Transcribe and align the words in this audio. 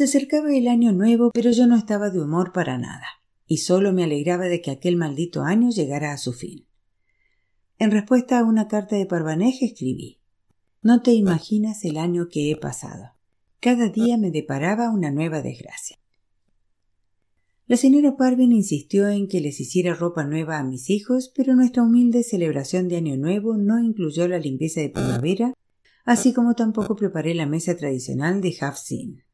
Se 0.00 0.04
acercaba 0.04 0.56
el 0.56 0.66
año 0.66 0.92
nuevo, 0.92 1.30
pero 1.30 1.50
yo 1.50 1.66
no 1.66 1.76
estaba 1.76 2.08
de 2.08 2.22
humor 2.22 2.52
para 2.54 2.78
nada, 2.78 3.04
y 3.46 3.58
solo 3.58 3.92
me 3.92 4.04
alegraba 4.04 4.46
de 4.46 4.62
que 4.62 4.70
aquel 4.70 4.96
maldito 4.96 5.42
año 5.42 5.68
llegara 5.68 6.14
a 6.14 6.16
su 6.16 6.32
fin. 6.32 6.64
En 7.78 7.90
respuesta 7.90 8.38
a 8.38 8.44
una 8.44 8.66
carta 8.66 8.96
de 8.96 9.04
Parvanej 9.04 9.58
escribí 9.60 10.18
No 10.80 11.02
te 11.02 11.12
imaginas 11.12 11.84
el 11.84 11.98
año 11.98 12.28
que 12.30 12.50
he 12.50 12.56
pasado. 12.56 13.10
Cada 13.60 13.90
día 13.90 14.16
me 14.16 14.30
deparaba 14.30 14.88
una 14.88 15.10
nueva 15.10 15.42
desgracia. 15.42 15.98
La 17.66 17.76
señora 17.76 18.16
Parvin 18.16 18.52
insistió 18.52 19.06
en 19.06 19.28
que 19.28 19.42
les 19.42 19.60
hiciera 19.60 19.92
ropa 19.92 20.24
nueva 20.24 20.58
a 20.58 20.64
mis 20.64 20.88
hijos, 20.88 21.30
pero 21.36 21.54
nuestra 21.54 21.82
humilde 21.82 22.22
celebración 22.22 22.88
de 22.88 22.96
Año 22.96 23.18
Nuevo 23.18 23.58
no 23.58 23.78
incluyó 23.78 24.26
la 24.28 24.38
limpieza 24.38 24.80
de 24.80 24.88
primavera, 24.88 25.52
así 26.06 26.32
como 26.32 26.54
tampoco 26.54 26.96
preparé 26.96 27.34
la 27.34 27.44
mesa 27.44 27.76
tradicional 27.76 28.40
de 28.40 28.56
Hafsin. 28.62 29.24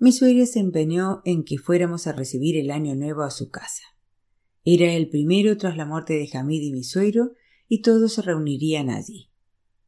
Mi 0.00 0.12
se 0.12 0.58
empeñó 0.58 1.20
en 1.26 1.44
que 1.44 1.58
fuéramos 1.58 2.06
a 2.06 2.12
recibir 2.12 2.56
el 2.56 2.70
Año 2.70 2.94
Nuevo 2.94 3.22
a 3.22 3.30
su 3.30 3.50
casa. 3.50 3.82
Era 4.64 4.94
el 4.94 5.10
primero 5.10 5.58
tras 5.58 5.76
la 5.76 5.84
muerte 5.84 6.14
de 6.14 6.26
Hamid 6.32 6.62
y 6.62 6.72
mi 6.72 6.84
suegro, 6.84 7.32
y 7.68 7.82
todos 7.82 8.14
se 8.14 8.22
reunirían 8.22 8.88
allí. 8.88 9.30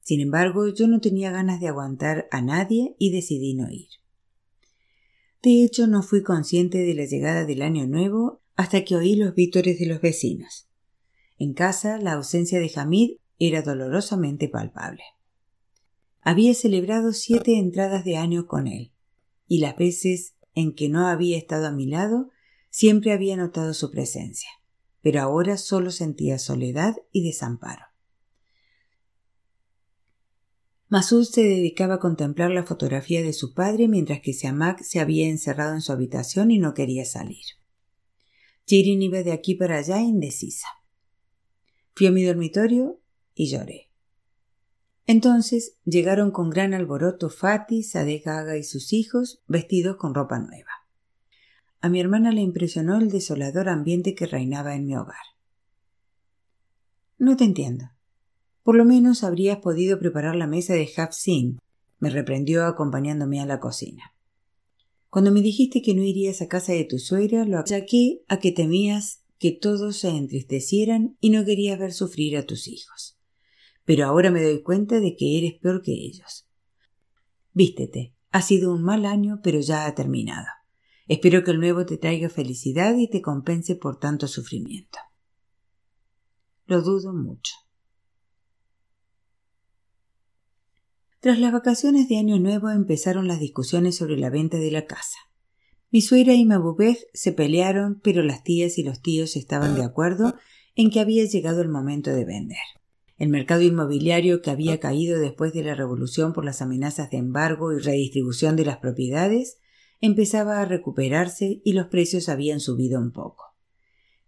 Sin 0.02 0.20
embargo, 0.20 0.68
yo 0.68 0.86
no 0.86 1.00
tenía 1.00 1.30
ganas 1.30 1.60
de 1.60 1.68
aguantar 1.68 2.28
a 2.30 2.42
nadie 2.42 2.94
y 2.98 3.10
decidí 3.10 3.54
no 3.54 3.70
ir. 3.70 3.88
De 5.42 5.64
hecho, 5.64 5.86
no 5.86 6.02
fui 6.02 6.22
consciente 6.22 6.78
de 6.78 6.94
la 6.94 7.06
llegada 7.06 7.46
del 7.46 7.62
año 7.62 7.86
nuevo 7.86 8.42
hasta 8.54 8.84
que 8.84 8.96
oí 8.96 9.16
los 9.16 9.34
vítores 9.34 9.78
de 9.78 9.86
los 9.86 10.02
vecinos. 10.02 10.68
En 11.38 11.54
casa, 11.54 11.96
la 11.96 12.12
ausencia 12.12 12.60
de 12.60 12.70
Hamid 12.76 13.16
era 13.38 13.62
dolorosamente 13.62 14.48
palpable. 14.48 15.02
Había 16.20 16.52
celebrado 16.52 17.14
siete 17.14 17.58
entradas 17.58 18.04
de 18.04 18.18
año 18.18 18.46
con 18.46 18.68
él, 18.68 18.91
y 19.52 19.58
las 19.58 19.76
veces 19.76 20.34
en 20.54 20.74
que 20.74 20.88
no 20.88 21.08
había 21.08 21.36
estado 21.36 21.66
a 21.66 21.72
mi 21.72 21.84
lado, 21.84 22.30
siempre 22.70 23.12
había 23.12 23.36
notado 23.36 23.74
su 23.74 23.90
presencia, 23.90 24.48
pero 25.02 25.20
ahora 25.20 25.58
solo 25.58 25.90
sentía 25.90 26.38
soledad 26.38 26.96
y 27.10 27.22
desamparo. 27.22 27.84
Masud 30.88 31.24
se 31.24 31.42
dedicaba 31.42 31.96
a 31.96 32.00
contemplar 32.00 32.50
la 32.50 32.64
fotografía 32.64 33.20
de 33.20 33.34
su 33.34 33.52
padre 33.52 33.88
mientras 33.88 34.22
que 34.22 34.32
Siamak 34.32 34.80
se 34.80 35.00
había 35.00 35.28
encerrado 35.28 35.74
en 35.74 35.82
su 35.82 35.92
habitación 35.92 36.50
y 36.50 36.58
no 36.58 36.72
quería 36.72 37.04
salir. 37.04 37.44
Jirin 38.66 39.02
iba 39.02 39.22
de 39.22 39.32
aquí 39.32 39.54
para 39.54 39.76
allá 39.76 40.00
indecisa. 40.00 40.68
Fui 41.94 42.06
a 42.06 42.10
mi 42.10 42.24
dormitorio 42.24 43.02
y 43.34 43.50
lloré. 43.50 43.91
Entonces 45.06 45.76
llegaron 45.84 46.30
con 46.30 46.50
gran 46.50 46.74
alboroto 46.74 47.28
Fatih, 47.28 47.82
Sadeh 47.82 48.22
Gaga 48.24 48.56
y 48.56 48.62
sus 48.62 48.92
hijos 48.92 49.42
vestidos 49.48 49.96
con 49.96 50.14
ropa 50.14 50.38
nueva. 50.38 50.70
A 51.80 51.88
mi 51.88 52.00
hermana 52.00 52.30
le 52.30 52.40
impresionó 52.40 52.98
el 52.98 53.10
desolador 53.10 53.68
ambiente 53.68 54.14
que 54.14 54.26
reinaba 54.26 54.76
en 54.76 54.86
mi 54.86 54.96
hogar. 54.96 55.16
No 57.18 57.36
te 57.36 57.44
entiendo, 57.44 57.90
por 58.62 58.76
lo 58.76 58.84
menos 58.84 59.24
habrías 59.24 59.58
podido 59.58 59.98
preparar 59.98 60.36
la 60.36 60.46
mesa 60.46 60.74
de 60.74 60.88
Hafsin, 60.96 61.58
me 61.98 62.10
reprendió 62.10 62.64
acompañándome 62.66 63.40
a 63.40 63.46
la 63.46 63.58
cocina. 63.58 64.14
Cuando 65.10 65.30
me 65.30 65.42
dijiste 65.42 65.82
que 65.82 65.94
no 65.94 66.02
irías 66.02 66.40
a 66.40 66.48
casa 66.48 66.72
de 66.72 66.84
tu 66.84 66.98
suegra, 66.98 67.44
lo 67.44 67.58
achaqué 67.58 68.22
a 68.28 68.38
que 68.38 68.52
temías 68.52 69.24
que 69.38 69.50
todos 69.50 69.96
se 69.98 70.08
entristecieran 70.08 71.16
y 71.20 71.30
no 71.30 71.44
querías 71.44 71.78
ver 71.78 71.92
sufrir 71.92 72.36
a 72.36 72.46
tus 72.46 72.68
hijos. 72.68 73.18
Pero 73.84 74.06
ahora 74.06 74.30
me 74.30 74.42
doy 74.42 74.62
cuenta 74.62 75.00
de 75.00 75.16
que 75.16 75.38
eres 75.38 75.54
peor 75.60 75.82
que 75.82 75.92
ellos. 75.92 76.48
Vístete, 77.52 78.14
ha 78.30 78.42
sido 78.42 78.72
un 78.72 78.82
mal 78.82 79.04
año, 79.04 79.40
pero 79.42 79.60
ya 79.60 79.86
ha 79.86 79.94
terminado. 79.94 80.46
Espero 81.06 81.44
que 81.44 81.50
el 81.50 81.60
nuevo 81.60 81.84
te 81.84 81.98
traiga 81.98 82.28
felicidad 82.28 82.96
y 82.96 83.08
te 83.08 83.20
compense 83.20 83.76
por 83.76 83.98
tanto 83.98 84.28
sufrimiento. 84.28 84.98
Lo 86.66 86.80
dudo 86.80 87.12
mucho. 87.12 87.52
Tras 91.20 91.38
las 91.38 91.52
vacaciones 91.52 92.08
de 92.08 92.18
Año 92.18 92.38
Nuevo 92.38 92.70
empezaron 92.70 93.28
las 93.28 93.38
discusiones 93.38 93.96
sobre 93.96 94.16
la 94.16 94.30
venta 94.30 94.56
de 94.56 94.70
la 94.70 94.86
casa. 94.86 95.18
Mi 95.90 96.00
suegra 96.00 96.34
y 96.34 96.44
Mabubej 96.44 96.98
se 97.12 97.32
pelearon, 97.32 98.00
pero 98.02 98.22
las 98.22 98.42
tías 98.42 98.78
y 98.78 98.82
los 98.82 99.02
tíos 99.02 99.36
estaban 99.36 99.74
de 99.74 99.84
acuerdo 99.84 100.34
en 100.74 100.90
que 100.90 101.00
había 101.00 101.24
llegado 101.26 101.60
el 101.60 101.68
momento 101.68 102.10
de 102.10 102.24
vender. 102.24 102.58
El 103.22 103.28
mercado 103.28 103.62
inmobiliario 103.62 104.42
que 104.42 104.50
había 104.50 104.80
caído 104.80 105.20
después 105.20 105.52
de 105.52 105.62
la 105.62 105.76
revolución 105.76 106.32
por 106.32 106.44
las 106.44 106.60
amenazas 106.60 107.08
de 107.12 107.18
embargo 107.18 107.72
y 107.72 107.78
redistribución 107.78 108.56
de 108.56 108.64
las 108.64 108.78
propiedades 108.78 109.58
empezaba 110.00 110.60
a 110.60 110.64
recuperarse 110.64 111.62
y 111.64 111.74
los 111.74 111.86
precios 111.86 112.28
habían 112.28 112.58
subido 112.58 113.00
un 113.00 113.12
poco. 113.12 113.54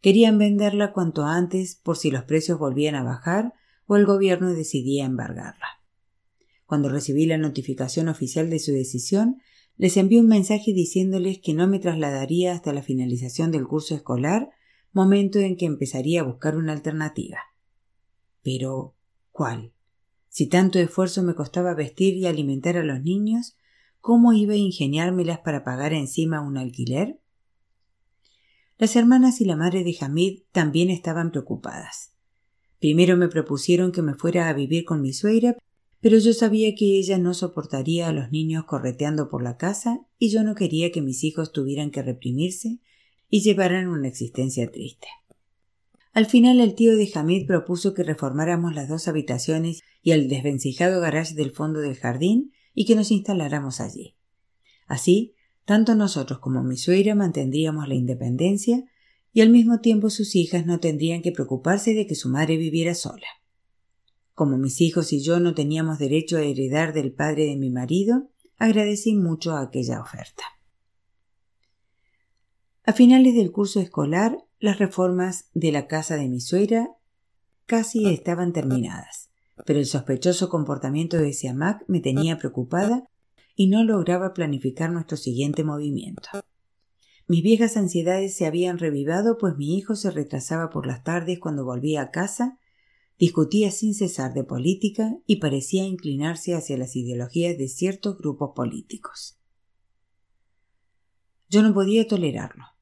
Querían 0.01 0.39
venderla 0.39 0.93
cuanto 0.93 1.25
antes 1.25 1.75
por 1.75 1.97
si 1.97 2.13
los 2.13 2.23
precios 2.23 2.61
volvían 2.61 2.95
a 2.95 3.03
bajar 3.03 3.55
o 3.87 3.97
el 3.97 4.07
gobierno 4.07 4.55
decidía 4.55 5.07
embargarla. 5.07 5.83
Cuando 6.65 6.89
recibí 6.89 7.27
la 7.27 7.37
notificación 7.37 8.07
oficial 8.07 8.49
de 8.49 8.61
su 8.61 8.71
decisión, 8.71 9.39
les 9.77 9.97
envié 9.97 10.21
un 10.21 10.29
mensaje 10.29 10.73
diciéndoles 10.73 11.41
que 11.41 11.53
no 11.53 11.67
me 11.67 11.81
trasladaría 11.81 12.53
hasta 12.53 12.73
la 12.73 12.83
finalización 12.85 13.51
del 13.51 13.67
curso 13.67 13.97
escolar, 13.97 14.51
momento 14.93 15.41
en 15.41 15.57
que 15.57 15.67
empezaría 15.67 16.21
a 16.21 16.25
buscar 16.25 16.57
una 16.57 16.73
alternativa. 16.73 17.41
Pero, 18.45 18.95
¿cuál? 19.33 19.73
Si 20.29 20.47
tanto 20.47 20.79
esfuerzo 20.79 21.25
me 21.25 21.35
costaba 21.35 21.75
vestir 21.75 22.15
y 22.15 22.27
alimentar 22.27 22.77
a 22.77 22.85
los 22.85 23.03
niños, 23.03 23.57
¿cómo 24.01 24.33
iba 24.33 24.53
a 24.53 24.57
ingeniármelas 24.57 25.41
para 25.41 25.65
pagar 25.65 25.93
encima 25.93 26.41
un 26.41 26.59
alquiler? 26.59 27.21
Las 28.77 28.97
hermanas 28.97 29.41
y 29.41 29.45
la 29.45 29.57
madre 29.57 29.83
de 29.83 29.97
Hamid 30.01 30.43
también 30.53 30.91
estaban 30.91 31.31
preocupadas. 31.31 32.13
Primero 32.81 33.17
me 33.17 33.29
propusieron 33.29 33.93
que 33.93 34.03
me 34.03 34.15
fuera 34.15 34.49
a 34.49 34.53
vivir 34.53 34.85
con 34.85 35.01
mi 35.01 35.13
suegra, 35.13 35.57
pero 36.01 36.19
yo 36.19 36.35
sabía 36.35 36.75
que 36.75 36.99
ella 36.99 37.17
no 37.17 37.33
soportaría 37.33 38.09
a 38.09 38.13
los 38.13 38.31
niños 38.31 38.65
correteando 38.65 39.31
por 39.31 39.43
la 39.43 39.57
casa 39.57 40.07
y 40.19 40.29
yo 40.29 40.43
no 40.43 40.55
quería 40.55 40.93
que 40.93 41.01
mis 41.01 41.25
hijos 41.25 41.53
tuvieran 41.53 41.91
que 41.91 42.03
reprimirse 42.03 42.81
y 43.31 43.41
llevaran 43.41 43.89
una 43.89 44.09
existencia 44.09 44.71
triste. 44.71 45.07
Al 46.15 46.27
final 46.27 46.61
el 46.61 46.77
tío 46.77 46.97
de 46.97 47.11
Hamid 47.13 47.45
propuso 47.45 47.93
que 47.93 48.05
reformáramos 48.05 48.73
las 48.73 48.89
dos 48.89 49.09
habitaciones 49.09 49.81
y 50.01 50.13
el 50.13 50.29
desvencijado 50.29 51.01
garage 51.01 51.35
del 51.35 51.51
fondo 51.51 51.81
del 51.81 51.97
jardín 51.97 52.53
y 52.73 52.85
que 52.87 52.95
nos 52.95 53.11
instaláramos 53.11 53.81
allí. 53.81 54.15
Así, 54.87 55.35
tanto 55.65 55.97
nosotros 55.97 56.39
como 56.39 56.63
mi 56.63 56.77
suegra 56.77 57.17
mantendríamos 57.17 57.89
la 57.89 57.97
independencia 57.97 58.85
y 59.33 59.41
al 59.41 59.51
mismo 59.51 59.81
tiempo 59.81 60.09
sus 60.09 60.37
hijas 60.37 60.67
no 60.67 60.79
tendrían 60.79 61.21
que 61.21 61.33
preocuparse 61.33 61.95
de 61.95 62.07
que 62.07 62.15
su 62.15 62.29
madre 62.29 62.59
viviera 62.59 62.95
sola. 62.95 63.27
Como 64.35 64.57
mis 64.57 64.81
hijos 64.81 65.13
y 65.13 65.21
yo 65.21 65.41
no 65.41 65.53
teníamos 65.53 65.99
derecho 65.99 66.37
a 66.37 66.43
heredar 66.43 66.93
del 66.93 67.13
padre 67.13 67.47
de 67.47 67.57
mi 67.57 67.71
marido, 67.71 68.31
agradecí 68.57 69.17
mucho 69.17 69.57
aquella 69.57 70.01
oferta. 70.01 70.45
A 72.87 72.93
finales 72.93 73.35
del 73.35 73.51
curso 73.51 73.81
escolar, 73.81 74.45
las 74.61 74.79
reformas 74.79 75.49
de 75.55 75.73
la 75.73 75.87
casa 75.87 76.17
de 76.17 76.29
mi 76.29 76.41
suegra 76.41 76.91
casi 77.65 78.07
estaban 78.13 78.53
terminadas, 78.53 79.31
pero 79.65 79.79
el 79.79 79.87
sospechoso 79.87 80.51
comportamiento 80.51 81.17
de 81.17 81.33
Siamak 81.33 81.83
me 81.89 82.01
tenía 82.01 82.37
preocupada 82.37 83.09
y 83.57 83.69
no 83.69 83.85
lograba 83.85 84.35
planificar 84.35 84.91
nuestro 84.91 85.17
siguiente 85.17 85.65
movimiento. 85.65 86.29
Mis 87.27 87.43
viejas 87.43 87.79
ansiedades 87.79 88.37
se 88.37 88.45
habían 88.45 88.79
revivado, 88.79 89.39
pues 89.39 89.57
mi 89.57 89.79
hijo 89.79 89.97
se 89.97 90.11
retrasaba 90.11 90.69
por 90.69 90.87
las 90.87 91.03
tardes 91.03 91.39
cuando 91.39 91.65
volvía 91.65 92.03
a 92.03 92.11
casa 92.11 92.59
discutía 93.19 93.71
sin 93.71 93.95
cesar 93.95 94.35
de 94.35 94.45
política 94.45 95.17
y 95.27 95.37
parecía 95.37 95.85
inclinarse 95.85 96.55
hacia 96.55 96.77
las 96.77 96.97
ideologías 96.97 97.57
de 97.57 97.69
ciertos 97.69 98.19
grupos 98.19 98.51
políticos. 98.55 99.39
Yo 101.49 101.63
no 101.63 101.73
podía 101.73 102.07
tolerarlo. 102.07 102.74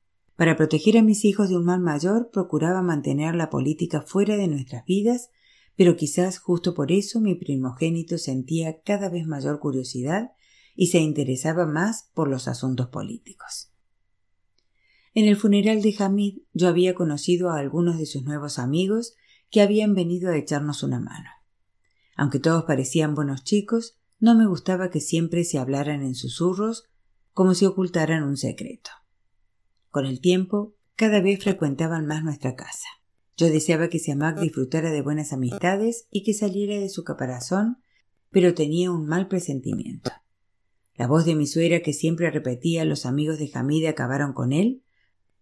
Para 0.43 0.57
proteger 0.57 0.99
a 0.99 1.03
mis 1.05 1.25
hijos 1.25 1.51
de 1.51 1.57
un 1.57 1.65
mal 1.65 1.79
mayor 1.79 2.31
procuraba 2.33 2.83
mantener 2.83 3.37
la 3.37 3.49
política 3.49 4.03
fuera 4.03 4.37
de 4.37 4.49
nuestras 4.49 4.85
vidas, 4.85 5.31
pero 5.77 5.95
quizás 5.95 6.41
justo 6.41 6.75
por 6.75 6.91
eso 6.91 7.21
mi 7.21 7.37
primogénito 7.37 8.19
sentía 8.19 8.83
cada 8.83 9.09
vez 9.09 9.25
mayor 9.25 9.61
curiosidad 9.61 10.33
y 10.75 10.89
se 10.89 10.99
interesaba 10.99 11.65
más 11.65 12.11
por 12.13 12.27
los 12.27 12.49
asuntos 12.49 12.89
políticos. 12.89 13.71
En 15.15 15.27
el 15.27 15.37
funeral 15.37 15.81
de 15.81 15.95
Hamid 15.97 16.39
yo 16.53 16.67
había 16.67 16.97
conocido 16.97 17.51
a 17.51 17.61
algunos 17.61 17.97
de 17.97 18.07
sus 18.07 18.25
nuevos 18.25 18.59
amigos 18.59 19.15
que 19.49 19.61
habían 19.61 19.95
venido 19.95 20.29
a 20.29 20.37
echarnos 20.37 20.83
una 20.83 20.99
mano. 20.99 21.31
Aunque 22.17 22.41
todos 22.41 22.65
parecían 22.65 23.15
buenos 23.15 23.45
chicos, 23.45 23.97
no 24.19 24.35
me 24.35 24.49
gustaba 24.49 24.91
que 24.91 24.99
siempre 24.99 25.45
se 25.45 25.59
hablaran 25.59 26.03
en 26.03 26.17
susurros 26.17 26.91
como 27.33 27.55
si 27.55 27.65
ocultaran 27.65 28.25
un 28.25 28.37
secreto. 28.37 28.91
Con 29.93 30.07
el 30.07 30.23
tiempo, 30.23 30.75
cada 30.97 31.21
vez 31.21 31.45
frecuentaban 31.45 32.07
más 32.07 32.25
nuestra 32.25 32.57
casa. 32.57 32.89
Yo 33.37 33.51
deseaba 33.51 33.89
que 33.89 33.99
Siamak 33.99 34.41
disfrutara 34.41 34.91
de 34.91 35.03
buenas 35.03 35.35
amistades 35.35 36.07
y 36.11 36.23
que 36.23 36.33
saliera 36.33 36.79
de 36.79 36.89
su 36.89 37.05
caparazón, 37.05 37.77
pero 38.31 38.55
tenía 38.55 38.91
un 38.91 39.05
mal 39.05 39.29
presentimiento. 39.29 40.11
La 40.95 41.07
voz 41.07 41.27
de 41.27 41.35
mi 41.35 41.47
suegra 41.47 41.81
que 41.81 41.93
siempre 41.93 42.31
repetía 42.31 42.87
los 42.87 43.05
amigos 43.05 43.39
de 43.39 43.51
Hamid 43.53 43.85
acabaron 43.85 44.33
con 44.33 44.55
él 44.55 44.83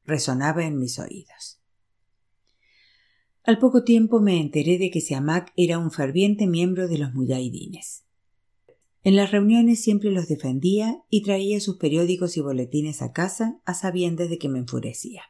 resonaba 0.04 0.64
en 0.64 0.80
mis 0.80 0.98
oídos. 0.98 1.60
Al 3.44 3.60
poco 3.60 3.84
tiempo 3.84 4.20
me 4.20 4.40
enteré 4.40 4.78
de 4.78 4.90
que 4.90 5.00
Siamak 5.00 5.52
era 5.56 5.78
un 5.78 5.92
ferviente 5.92 6.48
miembro 6.48 6.88
de 6.88 6.98
los 6.98 7.14
muyahidines. 7.14 8.04
En 9.02 9.16
las 9.16 9.30
reuniones 9.30 9.82
siempre 9.82 10.10
los 10.10 10.28
defendía 10.28 11.02
y 11.08 11.22
traía 11.22 11.60
sus 11.60 11.78
periódicos 11.78 12.36
y 12.36 12.40
boletines 12.40 13.00
a 13.00 13.12
casa 13.12 13.60
a 13.64 13.72
sabiendas 13.72 14.28
de 14.28 14.38
que 14.38 14.50
me 14.50 14.58
enfurecía. 14.58 15.22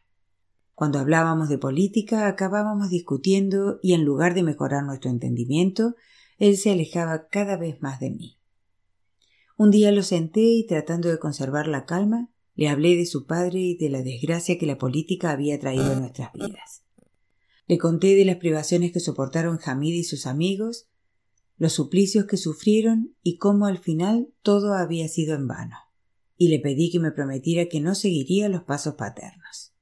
Cuando 0.75 0.99
hablábamos 0.99 1.49
de 1.49 1.59
política 1.59 2.27
acabábamos 2.27 2.91
discutiendo 2.91 3.79
y 3.83 3.93
en 3.93 4.05
lugar 4.05 4.35
de 4.35 4.43
mejorar 4.43 4.85
nuestro 4.85 5.11
entendimiento, 5.11 5.95
él 6.39 6.57
se 6.57 6.71
alejaba 6.71 7.29
cada 7.29 7.57
vez 7.57 7.81
más 7.81 8.01
de 8.01 8.11
mí. 8.11 8.39
Un 9.57 9.71
día 9.71 9.93
lo 9.93 10.03
senté 10.03 10.41
y 10.41 10.67
tratando 10.67 11.11
de 11.11 11.19
conservar 11.19 11.69
la 11.69 11.85
calma, 11.85 12.31
le 12.55 12.69
hablé 12.69 12.97
de 12.97 13.07
su 13.07 13.27
padre 13.27 13.61
y 13.61 13.77
de 13.77 13.91
la 13.91 14.03
desgracia 14.03 14.59
que 14.59 14.67
la 14.67 14.79
política 14.79 15.31
había 15.31 15.61
traído 15.61 15.93
a 15.93 15.97
nuestras 15.97 16.33
vidas. 16.33 16.83
Le 17.67 17.79
conté 17.79 18.17
de 18.17 18.25
las 18.25 18.37
privaciones 18.37 18.91
que 18.91 19.01
soportaron 19.01 19.61
Hamid 19.65 19.95
y 19.95 20.05
sus 20.05 20.27
amigos, 20.27 20.89
los 21.61 21.75
suplicios 21.75 22.25
que 22.25 22.39
sufrieron 22.39 23.15
y 23.23 23.37
cómo 23.37 23.67
al 23.67 23.77
final 23.77 24.33
todo 24.41 24.73
había 24.73 25.07
sido 25.09 25.35
en 25.35 25.47
vano, 25.47 25.77
y 26.39 26.49
le 26.49 26.59
pedí 26.59 26.91
que 26.91 26.99
me 26.99 27.13
prometiera 27.13 27.69
que 27.69 27.81
no 27.81 27.95
seguiría 27.95 28.49
los 28.49 28.63
pasos 28.63 28.95
paternos. 28.95 29.75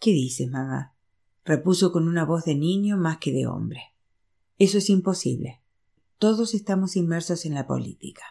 ¿Qué 0.00 0.10
dices, 0.10 0.50
mamá? 0.50 0.96
repuso 1.44 1.92
con 1.92 2.08
una 2.08 2.24
voz 2.24 2.44
de 2.44 2.56
niño 2.56 2.96
más 2.96 3.18
que 3.18 3.32
de 3.32 3.46
hombre. 3.46 3.94
Eso 4.58 4.78
es 4.78 4.90
imposible. 4.90 5.62
Todos 6.18 6.52
estamos 6.52 6.96
inmersos 6.96 7.46
en 7.46 7.54
la 7.54 7.68
política. 7.68 8.24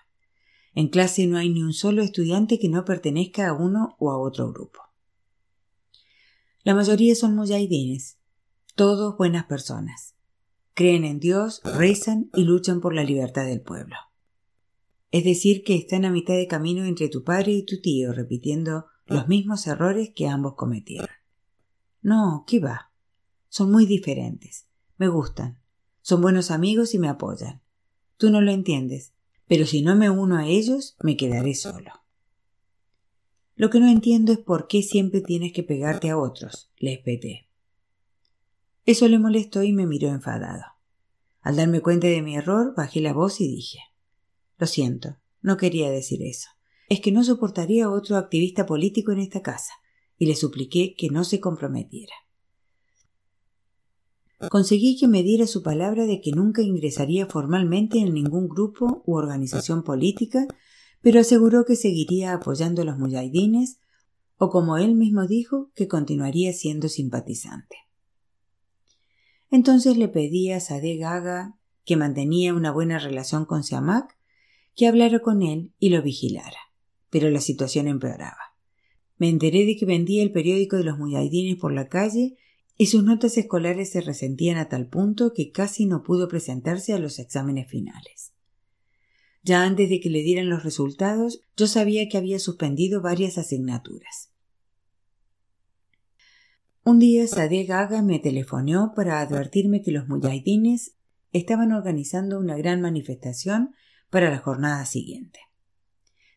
En 0.74 0.90
clase 0.90 1.26
no 1.28 1.38
hay 1.38 1.50
ni 1.50 1.64
un 1.64 1.72
solo 1.72 2.04
estudiante 2.04 2.60
que 2.60 2.68
no 2.68 2.84
pertenezca 2.84 3.48
a 3.48 3.54
uno 3.54 3.96
o 3.98 4.12
a 4.12 4.20
otro 4.20 4.52
grupo. 4.52 4.82
La 6.64 6.76
mayoría 6.76 7.16
son 7.16 7.34
mujahidines, 7.34 8.18
todos 8.76 9.16
buenas 9.16 9.46
personas. 9.46 10.15
Creen 10.76 11.06
en 11.06 11.22
Dios, 11.22 11.62
rezan 11.64 12.30
y 12.36 12.44
luchan 12.44 12.82
por 12.82 12.94
la 12.94 13.06
libertad 13.06 13.46
del 13.46 13.62
pueblo. 13.62 13.96
Es 15.10 15.24
decir, 15.24 15.64
que 15.64 15.76
están 15.76 16.04
a 16.04 16.12
mitad 16.12 16.34
de 16.34 16.48
camino 16.48 16.84
entre 16.84 17.08
tu 17.08 17.24
padre 17.24 17.54
y 17.54 17.64
tu 17.64 17.80
tío, 17.80 18.12
repitiendo 18.12 18.88
los 19.06 19.30
mismos 19.30 19.68
errores 19.68 20.12
que 20.14 20.28
ambos 20.28 20.56
cometieron. 20.56 21.08
No, 22.02 22.44
¿qué 22.46 22.60
va? 22.60 22.92
Son 23.48 23.72
muy 23.72 23.86
diferentes. 23.86 24.68
Me 24.98 25.08
gustan. 25.08 25.62
Son 26.02 26.22
buenos 26.22 26.52
amigos 26.52 26.94
y 26.94 27.00
me 27.00 27.08
apoyan. 27.08 27.62
Tú 28.18 28.30
no 28.30 28.42
lo 28.42 28.52
entiendes, 28.52 29.14
pero 29.48 29.66
si 29.66 29.82
no 29.82 29.96
me 29.96 30.10
uno 30.10 30.36
a 30.36 30.46
ellos, 30.46 30.98
me 31.02 31.16
quedaré 31.16 31.56
solo. 31.56 31.92
Lo 33.56 33.70
que 33.70 33.80
no 33.80 33.88
entiendo 33.88 34.34
es 34.34 34.40
por 34.40 34.68
qué 34.68 34.84
siempre 34.84 35.22
tienes 35.22 35.54
que 35.54 35.64
pegarte 35.64 36.10
a 36.10 36.18
otros, 36.18 36.70
le 36.76 36.92
espeté. 36.92 37.45
Eso 38.86 39.08
le 39.08 39.20
molestó 39.20 39.64
y 39.64 39.74
me 39.74 39.88
miró 39.88 40.10
enfadado. 40.10 40.64
Al 41.42 41.56
darme 41.56 41.82
cuenta 41.82 42.08
de 42.08 42.22
mi 42.22 42.36
error, 42.36 42.74
bajé 42.76 43.02
la 43.02 43.14
voz 43.14 43.42
y 43.42 43.48
dije 43.48 43.80
Lo 44.58 44.68
siento, 44.68 45.18
no 45.42 45.58
quería 45.58 45.90
decir 45.90 46.22
eso. 46.22 46.50
Es 46.88 47.02
que 47.02 47.12
no 47.12 47.24
soportaría 47.24 47.86
a 47.86 47.92
otro 47.92 48.16
activista 48.16 48.66
político 48.66 49.12
en 49.12 49.20
esta 49.20 49.42
casa, 49.42 49.74
y 50.18 50.28
le 50.28 50.36
supliqué 50.36 50.96
que 50.96 51.10
no 51.10 51.24
se 51.24 51.40
comprometiera. 51.40 52.14
Conseguí 54.50 54.98
que 54.98 55.08
me 55.08 55.24
diera 55.24 55.48
su 55.48 55.64
palabra 55.64 56.06
de 56.06 56.22
que 56.22 56.32
nunca 56.32 56.62
ingresaría 56.62 57.26
formalmente 57.26 58.00
en 58.00 58.14
ningún 58.14 58.48
grupo 58.48 59.02
u 59.06 59.16
organización 59.16 59.84
política, 59.84 60.46
pero 61.02 61.20
aseguró 61.20 61.66
que 61.66 61.76
seguiría 61.76 62.34
apoyando 62.34 62.82
a 62.82 62.86
los 62.86 63.00
mujahidines 63.00 63.80
o 64.38 64.50
como 64.50 64.78
él 64.78 64.96
mismo 64.96 65.26
dijo, 65.28 65.72
que 65.76 65.88
continuaría 65.88 66.52
siendo 66.54 66.90
simpatizante. 66.90 67.85
Entonces 69.52 69.98
le 69.98 70.08
pedí 70.08 70.52
a 70.52 70.60
Sade 70.60 70.98
Gaga, 70.98 71.58
que 71.86 71.98
mantenía 71.98 72.54
una 72.54 72.72
buena 72.72 73.00
relación 73.00 73.46
con 73.46 73.64
Siamak, 73.64 74.18
que 74.76 74.88
hablara 74.88 75.20
con 75.20 75.42
él 75.42 75.74
y 75.80 75.90
lo 75.90 76.02
vigilara. 76.02 76.60
Pero 77.10 77.30
la 77.30 77.40
situación 77.40 77.88
empeoraba. 77.88 78.56
Me 79.18 79.30
enteré 79.30 79.66
de 79.66 79.78
que 79.78 79.86
vendía 79.86 80.24
el 80.24 80.32
periódico 80.32 80.76
de 80.76 80.84
los 80.84 80.98
mujahidines 80.98 81.58
por 81.58 81.72
la 81.72 81.88
calle 81.88 82.36
y 82.78 82.88
sus 82.88 83.04
notas 83.04 83.38
escolares 83.38 83.92
se 83.92 84.02
resentían 84.02 84.58
a 84.58 84.68
tal 84.68 84.88
punto 84.88 85.34
que 85.34 85.52
casi 85.52 85.86
no 85.86 86.04
pudo 86.04 86.28
presentarse 86.28 86.94
a 86.94 87.00
los 87.00 87.20
exámenes 87.20 87.70
finales. 87.70 88.34
Ya 89.44 89.64
antes 89.64 89.90
de 89.90 90.00
que 90.00 90.10
le 90.10 90.24
dieran 90.24 90.50
los 90.50 90.64
resultados, 90.64 91.40
yo 91.56 91.68
sabía 91.68 92.10
que 92.10 92.18
había 92.18 92.40
suspendido 92.40 93.02
varias 93.02 93.38
asignaturas. 93.38 94.32
Un 96.88 97.00
día 97.00 97.28
Sadeh 97.28 97.64
Gaga 97.64 98.04
me 98.04 98.20
telefonó 98.20 98.94
para 98.96 99.20
advertirme 99.20 99.82
que 99.82 99.92
los 99.92 100.08
mujahidines 100.08 100.96
estaban 101.32 101.72
organizando 101.72 102.38
una 102.38 102.56
gran 102.58 102.80
manifestación 102.80 103.74
para 104.12 104.30
la 104.30 104.38
jornada 104.38 104.86
siguiente. 104.86 105.40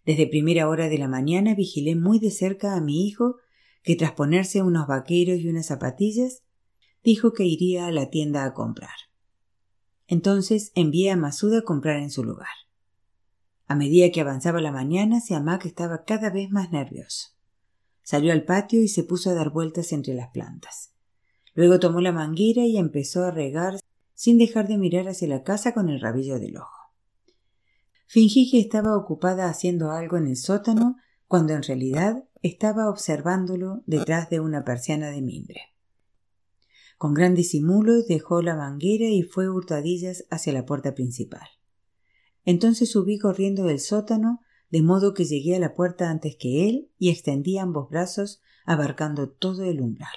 Desde 0.07 0.27
primera 0.27 0.71
hora 0.71 0.89
de 0.89 0.97
la 0.97 1.07
mañana 1.07 1.55
vigilé 1.55 1.97
muy 1.97 2.19
de 2.19 2.31
cerca 2.31 2.77
a 2.77 2.81
mi 2.81 3.07
hijo, 3.07 3.37
que 3.83 3.95
tras 3.95 4.13
ponerse 4.13 4.63
unos 4.63 4.87
vaqueros 4.87 5.37
y 5.39 5.49
unas 5.49 5.67
zapatillas, 5.67 6.45
dijo 7.05 7.35
que 7.35 7.45
iría 7.45 7.87
a 7.87 7.93
la 7.93 8.09
tienda 8.09 8.47
a 8.47 8.55
comprar. 8.55 8.97
Entonces 10.07 10.73
envié 10.75 11.11
a 11.11 11.19
Masud 11.19 11.59
a 11.59 11.63
comprar 11.63 11.99
en 11.99 12.11
su 12.11 12.25
lugar. 12.25 12.49
A 13.67 13.75
medida 13.75 14.11
que 14.11 14.23
avanzaba 14.23 14.63
la 14.63 14.73
mañana, 14.73 15.21
Siamak 15.21 15.67
estaba 15.67 16.05
cada 16.05 16.31
vez 16.31 16.49
más 16.49 16.73
nervioso. 16.73 17.38
Salió 18.09 18.33
al 18.33 18.47
patio 18.47 18.81
y 18.81 18.89
se 18.89 19.05
puso 19.05 19.29
a 19.29 19.35
dar 19.35 19.51
vueltas 19.51 19.93
entre 19.93 20.15
las 20.15 20.31
plantas. 20.31 20.95
Luego 21.53 21.79
tomó 21.79 22.01
la 22.01 22.11
manguera 22.11 22.65
y 22.65 22.79
empezó 22.79 23.23
a 23.23 23.31
regar 23.31 23.79
sin 24.15 24.39
dejar 24.39 24.67
de 24.67 24.79
mirar 24.79 25.09
hacia 25.09 25.29
la 25.29 25.43
casa 25.43 25.75
con 25.75 25.91
el 25.91 26.01
rabillo 26.01 26.39
del 26.39 26.57
ojo. 26.57 26.95
Fingí 28.07 28.51
que 28.51 28.61
estaba 28.61 28.97
ocupada 28.97 29.51
haciendo 29.51 29.91
algo 29.91 30.17
en 30.17 30.27
el 30.27 30.37
sótano 30.39 30.97
cuando 31.27 31.53
en 31.53 31.63
realidad 31.63 32.25
estaba 32.41 32.89
observándolo 32.89 33.83
detrás 33.85 34.31
de 34.31 34.41
una 34.41 34.65
persiana 34.65 35.11
de 35.11 35.21
mimbre. 35.21 35.61
Con 36.97 37.13
gran 37.13 37.35
disimulo 37.35 38.03
dejó 38.05 38.41
la 38.41 38.57
manguera 38.57 39.05
y 39.05 39.23
fue 39.23 39.51
hurtadillas 39.51 40.25
hacia 40.31 40.55
la 40.55 40.65
puerta 40.65 40.95
principal. 40.95 41.47
Entonces 42.47 42.91
subí 42.91 43.19
corriendo 43.19 43.65
del 43.65 43.81
sótano 43.81 44.41
de 44.71 44.83
modo 44.83 45.15
que 45.15 45.25
llegué 45.25 45.57
a 45.57 45.59
la 45.59 45.75
puerta 45.75 46.11
antes 46.11 46.37
que 46.37 46.69
él 46.69 46.91
y 46.99 47.11
extendí 47.11 47.59
ambos 47.59 47.89
brazos 47.89 48.43
abarcando 48.65 49.31
todo 49.31 49.65
el 49.65 49.81
umbral. 49.81 50.13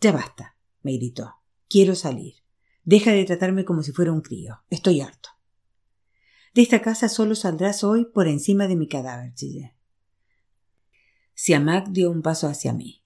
Ya 0.00 0.12
basta, 0.12 0.56
me 0.82 0.92
gritó. 0.92 1.34
Quiero 1.68 1.94
salir. 1.94 2.34
Deja 2.84 3.12
de 3.12 3.24
tratarme 3.24 3.64
como 3.64 3.82
si 3.82 3.92
fuera 3.92 4.12
un 4.12 4.20
crío. 4.20 4.62
Estoy 4.70 5.00
harto. 5.00 5.30
De 6.54 6.62
esta 6.62 6.82
casa 6.82 7.08
solo 7.08 7.34
saldrás 7.34 7.82
hoy 7.82 8.04
por 8.04 8.28
encima 8.28 8.68
de 8.68 8.76
mi 8.76 8.86
cadáver, 8.86 9.34
chillé. 9.34 9.74
Siamak 11.34 11.88
dio 11.88 12.10
un 12.10 12.22
paso 12.22 12.46
hacia 12.46 12.72
mí. 12.72 13.02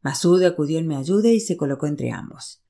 Masud 0.00 0.42
acudió 0.42 0.78
en 0.78 0.88
mi 0.88 0.96
ayuda 0.96 1.30
y 1.30 1.38
se 1.38 1.56
colocó 1.56 1.86
entre 1.86 2.10
ambos. 2.10 2.64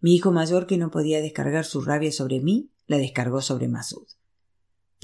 Mi 0.00 0.14
hijo 0.14 0.32
mayor, 0.32 0.66
que 0.66 0.78
no 0.78 0.90
podía 0.90 1.20
descargar 1.20 1.64
su 1.64 1.82
rabia 1.82 2.12
sobre 2.12 2.40
mí, 2.40 2.70
la 2.86 2.98
descargó 2.98 3.42
sobre 3.42 3.68
Masud. 3.68 4.06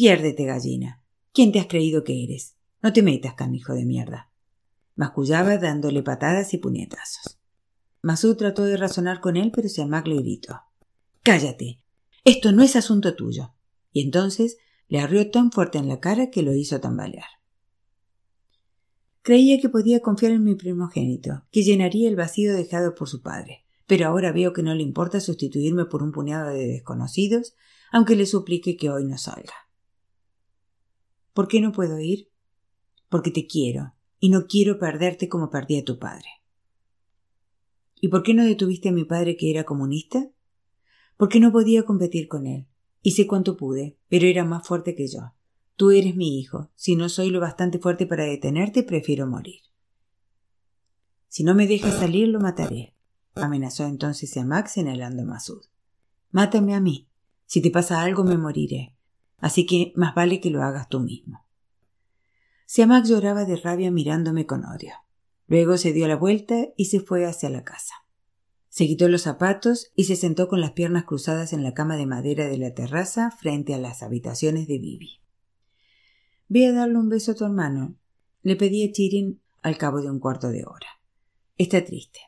Piérdete, 0.00 0.46
gallina. 0.46 1.04
¿Quién 1.34 1.52
te 1.52 1.60
has 1.60 1.66
creído 1.66 2.04
que 2.04 2.24
eres? 2.24 2.56
No 2.82 2.90
te 2.90 3.02
metas, 3.02 3.34
canijo 3.34 3.74
de 3.74 3.84
mierda. 3.84 4.32
Mascullaba 4.94 5.58
dándole 5.58 6.02
patadas 6.02 6.54
y 6.54 6.56
puñetazos. 6.56 7.38
Masud 8.00 8.34
trató 8.34 8.64
de 8.64 8.78
razonar 8.78 9.20
con 9.20 9.36
él, 9.36 9.52
pero 9.54 9.68
Siamak 9.68 10.06
le 10.06 10.16
gritó. 10.22 10.58
Cállate. 11.22 11.82
Esto 12.24 12.50
no 12.52 12.62
es 12.62 12.76
asunto 12.76 13.14
tuyo. 13.14 13.52
Y 13.92 14.00
entonces 14.00 14.56
le 14.88 15.00
arrió 15.00 15.30
tan 15.30 15.52
fuerte 15.52 15.76
en 15.76 15.88
la 15.88 16.00
cara 16.00 16.30
que 16.30 16.40
lo 16.40 16.54
hizo 16.54 16.80
tambalear. 16.80 17.28
Creía 19.20 19.60
que 19.60 19.68
podía 19.68 20.00
confiar 20.00 20.32
en 20.32 20.44
mi 20.44 20.54
primogénito, 20.54 21.44
que 21.50 21.62
llenaría 21.62 22.08
el 22.08 22.16
vacío 22.16 22.54
dejado 22.54 22.94
por 22.94 23.10
su 23.10 23.20
padre, 23.20 23.66
pero 23.86 24.08
ahora 24.08 24.32
veo 24.32 24.54
que 24.54 24.62
no 24.62 24.74
le 24.74 24.82
importa 24.82 25.20
sustituirme 25.20 25.84
por 25.84 26.02
un 26.02 26.10
puñado 26.10 26.48
de 26.48 26.68
desconocidos, 26.68 27.54
aunque 27.92 28.16
le 28.16 28.24
suplique 28.24 28.78
que 28.78 28.88
hoy 28.88 29.04
no 29.04 29.18
salga. 29.18 29.52
¿Por 31.40 31.48
qué 31.48 31.62
no 31.62 31.72
puedo 31.72 31.98
ir? 31.98 32.30
Porque 33.08 33.30
te 33.30 33.46
quiero, 33.46 33.94
y 34.18 34.28
no 34.28 34.46
quiero 34.46 34.78
perderte 34.78 35.30
como 35.30 35.48
perdí 35.48 35.78
a 35.78 35.84
tu 35.86 35.98
padre. 35.98 36.28
¿Y 37.98 38.08
por 38.08 38.22
qué 38.22 38.34
no 38.34 38.44
detuviste 38.44 38.90
a 38.90 38.92
mi 38.92 39.06
padre 39.06 39.38
que 39.38 39.50
era 39.50 39.64
comunista? 39.64 40.30
Porque 41.16 41.40
no 41.40 41.50
podía 41.50 41.84
competir 41.84 42.28
con 42.28 42.46
él. 42.46 42.66
Hice 43.00 43.26
cuanto 43.26 43.56
pude, 43.56 43.96
pero 44.10 44.26
era 44.26 44.44
más 44.44 44.68
fuerte 44.68 44.94
que 44.94 45.08
yo. 45.08 45.32
Tú 45.76 45.92
eres 45.92 46.14
mi 46.14 46.38
hijo. 46.38 46.70
Si 46.74 46.94
no 46.94 47.08
soy 47.08 47.30
lo 47.30 47.40
bastante 47.40 47.78
fuerte 47.78 48.06
para 48.06 48.24
detenerte, 48.24 48.82
prefiero 48.82 49.26
morir. 49.26 49.62
Si 51.28 51.42
no 51.42 51.54
me 51.54 51.66
dejas 51.66 51.94
salir, 51.94 52.28
lo 52.28 52.38
mataré, 52.38 52.94
amenazó 53.34 53.86
entonces 53.86 54.36
a 54.36 54.44
Max 54.44 54.72
señalando 54.72 55.22
a 55.22 55.24
Masud. 55.24 55.62
Mátame 56.32 56.74
a 56.74 56.80
mí. 56.80 57.08
Si 57.46 57.62
te 57.62 57.70
pasa 57.70 58.02
algo, 58.02 58.24
me 58.24 58.36
moriré. 58.36 58.94
Así 59.40 59.66
que 59.66 59.92
más 59.96 60.14
vale 60.14 60.40
que 60.40 60.50
lo 60.50 60.62
hagas 60.62 60.88
tú 60.88 61.00
mismo. 61.00 61.44
Siamak 62.66 63.06
lloraba 63.06 63.44
de 63.44 63.56
rabia 63.56 63.90
mirándome 63.90 64.46
con 64.46 64.64
odio. 64.64 64.92
Luego 65.48 65.76
se 65.76 65.92
dio 65.92 66.06
la 66.06 66.16
vuelta 66.16 66.68
y 66.76 66.84
se 66.84 67.00
fue 67.00 67.26
hacia 67.26 67.50
la 67.50 67.64
casa. 67.64 67.94
Se 68.68 68.86
quitó 68.86 69.08
los 69.08 69.22
zapatos 69.22 69.90
y 69.96 70.04
se 70.04 70.14
sentó 70.14 70.46
con 70.46 70.60
las 70.60 70.72
piernas 70.72 71.04
cruzadas 71.04 71.52
en 71.52 71.64
la 71.64 71.74
cama 71.74 71.96
de 71.96 72.06
madera 72.06 72.46
de 72.46 72.56
la 72.56 72.72
terraza 72.72 73.32
frente 73.32 73.74
a 73.74 73.78
las 73.78 74.04
habitaciones 74.04 74.68
de 74.68 74.78
Bibi. 74.78 75.20
Ve 76.48 76.68
a 76.68 76.72
darle 76.72 76.98
un 76.98 77.08
beso 77.08 77.32
a 77.32 77.34
tu 77.34 77.44
hermano, 77.44 77.96
le 78.42 78.54
pedí 78.56 78.88
a 78.88 78.92
Chirin 78.92 79.40
al 79.62 79.76
cabo 79.76 80.00
de 80.00 80.10
un 80.10 80.20
cuarto 80.20 80.50
de 80.50 80.64
hora. 80.64 80.86
Está 81.58 81.84
triste. 81.84 82.20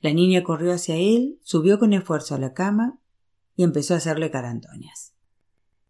La 0.00 0.12
niña 0.12 0.42
corrió 0.42 0.72
hacia 0.72 0.96
él, 0.96 1.38
subió 1.42 1.78
con 1.78 1.92
esfuerzo 1.92 2.34
a 2.34 2.38
la 2.38 2.52
cama 2.52 2.98
y 3.54 3.62
empezó 3.62 3.94
a 3.94 3.98
hacerle 3.98 4.30
carantoñas. 4.30 5.15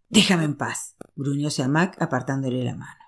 Déjame 0.08 0.44
en 0.44 0.56
paz, 0.56 0.96
gruñó 1.16 1.50
Siamak 1.50 2.00
apartándole 2.00 2.62
la 2.62 2.76
mano. 2.76 3.00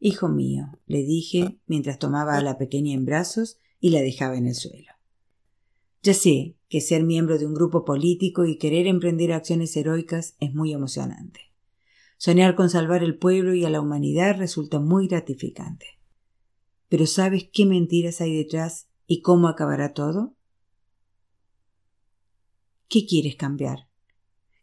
Hijo 0.00 0.28
mío, 0.28 0.78
le 0.86 1.04
dije 1.04 1.58
mientras 1.66 1.98
tomaba 1.98 2.36
a 2.36 2.42
la 2.42 2.58
pequeña 2.58 2.92
en 2.92 3.04
brazos 3.04 3.58
y 3.80 3.90
la 3.90 4.00
dejaba 4.00 4.36
en 4.36 4.46
el 4.46 4.54
suelo. 4.54 4.92
Ya 6.02 6.14
sé 6.14 6.56
que 6.68 6.80
ser 6.80 7.02
miembro 7.02 7.38
de 7.38 7.46
un 7.46 7.54
grupo 7.54 7.84
político 7.84 8.44
y 8.44 8.58
querer 8.58 8.86
emprender 8.86 9.32
acciones 9.32 9.76
heroicas 9.76 10.36
es 10.40 10.54
muy 10.54 10.72
emocionante. 10.72 11.52
Soñar 12.18 12.54
con 12.56 12.70
salvar 12.70 13.02
el 13.02 13.18
pueblo 13.18 13.54
y 13.54 13.64
a 13.64 13.70
la 13.70 13.80
humanidad 13.80 14.36
resulta 14.36 14.80
muy 14.80 15.06
gratificante. 15.06 15.98
Pero 16.88 17.06
¿sabes 17.06 17.48
qué 17.52 17.66
mentiras 17.66 18.20
hay 18.20 18.36
detrás 18.36 18.88
y 19.06 19.20
cómo 19.20 19.48
acabará 19.48 19.94
todo? 19.94 20.34
¿Qué 22.88 23.06
quieres 23.06 23.36
cambiar? 23.36 23.85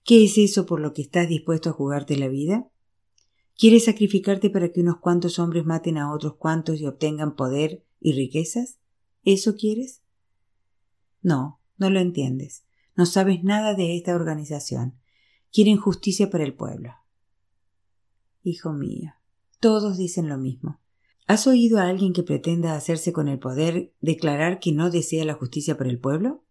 ¿Qué 0.04 0.26
es 0.26 0.38
eso 0.38 0.66
por 0.66 0.82
lo 0.82 0.94
que 0.94 1.02
estás 1.02 1.30
dispuesto 1.30 1.70
a 1.70 1.74
jugarte 1.74 2.18
la 2.18 2.28
vida? 2.28 2.70
¿Quieres 3.58 3.86
sacrificarte 3.86 4.50
para 4.50 4.72
que 4.72 4.82
unos 4.82 4.98
cuantos 4.98 5.40
hombres 5.40 5.66
maten 5.66 5.98
a 5.98 6.12
otros 6.12 6.36
cuantos 6.36 6.82
y 6.82 6.86
obtengan 6.86 7.36
poder 7.36 7.86
y 8.00 8.14
riquezas? 8.14 8.80
¿Eso 9.24 9.56
quieres? 9.56 10.02
No, 11.22 11.62
no 11.78 11.90
lo 11.90 12.00
entiendes. 12.00 12.66
No 12.96 13.06
sabes 13.06 13.44
nada 13.44 13.76
de 13.76 13.96
esta 13.96 14.16
organización. 14.16 15.00
Quieren 15.52 15.78
justicia 15.78 16.30
para 16.30 16.44
el 16.44 16.54
pueblo. 16.54 16.92
Hijo 18.44 18.74
mío, 18.74 19.14
todos 19.60 19.98
dicen 19.98 20.28
lo 20.28 20.38
mismo. 20.38 20.82
¿Has 21.28 21.48
oído 21.48 21.80
a 21.80 21.88
alguien 21.88 22.12
que 22.12 22.24
pretenda 22.24 22.76
hacerse 22.76 23.14
con 23.14 23.30
el 23.30 23.40
poder 23.40 23.94
declarar 24.02 24.60
que 24.60 24.74
no 24.74 24.90
desea 24.90 25.24
la 25.24 25.36
justicia 25.36 25.78
para 25.78 25.90
el 25.90 26.00
pueblo? 26.00 26.44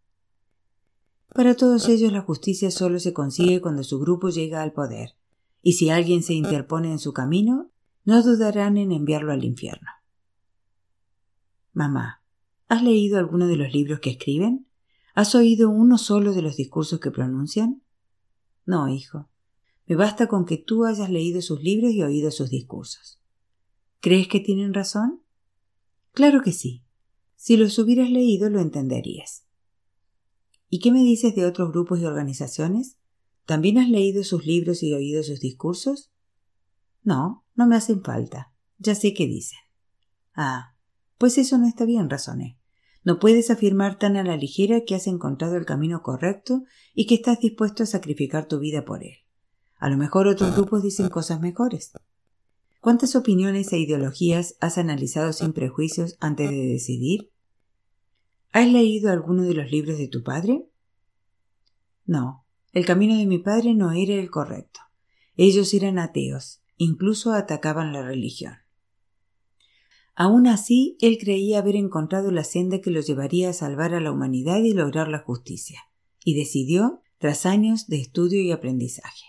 Para 1.34 1.54
todos 1.54 1.88
ellos 1.88 2.12
la 2.12 2.20
justicia 2.20 2.70
solo 2.70 2.98
se 2.98 3.14
consigue 3.14 3.60
cuando 3.60 3.84
su 3.84 3.98
grupo 3.98 4.28
llega 4.28 4.62
al 4.62 4.72
poder, 4.72 5.16
y 5.62 5.72
si 5.72 5.88
alguien 5.88 6.22
se 6.22 6.34
interpone 6.34 6.90
en 6.90 6.98
su 6.98 7.12
camino, 7.12 7.70
no 8.04 8.22
dudarán 8.22 8.76
en 8.76 8.92
enviarlo 8.92 9.32
al 9.32 9.44
infierno. 9.44 9.88
Mamá, 11.72 12.22
¿has 12.68 12.82
leído 12.82 13.18
alguno 13.18 13.46
de 13.46 13.56
los 13.56 13.72
libros 13.72 14.00
que 14.00 14.10
escriben? 14.10 14.66
¿Has 15.14 15.34
oído 15.34 15.70
uno 15.70 15.96
solo 15.96 16.34
de 16.34 16.42
los 16.42 16.56
discursos 16.56 17.00
que 17.00 17.10
pronuncian? 17.10 17.82
No, 18.66 18.88
hijo. 18.88 19.30
Me 19.86 19.96
basta 19.96 20.26
con 20.26 20.44
que 20.44 20.58
tú 20.58 20.84
hayas 20.84 21.10
leído 21.10 21.40
sus 21.40 21.62
libros 21.62 21.92
y 21.92 22.02
oído 22.02 22.30
sus 22.30 22.50
discursos. 22.50 23.20
¿Crees 24.00 24.28
que 24.28 24.40
tienen 24.40 24.74
razón? 24.74 25.22
Claro 26.12 26.42
que 26.42 26.52
sí. 26.52 26.84
Si 27.36 27.56
los 27.56 27.78
hubieras 27.78 28.10
leído 28.10 28.50
lo 28.50 28.60
entenderías. 28.60 29.46
¿Y 30.74 30.78
qué 30.78 30.90
me 30.90 31.00
dices 31.00 31.34
de 31.34 31.44
otros 31.44 31.70
grupos 31.70 32.00
y 32.00 32.06
organizaciones? 32.06 32.96
¿También 33.44 33.76
has 33.76 33.90
leído 33.90 34.24
sus 34.24 34.46
libros 34.46 34.82
y 34.82 34.94
oído 34.94 35.22
sus 35.22 35.38
discursos? 35.38 36.10
No, 37.02 37.44
no 37.54 37.66
me 37.66 37.76
hacen 37.76 38.02
falta. 38.02 38.54
Ya 38.78 38.94
sé 38.94 39.12
qué 39.12 39.26
dicen. 39.26 39.58
Ah, 40.34 40.74
pues 41.18 41.36
eso 41.36 41.58
no 41.58 41.68
está 41.68 41.84
bien, 41.84 42.08
razoné. 42.08 42.58
No 43.04 43.18
puedes 43.18 43.50
afirmar 43.50 43.98
tan 43.98 44.16
a 44.16 44.24
la 44.24 44.38
ligera 44.38 44.84
que 44.86 44.94
has 44.94 45.06
encontrado 45.08 45.58
el 45.58 45.66
camino 45.66 46.00
correcto 46.02 46.62
y 46.94 47.06
que 47.06 47.16
estás 47.16 47.40
dispuesto 47.40 47.82
a 47.82 47.86
sacrificar 47.86 48.48
tu 48.48 48.58
vida 48.58 48.86
por 48.86 49.04
él. 49.04 49.16
A 49.76 49.90
lo 49.90 49.98
mejor 49.98 50.26
otros 50.26 50.56
grupos 50.56 50.82
dicen 50.82 51.10
cosas 51.10 51.38
mejores. 51.42 51.92
¿Cuántas 52.80 53.14
opiniones 53.14 53.70
e 53.74 53.78
ideologías 53.78 54.56
has 54.60 54.78
analizado 54.78 55.34
sin 55.34 55.52
prejuicios 55.52 56.16
antes 56.18 56.48
de 56.48 56.56
decidir? 56.56 57.31
¿Has 58.52 58.70
leído 58.70 59.10
alguno 59.10 59.44
de 59.44 59.54
los 59.54 59.70
libros 59.70 59.96
de 59.96 60.08
tu 60.08 60.22
padre? 60.22 60.68
No, 62.04 62.44
el 62.72 62.84
camino 62.84 63.16
de 63.16 63.24
mi 63.24 63.38
padre 63.38 63.72
no 63.72 63.92
era 63.92 64.14
el 64.14 64.30
correcto. 64.30 64.80
Ellos 65.36 65.72
eran 65.72 65.98
ateos, 65.98 66.62
incluso 66.76 67.32
atacaban 67.32 67.94
la 67.94 68.02
religión. 68.02 68.56
Aún 70.14 70.46
así, 70.46 70.98
él 71.00 71.16
creía 71.18 71.60
haber 71.60 71.76
encontrado 71.76 72.30
la 72.30 72.44
senda 72.44 72.82
que 72.82 72.90
lo 72.90 73.00
llevaría 73.00 73.48
a 73.48 73.54
salvar 73.54 73.94
a 73.94 74.00
la 74.00 74.12
humanidad 74.12 74.62
y 74.62 74.74
lograr 74.74 75.08
la 75.08 75.20
justicia, 75.20 75.80
y 76.22 76.34
decidió 76.34 77.00
tras 77.16 77.46
años 77.46 77.86
de 77.86 78.02
estudio 78.02 78.42
y 78.42 78.52
aprendizaje. 78.52 79.24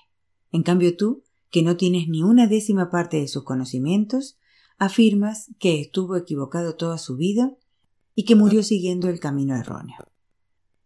En 0.52 0.64
cambio 0.64 0.98
tú, 0.98 1.24
que 1.50 1.64
no 1.64 1.78
tienes 1.78 2.10
ni 2.10 2.24
una 2.24 2.48
décima 2.48 2.90
parte 2.90 3.22
de 3.22 3.30
sus 3.30 3.46
conocimientos, 3.46 4.38
afirmas 4.78 5.52
que 5.60 5.80
estuvo 5.80 6.18
equivocado 6.18 6.76
toda 6.76 6.98
su 6.98 7.16
vida 7.16 7.56
y 8.16 8.26
que 8.26 8.36
murió 8.36 8.64
siguiendo 8.64 9.10
el 9.10 9.20
camino 9.20 9.56
erróneo. 9.56 9.98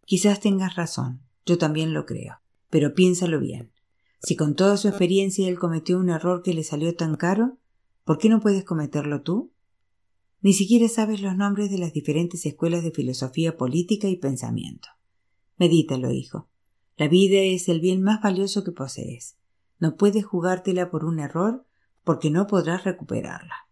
Quizás 0.06 0.40
tengas 0.40 0.76
razón, 0.76 1.22
yo 1.46 1.58
también 1.58 1.94
lo 1.94 2.06
creo. 2.06 2.40
Pero 2.70 2.94
piénsalo 2.94 3.40
bien. 3.40 3.72
Si 4.20 4.36
con 4.36 4.56
toda 4.56 4.78
su 4.78 4.88
experiencia 4.88 5.48
él 5.48 5.60
cometió 5.60 5.98
un 5.98 6.10
error 6.10 6.42
que 6.44 6.54
le 6.54 6.64
salió 6.64 6.96
tan 6.96 7.16
caro, 7.16 7.58
¿por 8.04 8.18
qué 8.18 8.30
no 8.30 8.40
puedes 8.40 8.64
cometerlo 8.64 9.22
tú? 9.22 9.52
Ni 10.42 10.54
siquiera 10.54 10.88
sabes 10.88 11.22
los 11.22 11.36
nombres 11.36 11.70
de 11.72 11.78
las 11.78 11.94
diferentes 11.94 12.46
escuelas 12.46 12.84
de 12.84 12.92
filosofía 12.92 13.58
política 13.58 14.08
y 14.08 14.18
pensamiento. 14.18 14.90
Medítalo, 15.58 16.12
hijo. 16.12 16.48
La 16.98 17.08
vida 17.08 17.40
es 17.40 17.70
el 17.70 17.80
bien 17.80 18.02
más 18.02 18.22
valioso 18.22 18.64
que 18.64 18.72
posees. 18.72 19.38
No 19.80 19.96
puedes 19.96 20.26
jugártela 20.26 20.90
por 20.90 21.06
un 21.06 21.20
error 21.20 21.66
porque 22.04 22.30
no 22.30 22.48
podrás 22.48 22.84
recuperarla. 22.84 23.67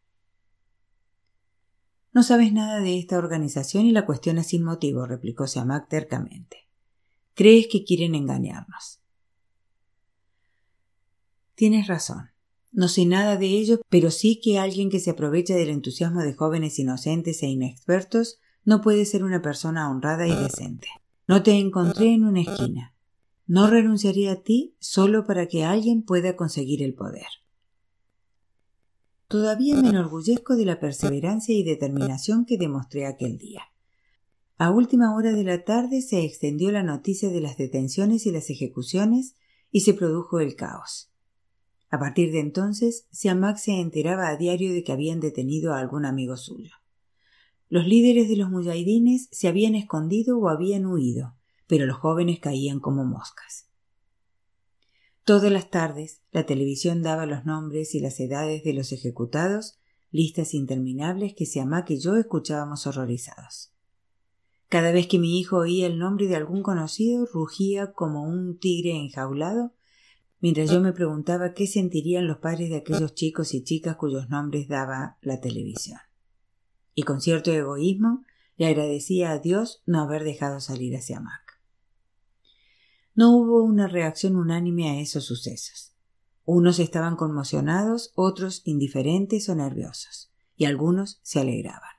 No 2.15 2.23
sabes 2.23 2.53
nada 2.53 2.79
de 2.79 2.97
esta 2.97 3.17
organización 3.17 3.85
y 3.87 3.91
la 3.91 4.05
cuestionas 4.05 4.47
sin 4.47 4.63
motivo, 4.63 5.05
replicó 5.05 5.47
Siamak 5.47 5.89
tercamente. 5.89 6.69
Crees 7.33 7.67
que 7.69 7.83
quieren 7.83 8.15
engañarnos. 8.15 9.01
Tienes 11.55 11.87
razón. 11.87 12.29
No 12.71 12.87
sé 12.87 13.05
nada 13.05 13.35
de 13.35 13.47
ello, 13.47 13.81
pero 13.89 14.11
sí 14.11 14.39
que 14.41 14.59
alguien 14.59 14.89
que 14.89 15.01
se 15.01 15.09
aprovecha 15.09 15.55
del 15.55 15.67
entusiasmo 15.67 16.21
de 16.21 16.33
jóvenes 16.33 16.79
inocentes 16.79 17.43
e 17.43 17.47
inexpertos 17.47 18.39
no 18.63 18.79
puede 18.79 19.03
ser 19.03 19.25
una 19.25 19.41
persona 19.41 19.91
honrada 19.91 20.25
y 20.25 20.33
decente. 20.33 20.87
No 21.27 21.43
te 21.43 21.51
encontré 21.59 22.13
en 22.13 22.23
una 22.23 22.43
esquina. 22.43 22.95
No 23.45 23.69
renunciaría 23.69 24.31
a 24.31 24.41
ti 24.41 24.77
solo 24.79 25.25
para 25.25 25.47
que 25.47 25.65
alguien 25.65 26.01
pueda 26.01 26.37
conseguir 26.37 26.81
el 26.81 26.93
poder. 26.93 27.27
Todavía 29.27 29.81
me 29.81 29.89
enorgullezco 29.89 30.55
de 30.55 30.65
la 30.65 30.79
perseverancia 30.79 31.55
y 31.55 31.63
determinación 31.63 32.45
que 32.45 32.57
demostré 32.57 33.07
aquel 33.07 33.37
día. 33.37 33.63
A 34.57 34.71
última 34.71 35.15
hora 35.15 35.33
de 35.33 35.43
la 35.43 35.63
tarde 35.63 36.01
se 36.01 36.23
extendió 36.23 36.71
la 36.71 36.83
noticia 36.83 37.29
de 37.29 37.41
las 37.41 37.57
detenciones 37.57 38.25
y 38.25 38.31
las 38.31 38.49
ejecuciones 38.49 39.35
y 39.71 39.81
se 39.81 39.93
produjo 39.93 40.39
el 40.39 40.55
caos. 40.55 41.11
A 41.89 41.99
partir 41.99 42.31
de 42.31 42.39
entonces, 42.39 43.07
Siamak 43.11 43.57
se 43.57 43.79
enteraba 43.79 44.29
a 44.29 44.37
diario 44.37 44.73
de 44.73 44.83
que 44.83 44.91
habían 44.91 45.19
detenido 45.19 45.73
a 45.73 45.79
algún 45.79 46.05
amigo 46.05 46.37
suyo. 46.37 46.71
Los 47.67 47.87
líderes 47.87 48.29
de 48.29 48.37
los 48.37 48.49
mujahidines 48.49 49.27
se 49.31 49.47
habían 49.47 49.75
escondido 49.75 50.37
o 50.37 50.49
habían 50.49 50.85
huido, 50.85 51.35
pero 51.67 51.85
los 51.85 51.97
jóvenes 51.97 52.39
caían 52.39 52.79
como 52.79 53.03
moscas. 53.03 53.69
Todas 55.23 55.51
las 55.51 55.71
tardes 55.71 56.21
la 56.35 56.45
televisión 56.45 57.01
daba 57.01 57.25
los 57.25 57.45
nombres 57.45 57.95
y 57.95 58.01
las 58.01 58.19
edades 58.19 58.61
de 58.65 58.73
los 58.73 58.91
ejecutados, 58.91 59.79
listas 60.11 60.53
interminables 60.53 61.33
que 61.33 61.45
Siamak 61.45 61.89
y 61.91 61.99
yo 62.01 62.17
escuchábamos 62.17 62.87
horrorizados. 62.87 63.71
Cada 64.67 64.91
vez 64.91 65.07
que 65.07 65.17
mi 65.17 65.39
hijo 65.39 65.59
oía 65.59 65.87
el 65.87 65.97
nombre 65.97 66.27
de 66.27 66.35
algún 66.35 66.61
conocido, 66.61 67.25
rugía 67.25 67.93
como 67.93 68.23
un 68.23 68.59
tigre 68.59 68.97
enjaulado, 68.97 69.75
mientras 70.41 70.69
yo 70.69 70.81
me 70.81 70.91
preguntaba 70.91 71.53
qué 71.53 71.67
sentirían 71.67 72.27
los 72.27 72.39
padres 72.39 72.69
de 72.69 72.75
aquellos 72.75 73.15
chicos 73.15 73.53
y 73.53 73.63
chicas 73.63 73.95
cuyos 73.95 74.27
nombres 74.27 74.67
daba 74.67 75.17
la 75.21 75.39
televisión. 75.39 76.01
Y 76.95 77.03
con 77.03 77.21
cierto 77.21 77.53
egoísmo 77.53 78.25
le 78.57 78.65
agradecía 78.65 79.31
a 79.31 79.39
Dios 79.39 79.83
no 79.85 80.01
haber 80.01 80.25
dejado 80.25 80.59
salir 80.59 80.97
hacia 80.97 81.21
Mac. 81.21 81.61
No 83.13 83.37
hubo 83.37 83.63
una 83.63 83.87
reacción 83.87 84.35
unánime 84.35 84.89
a 84.89 84.99
esos 84.99 85.23
sucesos. 85.23 85.94
Unos 86.45 86.77
estaban 86.77 87.15
conmocionados, 87.15 88.11
otros 88.15 88.61
indiferentes 88.65 89.49
o 89.49 89.55
nerviosos, 89.55 90.31
y 90.55 90.65
algunos 90.65 91.19
se 91.23 91.39
alegraban. 91.39 91.95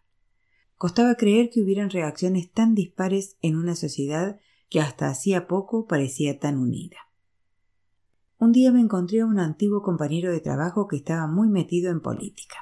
Costaba 0.76 1.16
creer 1.16 1.50
que 1.50 1.62
hubieran 1.62 1.90
reacciones 1.90 2.52
tan 2.52 2.74
dispares 2.74 3.36
en 3.42 3.56
una 3.56 3.74
sociedad 3.74 4.38
que 4.68 4.80
hasta 4.80 5.08
hacía 5.08 5.48
poco 5.48 5.86
parecía 5.86 6.38
tan 6.38 6.58
unida. 6.58 6.96
un 8.38 8.52
día 8.52 8.70
me 8.70 8.80
encontré 8.80 9.20
a 9.20 9.26
un 9.26 9.38
antiguo 9.38 9.82
compañero 9.82 10.30
de 10.30 10.40
trabajo 10.40 10.86
que 10.86 10.96
estaba 10.96 11.26
muy 11.26 11.48
metido 11.48 11.90
en 11.90 12.00
política. 12.00 12.56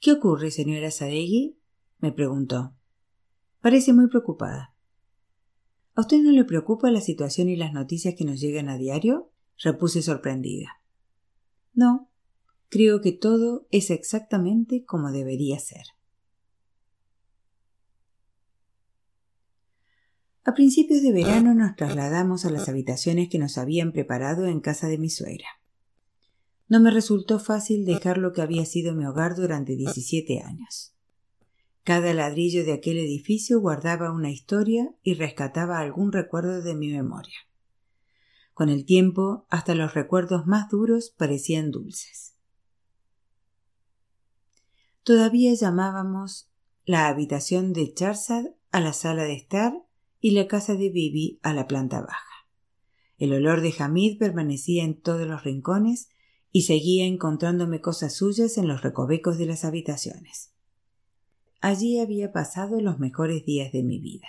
¿Qué 0.00 0.12
ocurre, 0.12 0.50
señora 0.50 0.90
Sadegui? 0.90 1.58
me 1.98 2.10
preguntó. 2.10 2.74
Parece 3.60 3.92
muy 3.92 4.08
preocupada. 4.08 4.74
¿A 5.94 6.00
usted 6.00 6.22
no 6.22 6.32
le 6.32 6.44
preocupa 6.44 6.90
la 6.90 7.02
situación 7.02 7.50
y 7.50 7.56
las 7.56 7.74
noticias 7.74 8.14
que 8.16 8.24
nos 8.24 8.40
llegan 8.40 8.70
a 8.70 8.78
diario? 8.78 9.29
Repuse 9.62 10.02
sorprendida. 10.02 10.80
No, 11.74 12.10
creo 12.68 13.00
que 13.00 13.12
todo 13.12 13.66
es 13.70 13.90
exactamente 13.90 14.84
como 14.84 15.12
debería 15.12 15.58
ser. 15.58 15.84
A 20.44 20.54
principios 20.54 21.02
de 21.02 21.12
verano 21.12 21.54
nos 21.54 21.76
trasladamos 21.76 22.44
a 22.46 22.50
las 22.50 22.68
habitaciones 22.68 23.28
que 23.28 23.38
nos 23.38 23.58
habían 23.58 23.92
preparado 23.92 24.46
en 24.46 24.60
casa 24.60 24.88
de 24.88 24.98
mi 24.98 25.10
suegra. 25.10 25.46
No 26.66 26.80
me 26.80 26.90
resultó 26.90 27.38
fácil 27.38 27.84
dejar 27.84 28.16
lo 28.16 28.32
que 28.32 28.42
había 28.42 28.64
sido 28.64 28.94
mi 28.94 29.04
hogar 29.04 29.36
durante 29.36 29.76
17 29.76 30.40
años. 30.40 30.94
Cada 31.84 32.14
ladrillo 32.14 32.64
de 32.64 32.72
aquel 32.72 32.98
edificio 32.98 33.60
guardaba 33.60 34.12
una 34.12 34.30
historia 34.30 34.94
y 35.02 35.14
rescataba 35.14 35.78
algún 35.78 36.12
recuerdo 36.12 36.62
de 36.62 36.74
mi 36.74 36.92
memoria. 36.92 37.36
Con 38.60 38.68
el 38.68 38.84
tiempo, 38.84 39.46
hasta 39.48 39.74
los 39.74 39.94
recuerdos 39.94 40.46
más 40.46 40.68
duros 40.68 41.14
parecían 41.16 41.70
dulces. 41.70 42.34
Todavía 45.02 45.54
llamábamos 45.54 46.50
la 46.84 47.08
habitación 47.08 47.72
de 47.72 47.94
Charzad 47.94 48.44
a 48.70 48.80
la 48.80 48.92
sala 48.92 49.22
de 49.22 49.32
estar 49.32 49.72
y 50.20 50.32
la 50.32 50.46
casa 50.46 50.74
de 50.74 50.90
Bibi 50.90 51.40
a 51.42 51.54
la 51.54 51.66
planta 51.66 52.02
baja. 52.02 52.50
El 53.16 53.32
olor 53.32 53.62
de 53.62 53.72
Hamid 53.78 54.18
permanecía 54.18 54.84
en 54.84 55.00
todos 55.00 55.26
los 55.26 55.42
rincones 55.42 56.10
y 56.52 56.64
seguía 56.64 57.06
encontrándome 57.06 57.80
cosas 57.80 58.14
suyas 58.14 58.58
en 58.58 58.68
los 58.68 58.82
recovecos 58.82 59.38
de 59.38 59.46
las 59.46 59.64
habitaciones. 59.64 60.52
Allí 61.62 61.98
había 61.98 62.30
pasado 62.30 62.78
los 62.82 62.98
mejores 62.98 63.46
días 63.46 63.72
de 63.72 63.82
mi 63.84 64.00
vida. 64.00 64.28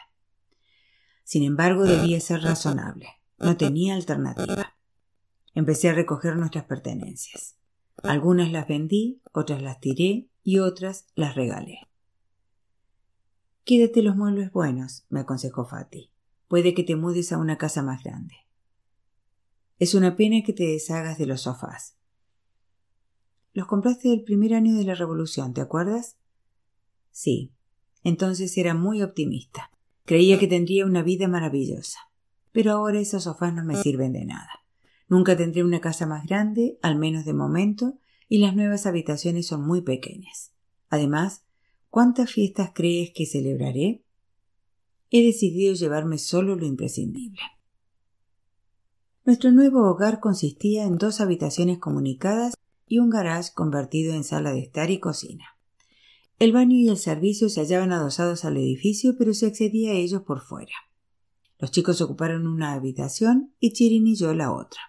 Sin 1.26 1.44
embargo, 1.44 1.84
debía 1.84 2.22
ser 2.22 2.44
razonable. 2.44 3.10
No 3.42 3.58
tenía 3.58 3.96
alternativa. 3.96 4.76
Empecé 5.54 5.90
a 5.90 5.94
recoger 5.94 6.36
nuestras 6.36 6.66
pertenencias. 6.66 7.58
Algunas 8.04 8.52
las 8.52 8.68
vendí, 8.68 9.22
otras 9.32 9.62
las 9.62 9.80
tiré 9.80 10.30
y 10.44 10.60
otras 10.60 11.08
las 11.16 11.36
regalé. 11.36 11.80
Quédate 13.64 14.02
los 14.02 14.16
muebles 14.16 14.52
buenos, 14.52 15.06
me 15.10 15.22
aconsejó 15.22 15.66
Fati. 15.66 16.12
Puede 16.48 16.74
que 16.74 16.84
te 16.84 16.96
mudes 16.96 17.32
a 17.32 17.38
una 17.38 17.58
casa 17.58 17.84
más 17.84 18.04
grande. 18.04 18.36
Es 19.78 19.96
una 19.96 20.16
pena 20.16 20.44
que 20.44 20.54
te 20.54 20.64
deshagas 20.64 21.18
de 21.18 21.26
los 21.26 21.42
sofás. 21.42 21.96
Los 23.54 23.68
compraste 23.68 24.14
el 24.14 24.24
primer 24.24 24.54
año 24.54 24.76
de 24.76 24.84
la 24.84 24.96
revolución, 24.96 25.54
¿te 25.54 25.62
acuerdas? 25.62 26.18
Sí. 27.12 27.54
Entonces 28.04 28.58
era 28.58 28.74
muy 28.74 29.02
optimista. 29.02 29.72
Creía 30.06 30.40
que 30.40 30.48
tendría 30.48 30.86
una 30.86 31.04
vida 31.04 31.28
maravillosa. 31.28 32.11
Pero 32.52 32.72
ahora 32.72 33.00
esos 33.00 33.24
sofás 33.24 33.54
no 33.54 33.64
me 33.64 33.76
sirven 33.76 34.14
de 34.14 34.26
nada. 34.26 34.50
Nunca 35.08 35.38
tendré 35.38 35.64
una 35.64 35.82
casa 35.82 36.06
más 36.06 36.26
grande, 36.26 36.78
al 36.82 36.98
menos 36.98 37.26
de 37.26 37.34
momento, 37.34 37.98
y 38.28 38.40
las 38.40 38.56
nuevas 38.56 38.86
habitaciones 38.86 39.48
son 39.48 39.66
muy 39.66 39.82
pequeñas. 39.82 40.52
Además, 40.90 41.44
¿Cuántas 41.92 42.32
fiestas 42.32 42.72
crees 42.74 43.12
que 43.14 43.26
celebraré? 43.26 44.06
He 45.10 45.26
decidido 45.26 45.74
llevarme 45.74 46.18
solo 46.20 46.56
lo 46.56 46.66
imprescindible. 46.66 47.42
Nuestro 49.26 49.52
nuevo 49.52 49.82
hogar 49.92 50.22
consistía 50.22 50.86
en 50.86 50.98
dos 50.98 51.20
habitaciones 51.20 51.80
comunicadas 51.80 52.54
y 52.88 53.00
un 53.00 53.10
garage 53.10 53.52
convertido 53.54 54.14
en 54.14 54.24
sala 54.24 54.54
de 54.54 54.62
estar 54.62 54.90
y 54.90 55.02
cocina. 55.02 55.44
El 56.40 56.54
baño 56.54 56.78
y 56.78 56.88
el 56.88 56.96
servicio 56.96 57.50
se 57.50 57.60
hallaban 57.60 57.92
adosados 57.92 58.46
al 58.46 58.56
edificio, 58.56 59.16
pero 59.18 59.34
se 59.34 59.48
accedía 59.48 59.92
a 59.92 59.96
ellos 59.96 60.22
por 60.22 60.40
fuera. 60.40 60.72
Los 61.62 61.70
chicos 61.70 62.02
ocuparon 62.02 62.48
una 62.48 62.74
habitación 62.74 63.54
y 63.60 63.74
Chirin 63.74 64.08
y 64.08 64.16
yo 64.16 64.34
la 64.34 64.52
otra. 64.52 64.82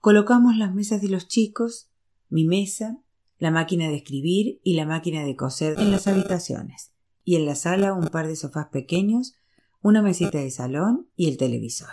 Colocamos 0.00 0.56
las 0.56 0.74
mesas 0.74 1.02
de 1.02 1.10
los 1.10 1.28
chicos, 1.28 1.90
mi 2.30 2.46
mesa, 2.46 3.02
la 3.38 3.50
máquina 3.50 3.86
de 3.88 3.96
escribir 3.96 4.60
y 4.64 4.74
la 4.74 4.86
máquina 4.86 5.24
de 5.24 5.36
coser 5.36 5.78
en 5.78 5.90
las 5.90 6.06
habitaciones, 6.06 6.92
y 7.22 7.36
en 7.36 7.44
la 7.44 7.54
sala 7.54 7.92
un 7.92 8.08
par 8.08 8.26
de 8.26 8.36
sofás 8.36 8.68
pequeños, 8.68 9.34
una 9.82 10.00
mesita 10.00 10.38
de 10.38 10.50
salón 10.50 11.10
y 11.16 11.28
el 11.28 11.36
televisor. 11.36 11.92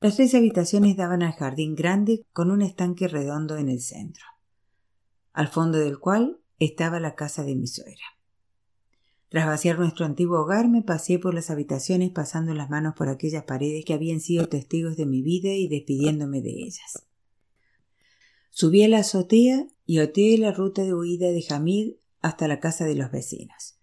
Las 0.00 0.16
tres 0.16 0.34
habitaciones 0.34 0.96
daban 0.96 1.22
al 1.22 1.32
jardín 1.32 1.74
grande 1.74 2.24
con 2.32 2.50
un 2.50 2.62
estanque 2.62 3.08
redondo 3.08 3.58
en 3.58 3.68
el 3.68 3.80
centro, 3.80 4.24
al 5.34 5.48
fondo 5.48 5.76
del 5.76 5.98
cual 5.98 6.40
estaba 6.58 6.98
la 6.98 7.14
casa 7.14 7.44
de 7.44 7.56
mi 7.56 7.66
suegra. 7.66 8.15
Tras 9.36 9.48
vaciar 9.48 9.78
nuestro 9.78 10.06
antiguo 10.06 10.40
hogar, 10.40 10.66
me 10.70 10.80
paseé 10.80 11.18
por 11.18 11.34
las 11.34 11.50
habitaciones 11.50 12.10
pasando 12.10 12.54
las 12.54 12.70
manos 12.70 12.94
por 12.96 13.10
aquellas 13.10 13.44
paredes 13.44 13.84
que 13.84 13.92
habían 13.92 14.20
sido 14.20 14.48
testigos 14.48 14.96
de 14.96 15.04
mi 15.04 15.20
vida 15.20 15.50
y 15.50 15.68
despidiéndome 15.68 16.40
de 16.40 16.52
ellas. 16.52 17.04
Subí 18.48 18.82
a 18.82 18.88
la 18.88 19.00
azotea 19.00 19.66
y 19.84 19.98
oteé 19.98 20.38
la 20.38 20.52
ruta 20.52 20.84
de 20.84 20.94
huida 20.94 21.28
de 21.28 21.44
Hamid 21.50 21.96
hasta 22.22 22.48
la 22.48 22.60
casa 22.60 22.86
de 22.86 22.94
los 22.94 23.10
vecinos. 23.10 23.78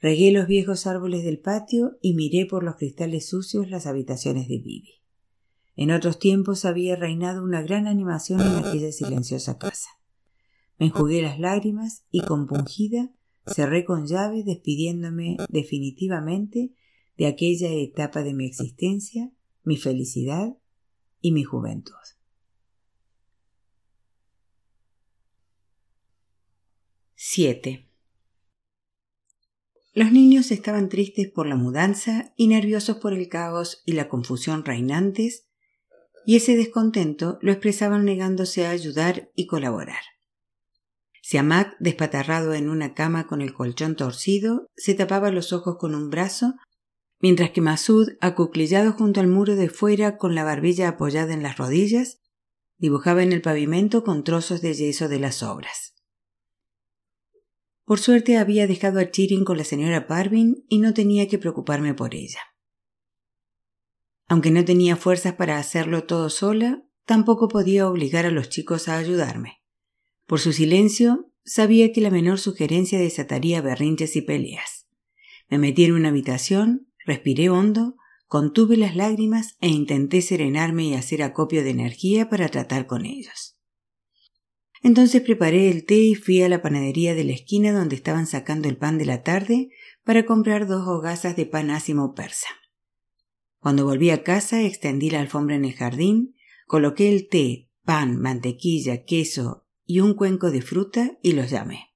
Regué 0.00 0.32
los 0.32 0.46
viejos 0.46 0.86
árboles 0.86 1.24
del 1.24 1.40
patio 1.40 1.98
y 2.00 2.14
miré 2.14 2.46
por 2.46 2.64
los 2.64 2.76
cristales 2.76 3.28
sucios 3.28 3.68
las 3.68 3.86
habitaciones 3.86 4.48
de 4.48 4.60
Bibi. 4.60 4.94
En 5.76 5.90
otros 5.90 6.18
tiempos 6.18 6.64
había 6.64 6.96
reinado 6.96 7.44
una 7.44 7.60
gran 7.60 7.86
animación 7.86 8.40
en 8.40 8.64
aquella 8.64 8.92
silenciosa 8.92 9.58
casa. 9.58 9.90
Me 10.78 10.86
enjugué 10.86 11.20
las 11.20 11.38
lágrimas 11.38 12.06
y 12.10 12.22
compungida 12.22 13.10
cerré 13.46 13.84
con 13.84 14.06
llave 14.06 14.42
despidiéndome 14.42 15.36
definitivamente 15.48 16.72
de 17.16 17.26
aquella 17.26 17.70
etapa 17.70 18.22
de 18.22 18.34
mi 18.34 18.46
existencia, 18.46 19.30
mi 19.62 19.76
felicidad 19.76 20.56
y 21.20 21.32
mi 21.32 21.44
juventud. 21.44 21.94
7. 27.14 27.88
Los 29.94 30.12
niños 30.12 30.50
estaban 30.50 30.88
tristes 30.88 31.30
por 31.30 31.46
la 31.46 31.56
mudanza 31.56 32.32
y 32.36 32.48
nerviosos 32.48 32.98
por 32.98 33.12
el 33.12 33.28
caos 33.28 33.82
y 33.86 33.92
la 33.92 34.08
confusión 34.08 34.64
reinantes, 34.64 35.48
y 36.26 36.36
ese 36.36 36.56
descontento 36.56 37.38
lo 37.42 37.52
expresaban 37.52 38.04
negándose 38.04 38.66
a 38.66 38.70
ayudar 38.70 39.30
y 39.34 39.46
colaborar. 39.46 40.02
Siamak, 41.26 41.74
despatarrado 41.78 42.52
en 42.52 42.68
una 42.68 42.92
cama 42.92 43.26
con 43.26 43.40
el 43.40 43.54
colchón 43.54 43.96
torcido, 43.96 44.68
se 44.76 44.92
tapaba 44.92 45.30
los 45.30 45.54
ojos 45.54 45.78
con 45.78 45.94
un 45.94 46.10
brazo, 46.10 46.52
mientras 47.18 47.48
que 47.48 47.62
Masud, 47.62 48.10
acuclillado 48.20 48.92
junto 48.92 49.20
al 49.20 49.28
muro 49.28 49.56
de 49.56 49.70
fuera 49.70 50.18
con 50.18 50.34
la 50.34 50.44
barbilla 50.44 50.86
apoyada 50.86 51.32
en 51.32 51.42
las 51.42 51.56
rodillas, 51.56 52.20
dibujaba 52.76 53.22
en 53.22 53.32
el 53.32 53.40
pavimento 53.40 54.04
con 54.04 54.22
trozos 54.22 54.60
de 54.60 54.74
yeso 54.74 55.08
de 55.08 55.18
las 55.18 55.42
obras. 55.42 55.94
Por 57.86 58.00
suerte 58.00 58.36
había 58.36 58.66
dejado 58.66 59.00
a 59.00 59.10
Chirin 59.10 59.46
con 59.46 59.56
la 59.56 59.64
señora 59.64 60.06
Parvin 60.06 60.66
y 60.68 60.78
no 60.78 60.92
tenía 60.92 61.26
que 61.26 61.38
preocuparme 61.38 61.94
por 61.94 62.14
ella. 62.14 62.40
Aunque 64.28 64.50
no 64.50 64.62
tenía 64.62 64.96
fuerzas 64.96 65.32
para 65.32 65.56
hacerlo 65.56 66.04
todo 66.04 66.28
sola, 66.28 66.84
tampoco 67.06 67.48
podía 67.48 67.88
obligar 67.88 68.26
a 68.26 68.30
los 68.30 68.50
chicos 68.50 68.88
a 68.88 68.98
ayudarme. 68.98 69.63
Por 70.26 70.40
su 70.40 70.52
silencio, 70.52 71.30
sabía 71.44 71.92
que 71.92 72.00
la 72.00 72.10
menor 72.10 72.38
sugerencia 72.38 72.98
desataría 72.98 73.60
berrinches 73.60 74.16
y 74.16 74.22
peleas. 74.22 74.86
Me 75.50 75.58
metí 75.58 75.84
en 75.84 75.92
una 75.92 76.08
habitación, 76.08 76.88
respiré 77.04 77.50
hondo, 77.50 77.96
contuve 78.26 78.76
las 78.76 78.96
lágrimas 78.96 79.56
e 79.60 79.68
intenté 79.68 80.22
serenarme 80.22 80.84
y 80.84 80.94
hacer 80.94 81.22
acopio 81.22 81.62
de 81.62 81.70
energía 81.70 82.30
para 82.30 82.48
tratar 82.48 82.86
con 82.86 83.04
ellos. 83.04 83.58
Entonces 84.82 85.22
preparé 85.22 85.70
el 85.70 85.84
té 85.84 85.96
y 85.96 86.14
fui 86.14 86.42
a 86.42 86.48
la 86.48 86.62
panadería 86.62 87.14
de 87.14 87.24
la 87.24 87.32
esquina 87.32 87.72
donde 87.72 87.96
estaban 87.96 88.26
sacando 88.26 88.68
el 88.68 88.76
pan 88.76 88.98
de 88.98 89.06
la 89.06 89.22
tarde 89.22 89.70
para 90.04 90.26
comprar 90.26 90.66
dos 90.66 90.86
hogazas 90.86 91.36
de 91.36 91.46
pan 91.46 91.70
ácimo 91.70 92.14
persa. 92.14 92.48
Cuando 93.58 93.84
volví 93.84 94.10
a 94.10 94.22
casa 94.22 94.62
extendí 94.62 95.10
la 95.10 95.20
alfombra 95.20 95.56
en 95.56 95.64
el 95.64 95.72
jardín, 95.72 96.34
coloqué 96.66 97.10
el 97.10 97.28
té, 97.28 97.70
pan, 97.82 98.20
mantequilla, 98.20 99.04
queso 99.04 99.63
y 99.86 100.00
un 100.00 100.14
cuenco 100.14 100.50
de 100.50 100.62
fruta 100.62 101.18
y 101.22 101.32
los 101.32 101.50
llamé. 101.50 101.90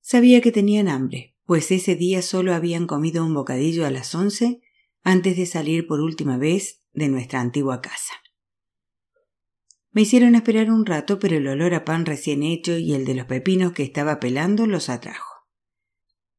Sabía 0.00 0.40
que 0.40 0.52
tenían 0.52 0.88
hambre, 0.88 1.36
pues 1.44 1.70
ese 1.70 1.96
día 1.96 2.22
solo 2.22 2.54
habían 2.54 2.86
comido 2.86 3.24
un 3.24 3.34
bocadillo 3.34 3.86
a 3.86 3.90
las 3.90 4.14
once 4.14 4.60
antes 5.02 5.36
de 5.36 5.46
salir 5.46 5.86
por 5.86 6.00
última 6.00 6.36
vez 6.38 6.82
de 6.92 7.08
nuestra 7.08 7.40
antigua 7.40 7.80
casa. 7.80 8.14
Me 9.90 10.02
hicieron 10.02 10.34
esperar 10.34 10.70
un 10.70 10.86
rato, 10.86 11.18
pero 11.18 11.36
el 11.36 11.48
olor 11.48 11.74
a 11.74 11.84
pan 11.84 12.06
recién 12.06 12.42
hecho 12.42 12.76
y 12.76 12.94
el 12.94 13.04
de 13.04 13.14
los 13.14 13.26
pepinos 13.26 13.72
que 13.72 13.82
estaba 13.82 14.20
pelando 14.20 14.66
los 14.66 14.88
atrajo. 14.88 15.46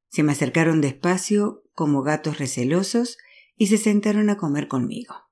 Se 0.10 0.24
me 0.24 0.32
acercaron 0.32 0.82
despacio, 0.82 1.64
como 1.74 2.02
gatos 2.02 2.38
recelosos, 2.40 3.18
y 3.56 3.68
se 3.68 3.78
sentaron 3.78 4.30
a 4.30 4.38
comer 4.38 4.68
conmigo. 4.68 5.29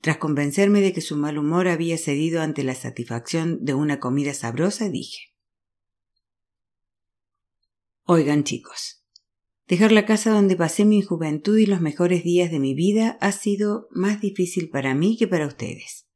Tras 0.00 0.16
convencerme 0.16 0.80
de 0.80 0.92
que 0.92 1.02
su 1.02 1.16
mal 1.16 1.36
humor 1.36 1.68
había 1.68 1.98
cedido 1.98 2.40
ante 2.40 2.64
la 2.64 2.74
satisfacción 2.74 3.64
de 3.64 3.74
una 3.74 4.00
comida 4.00 4.32
sabrosa, 4.32 4.88
dije 4.88 5.34
Oigan 8.04 8.44
chicos, 8.44 9.04
dejar 9.68 9.92
la 9.92 10.06
casa 10.06 10.30
donde 10.30 10.56
pasé 10.56 10.84
mi 10.84 11.02
juventud 11.02 11.58
y 11.58 11.66
los 11.66 11.80
mejores 11.80 12.24
días 12.24 12.50
de 12.50 12.58
mi 12.58 12.74
vida 12.74 13.18
ha 13.20 13.30
sido 13.30 13.88
más 13.90 14.20
difícil 14.20 14.70
para 14.70 14.94
mí 14.94 15.16
que 15.16 15.28
para 15.28 15.46
ustedes. 15.46 16.08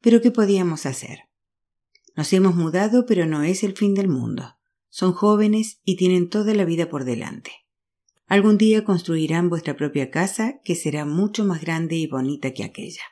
Pero 0.00 0.20
¿qué 0.20 0.30
podíamos 0.30 0.84
hacer? 0.84 1.20
Nos 2.16 2.32
hemos 2.32 2.56
mudado, 2.56 3.06
pero 3.06 3.24
no 3.24 3.44
es 3.44 3.62
el 3.62 3.76
fin 3.76 3.94
del 3.94 4.08
mundo. 4.08 4.56
Son 4.88 5.12
jóvenes 5.12 5.80
y 5.84 5.96
tienen 5.96 6.28
toda 6.28 6.54
la 6.54 6.64
vida 6.64 6.90
por 6.90 7.04
delante. 7.04 7.52
Algún 8.30 8.58
día 8.58 8.84
construirán 8.84 9.48
vuestra 9.48 9.76
propia 9.76 10.12
casa 10.12 10.60
que 10.62 10.76
será 10.76 11.04
mucho 11.04 11.44
más 11.44 11.60
grande 11.60 11.96
y 11.96 12.06
bonita 12.06 12.52
que 12.52 12.62
aquella. 12.62 13.02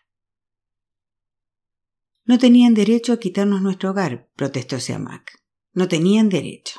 No 2.24 2.38
tenían 2.38 2.72
derecho 2.72 3.12
a 3.12 3.18
quitarnos 3.18 3.60
nuestro 3.60 3.90
hogar, 3.90 4.30
protestó 4.36 4.78
Siamak. 4.78 5.42
No 5.72 5.88
tenían 5.88 6.28
derecho. 6.28 6.78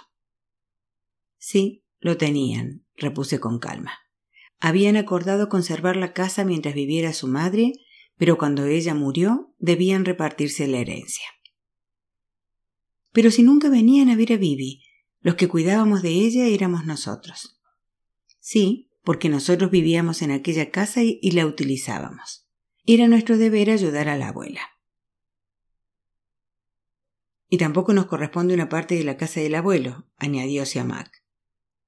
Sí, 1.37 1.83
lo 1.99 2.15
tenían, 2.15 2.85
repuse 2.95 3.41
con 3.41 3.59
calma. 3.59 3.91
Habían 4.61 4.95
acordado 4.95 5.49
conservar 5.49 5.97
la 5.97 6.13
casa 6.13 6.45
mientras 6.45 6.73
viviera 6.73 7.11
su 7.11 7.27
madre, 7.27 7.73
pero 8.15 8.37
cuando 8.37 8.63
ella 8.63 8.93
murió 8.93 9.53
debían 9.57 10.05
repartirse 10.05 10.65
la 10.69 10.77
herencia. 10.77 11.25
Pero 13.11 13.31
si 13.31 13.43
nunca 13.43 13.69
venían 13.69 14.07
a 14.07 14.15
ver 14.15 14.31
a 14.31 14.37
Bibi, 14.37 14.81
los 15.19 15.35
que 15.35 15.49
cuidábamos 15.49 16.01
de 16.01 16.11
ella 16.11 16.47
éramos 16.47 16.85
nosotros. 16.85 17.58
Sí, 18.49 18.89
porque 19.03 19.29
nosotros 19.29 19.69
vivíamos 19.69 20.23
en 20.23 20.31
aquella 20.31 20.71
casa 20.71 21.01
y, 21.03 21.19
la 21.33 21.45
utilizábamos. 21.45 22.47
Era 22.83 23.07
nuestro 23.07 23.37
deber 23.37 23.69
ayudar 23.69 24.09
a 24.09 24.17
la 24.17 24.29
abuela. 24.29 24.61
Y 27.47 27.59
tampoco 27.59 27.93
nos 27.93 28.07
corresponde 28.07 28.55
una 28.55 28.67
parte 28.67 28.95
de 28.95 29.03
la 29.03 29.17
casa 29.17 29.39
del 29.39 29.53
abuelo, 29.53 30.07
añadió 30.17 30.65
Siamak. 30.65 31.23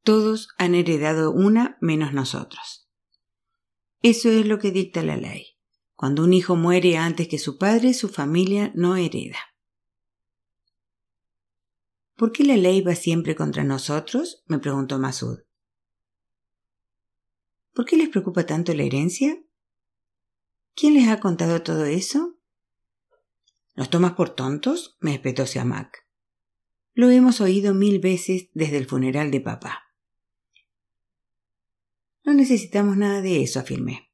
Todos 0.04 0.50
han 0.60 0.76
heredado 0.76 1.32
una 1.32 1.80
menos 1.82 2.14
nosotros. 2.14 2.88
Eso 4.04 4.30
es 4.30 4.46
lo 4.46 4.60
que 4.60 4.70
dicta 4.70 5.02
la 5.02 5.18
ley. 5.18 5.58
Cuando 5.96 6.24
un 6.24 6.32
hijo 6.32 6.56
muere 6.56 6.96
antes 6.96 7.28
que 7.28 7.40
su 7.40 7.58
padre, 7.58 7.96
su 7.96 8.08
familia 8.08 8.72
no 8.76 8.98
hereda. 8.98 9.40
¿Por 12.16 12.32
qué 12.32 12.44
la 12.44 12.56
ley 12.56 12.82
va 12.82 12.94
siempre 12.94 13.34
contra 13.34 13.64
nosotros? 13.64 14.44
me 14.46 14.60
preguntó 14.60 15.00
Masud. 15.00 15.40
¿Por 17.74 17.86
qué 17.86 17.96
les 17.96 18.10
preocupa 18.10 18.46
tanto 18.46 18.74
la 18.74 18.84
herencia? 18.84 19.42
¿Quién 20.76 20.94
les 20.94 21.08
ha 21.08 21.20
contado 21.20 21.62
todo 21.62 21.86
eso? 21.86 22.38
¿Nos 23.76 23.90
tomas 23.90 24.14
por 24.14 24.32
tontos? 24.32 24.98
me 25.00 25.14
espetó 25.14 25.46
Siamak. 25.46 26.06
Lo 26.94 27.10
hemos 27.10 27.40
oído 27.40 27.74
mil 27.74 28.00
veces 28.00 28.50
desde 28.54 28.78
el 28.78 28.86
funeral 28.86 29.32
de 29.32 29.42
papá. 29.42 29.84
No 32.24 32.34
necesitamos 32.34 32.98
nada 32.98 33.22
de 33.22 33.42
eso, 33.42 33.60
afirmé. 33.60 34.12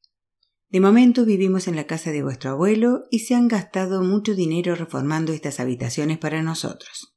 De 0.70 0.80
momento 0.80 1.26
vivimos 1.26 1.68
en 1.68 1.76
la 1.76 1.88
casa 1.88 2.12
de 2.12 2.24
vuestro 2.24 2.52
abuelo 2.52 3.06
y 3.10 3.20
se 3.20 3.36
han 3.36 3.48
gastado 3.48 4.04
mucho 4.04 4.36
dinero 4.36 4.76
reformando 4.76 5.34
estas 5.34 5.60
habitaciones 5.60 6.18
para 6.18 6.44
nosotros. 6.44 7.16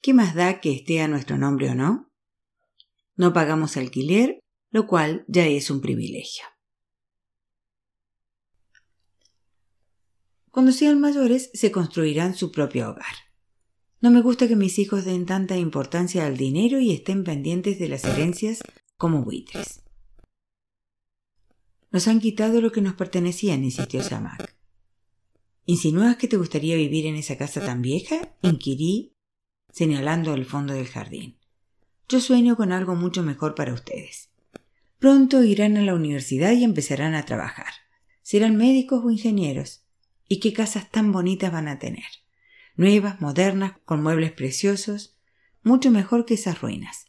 ¿Qué 0.00 0.14
más 0.14 0.34
da 0.34 0.60
que 0.60 0.72
esté 0.72 1.00
a 1.00 1.08
nuestro 1.08 1.38
nombre 1.38 1.70
o 1.70 1.74
no? 1.74 2.10
No 3.16 3.32
pagamos 3.32 3.76
alquiler 3.76 4.44
lo 4.70 4.86
cual 4.86 5.24
ya 5.28 5.46
es 5.46 5.70
un 5.70 5.80
privilegio. 5.80 6.44
Cuando 10.50 10.72
sean 10.72 11.00
mayores 11.00 11.50
se 11.54 11.70
construirán 11.70 12.34
su 12.34 12.50
propio 12.50 12.90
hogar. 12.90 13.14
No 14.00 14.10
me 14.10 14.22
gusta 14.22 14.48
que 14.48 14.56
mis 14.56 14.78
hijos 14.78 15.04
den 15.04 15.26
tanta 15.26 15.56
importancia 15.56 16.26
al 16.26 16.36
dinero 16.36 16.78
y 16.80 16.92
estén 16.92 17.24
pendientes 17.24 17.78
de 17.78 17.88
las 17.88 18.04
herencias 18.04 18.60
como 18.96 19.24
buitres. 19.24 19.82
Nos 21.90 22.06
han 22.06 22.20
quitado 22.20 22.60
lo 22.60 22.70
que 22.70 22.80
nos 22.80 22.94
pertenecía, 22.94 23.54
insistió 23.54 24.02
Samak. 24.02 24.54
¿Insinúas 25.64 26.16
que 26.16 26.28
te 26.28 26.36
gustaría 26.36 26.76
vivir 26.76 27.06
en 27.06 27.16
esa 27.16 27.36
casa 27.36 27.64
tan 27.64 27.82
vieja? 27.82 28.36
inquirí, 28.42 29.14
señalando 29.70 30.34
el 30.34 30.44
fondo 30.44 30.74
del 30.74 30.86
jardín. 30.86 31.38
Yo 32.08 32.20
sueño 32.20 32.56
con 32.56 32.72
algo 32.72 32.94
mucho 32.94 33.22
mejor 33.22 33.54
para 33.54 33.74
ustedes. 33.74 34.27
Pronto 34.98 35.44
irán 35.44 35.76
a 35.76 35.82
la 35.82 35.94
universidad 35.94 36.50
y 36.52 36.64
empezarán 36.64 37.14
a 37.14 37.24
trabajar. 37.24 37.72
Serán 38.22 38.56
médicos 38.56 39.04
o 39.04 39.10
ingenieros. 39.12 39.84
¿Y 40.28 40.40
qué 40.40 40.52
casas 40.52 40.90
tan 40.90 41.12
bonitas 41.12 41.52
van 41.52 41.68
a 41.68 41.78
tener? 41.78 42.04
Nuevas, 42.74 43.20
modernas, 43.20 43.74
con 43.84 44.02
muebles 44.02 44.32
preciosos, 44.32 45.16
mucho 45.62 45.92
mejor 45.92 46.24
que 46.26 46.34
esas 46.34 46.60
ruinas. 46.60 47.06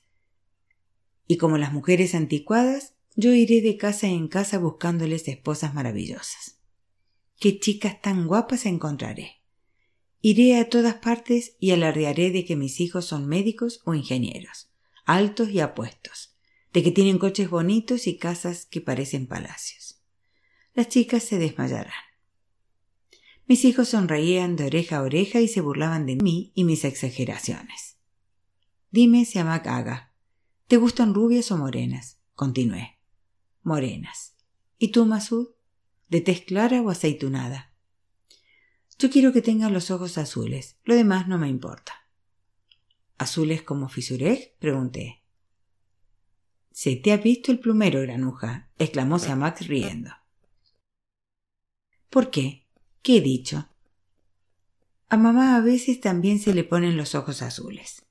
Y 1.28 1.38
como 1.38 1.58
las 1.58 1.74
mujeres 1.74 2.14
anticuadas, 2.14 2.94
yo 3.16 3.34
iré 3.34 3.62
de 3.62 3.76
casa 3.76 4.08
en 4.08 4.28
casa 4.28 4.60
buscándoles 4.60 5.28
esposas 5.28 5.74
maravillosas. 5.74 6.60
Qué 7.40 7.60
chicas 7.60 8.02
tan 8.02 8.28
guapas 8.28 8.68
encontraré. 8.68 9.42
Iré 10.22 10.60
a 10.60 10.70
todas 10.70 10.96
partes 10.96 11.56
y 11.60 11.72
alardearé 11.72 12.30
de 12.30 12.46
que 12.46 12.56
mis 12.56 12.82
hijos 12.82 13.06
son 13.06 13.28
médicos 13.28 13.82
o 13.84 13.96
ingenieros, 13.96 14.70
altos 15.06 15.50
y 15.50 15.60
apuestos 15.60 16.29
de 16.74 16.84
que 16.84 16.92
tienen 16.92 17.18
coches 17.18 17.50
bonitos 17.50 18.08
y 18.08 18.18
casas 18.18 18.66
que 18.66 18.82
parecen 18.82 19.28
palacios. 19.28 20.02
Las 20.74 20.90
chicas 20.90 21.24
se 21.24 21.40
desmayarán. 21.40 21.94
Mis 23.48 23.66
hijos 23.66 23.90
sonreían 23.90 24.56
de 24.56 24.66
oreja 24.66 24.98
a 24.98 25.02
oreja 25.02 25.42
y 25.42 25.48
se 25.48 25.62
burlaban 25.62 26.06
de 26.06 26.18
mí 26.18 26.52
y 26.54 26.64
mis 26.66 26.86
exageraciones. 26.86 27.98
Dime, 28.92 29.26
si 29.26 29.40
Haga, 29.40 30.14
¿te 30.68 30.78
gustan 30.78 31.14
rubias 31.14 31.52
o 31.52 31.58
morenas? 31.58 32.20
Continué. 32.36 33.00
Morenas. 33.64 34.36
¿Y 34.78 34.90
tú, 34.90 35.06
Masud? 35.06 35.50
¿De 36.10 36.22
tez 36.22 36.42
clara 36.42 36.82
o 36.82 36.90
aceitunada? 36.90 37.74
Yo 39.00 39.10
quiero 39.10 39.34
que 39.34 39.42
tengan 39.42 39.74
los 39.74 39.92
ojos 39.92 40.18
azules, 40.18 40.78
lo 40.84 40.94
demás 40.94 41.28
no 41.28 41.38
me 41.38 41.50
importa. 41.50 41.94
¿Azules 43.18 43.64
como 43.64 43.90
Fisurek? 43.90 44.58
pregunté. 44.60 45.19
Se 46.82 46.96
te 46.96 47.12
ha 47.12 47.18
visto 47.18 47.52
el 47.52 47.60
plumero, 47.60 48.00
granuja, 48.00 48.70
exclamó 48.78 49.18
Max 49.36 49.68
riendo. 49.68 50.12
¿Por 52.10 52.32
qué? 52.32 52.70
¿Qué 53.02 53.18
he 53.18 53.22
dicho? 53.22 53.68
A 55.10 55.18
mamá 55.18 55.58
a 55.58 55.60
veces 55.60 56.00
también 56.00 56.40
se 56.40 56.54
le 56.54 56.64
ponen 56.64 56.96
los 56.96 57.16
ojos 57.16 57.42
azules. 57.42 58.06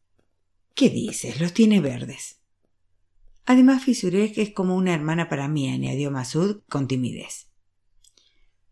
¿Qué 0.75 0.91
dices? 0.91 1.41
Los 1.41 1.55
tiene 1.55 1.81
verdes. 1.81 2.43
Además, 3.47 3.85
Fisurek 3.85 4.37
es 4.37 4.51
como 4.51 4.77
una 4.77 4.93
hermana 4.93 5.31
para 5.31 5.49
mí, 5.49 5.73
añadió 5.73 6.11
Masud 6.11 6.61
con 6.69 6.89
timidez. 6.89 7.47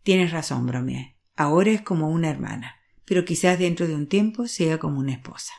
Tienes 0.03 0.31
razón, 0.31 0.67
bromeé. 0.67 1.17
Ahora 1.37 1.71
es 1.71 1.81
como 1.81 2.11
una 2.11 2.29
hermana, 2.29 2.77
pero 3.07 3.25
quizás 3.25 3.59
dentro 3.59 3.89
de 3.89 3.95
un 3.95 4.09
tiempo 4.09 4.47
sea 4.47 4.77
como 4.77 4.99
una 4.99 5.15
esposa. 5.15 5.55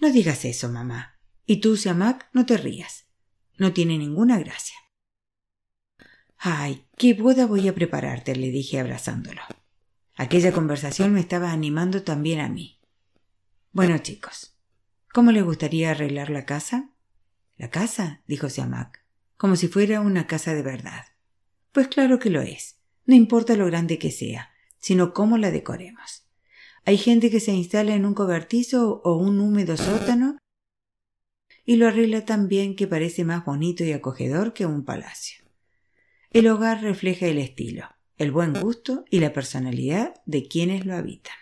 No 0.00 0.10
digas 0.10 0.44
eso, 0.44 0.68
mamá. 0.68 1.20
Y 1.46 1.58
tú, 1.58 1.76
Siamak, 1.76 2.28
no 2.32 2.44
te 2.44 2.56
rías. 2.56 3.06
No 3.60 3.74
tiene 3.74 3.98
ninguna 3.98 4.38
gracia. 4.38 4.78
Ay, 6.38 6.86
qué 6.96 7.12
boda 7.12 7.44
voy 7.44 7.68
a 7.68 7.74
prepararte, 7.74 8.34
le 8.34 8.50
dije 8.50 8.80
abrazándolo. 8.80 9.42
Aquella 10.16 10.50
conversación 10.50 11.12
me 11.12 11.20
estaba 11.20 11.52
animando 11.52 12.02
también 12.02 12.40
a 12.40 12.48
mí. 12.48 12.80
Bueno, 13.72 13.98
chicos, 13.98 14.56
¿cómo 15.12 15.30
les 15.30 15.44
gustaría 15.44 15.90
arreglar 15.90 16.30
la 16.30 16.46
casa? 16.46 16.94
¿La 17.58 17.68
casa? 17.68 18.22
dijo 18.26 18.48
Siamak, 18.48 19.04
como 19.36 19.56
si 19.56 19.68
fuera 19.68 20.00
una 20.00 20.26
casa 20.26 20.54
de 20.54 20.62
verdad. 20.62 21.04
Pues 21.70 21.88
claro 21.88 22.18
que 22.18 22.30
lo 22.30 22.40
es. 22.40 22.80
No 23.04 23.14
importa 23.14 23.56
lo 23.56 23.66
grande 23.66 23.98
que 23.98 24.10
sea, 24.10 24.52
sino 24.78 25.12
cómo 25.12 25.36
la 25.36 25.50
decoremos. 25.50 26.26
Hay 26.86 26.96
gente 26.96 27.30
que 27.30 27.40
se 27.40 27.52
instala 27.52 27.94
en 27.94 28.06
un 28.06 28.14
cobertizo 28.14 29.02
o 29.04 29.18
un 29.18 29.38
húmedo 29.38 29.76
sótano 29.76 30.38
y 31.64 31.76
lo 31.76 31.88
arregla 31.88 32.24
tan 32.24 32.48
bien 32.48 32.76
que 32.76 32.86
parece 32.86 33.24
más 33.24 33.44
bonito 33.44 33.84
y 33.84 33.92
acogedor 33.92 34.52
que 34.52 34.66
un 34.66 34.84
palacio. 34.84 35.44
El 36.30 36.46
hogar 36.48 36.82
refleja 36.82 37.26
el 37.26 37.38
estilo, 37.38 37.86
el 38.16 38.30
buen 38.30 38.52
gusto 38.52 39.04
y 39.10 39.20
la 39.20 39.32
personalidad 39.32 40.14
de 40.26 40.46
quienes 40.46 40.86
lo 40.86 40.94
habitan. 40.94 41.34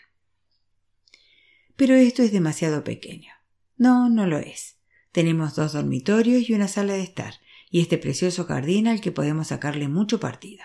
Pero 1.76 1.94
esto 1.94 2.22
es 2.22 2.32
demasiado 2.32 2.84
pequeño. 2.84 3.32
No, 3.76 4.08
no 4.08 4.26
lo 4.26 4.38
es. 4.38 4.78
Tenemos 5.12 5.54
dos 5.54 5.72
dormitorios 5.72 6.48
y 6.48 6.54
una 6.54 6.68
sala 6.68 6.94
de 6.94 7.02
estar, 7.02 7.34
y 7.70 7.80
este 7.80 7.98
precioso 7.98 8.44
jardín 8.44 8.88
al 8.88 9.00
que 9.00 9.12
podemos 9.12 9.48
sacarle 9.48 9.88
mucho 9.88 10.20
partido. 10.20 10.64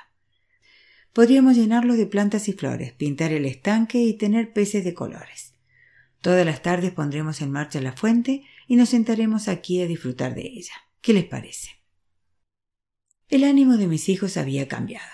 Podríamos 1.13 1.55
llenarlo 1.55 1.95
de 1.95 2.07
plantas 2.07 2.47
y 2.49 2.53
flores, 2.53 2.93
pintar 2.93 3.31
el 3.31 3.45
estanque 3.45 3.99
y 3.99 4.13
tener 4.13 4.51
peces 4.51 4.83
de 4.83 4.95
colores. 4.95 5.52
Todas 6.23 6.45
las 6.45 6.61
tardes 6.61 6.93
pondremos 6.93 7.41
en 7.41 7.51
marcha 7.51 7.81
la 7.81 7.91
fuente 7.91 8.45
y 8.65 8.77
nos 8.77 8.89
sentaremos 8.89 9.49
aquí 9.49 9.81
a 9.81 9.87
disfrutar 9.87 10.35
de 10.35 10.43
ella. 10.43 10.71
¿Qué 11.01 11.11
les 11.11 11.25
parece? 11.25 11.83
El 13.27 13.43
ánimo 13.43 13.75
de 13.75 13.87
mis 13.87 14.07
hijos 14.07 14.37
había 14.37 14.69
cambiado. 14.69 15.11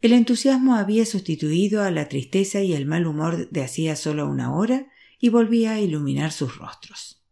El 0.00 0.14
entusiasmo 0.14 0.76
había 0.76 1.04
sustituido 1.04 1.82
a 1.82 1.90
la 1.90 2.08
tristeza 2.08 2.62
y 2.62 2.72
el 2.72 2.86
mal 2.86 3.06
humor 3.06 3.50
de 3.50 3.62
hacía 3.62 3.94
solo 3.94 4.26
una 4.26 4.56
hora 4.56 4.90
y 5.18 5.28
volvía 5.28 5.72
a 5.72 5.80
iluminar 5.80 6.32
sus 6.32 6.56
rostros. 6.56 7.22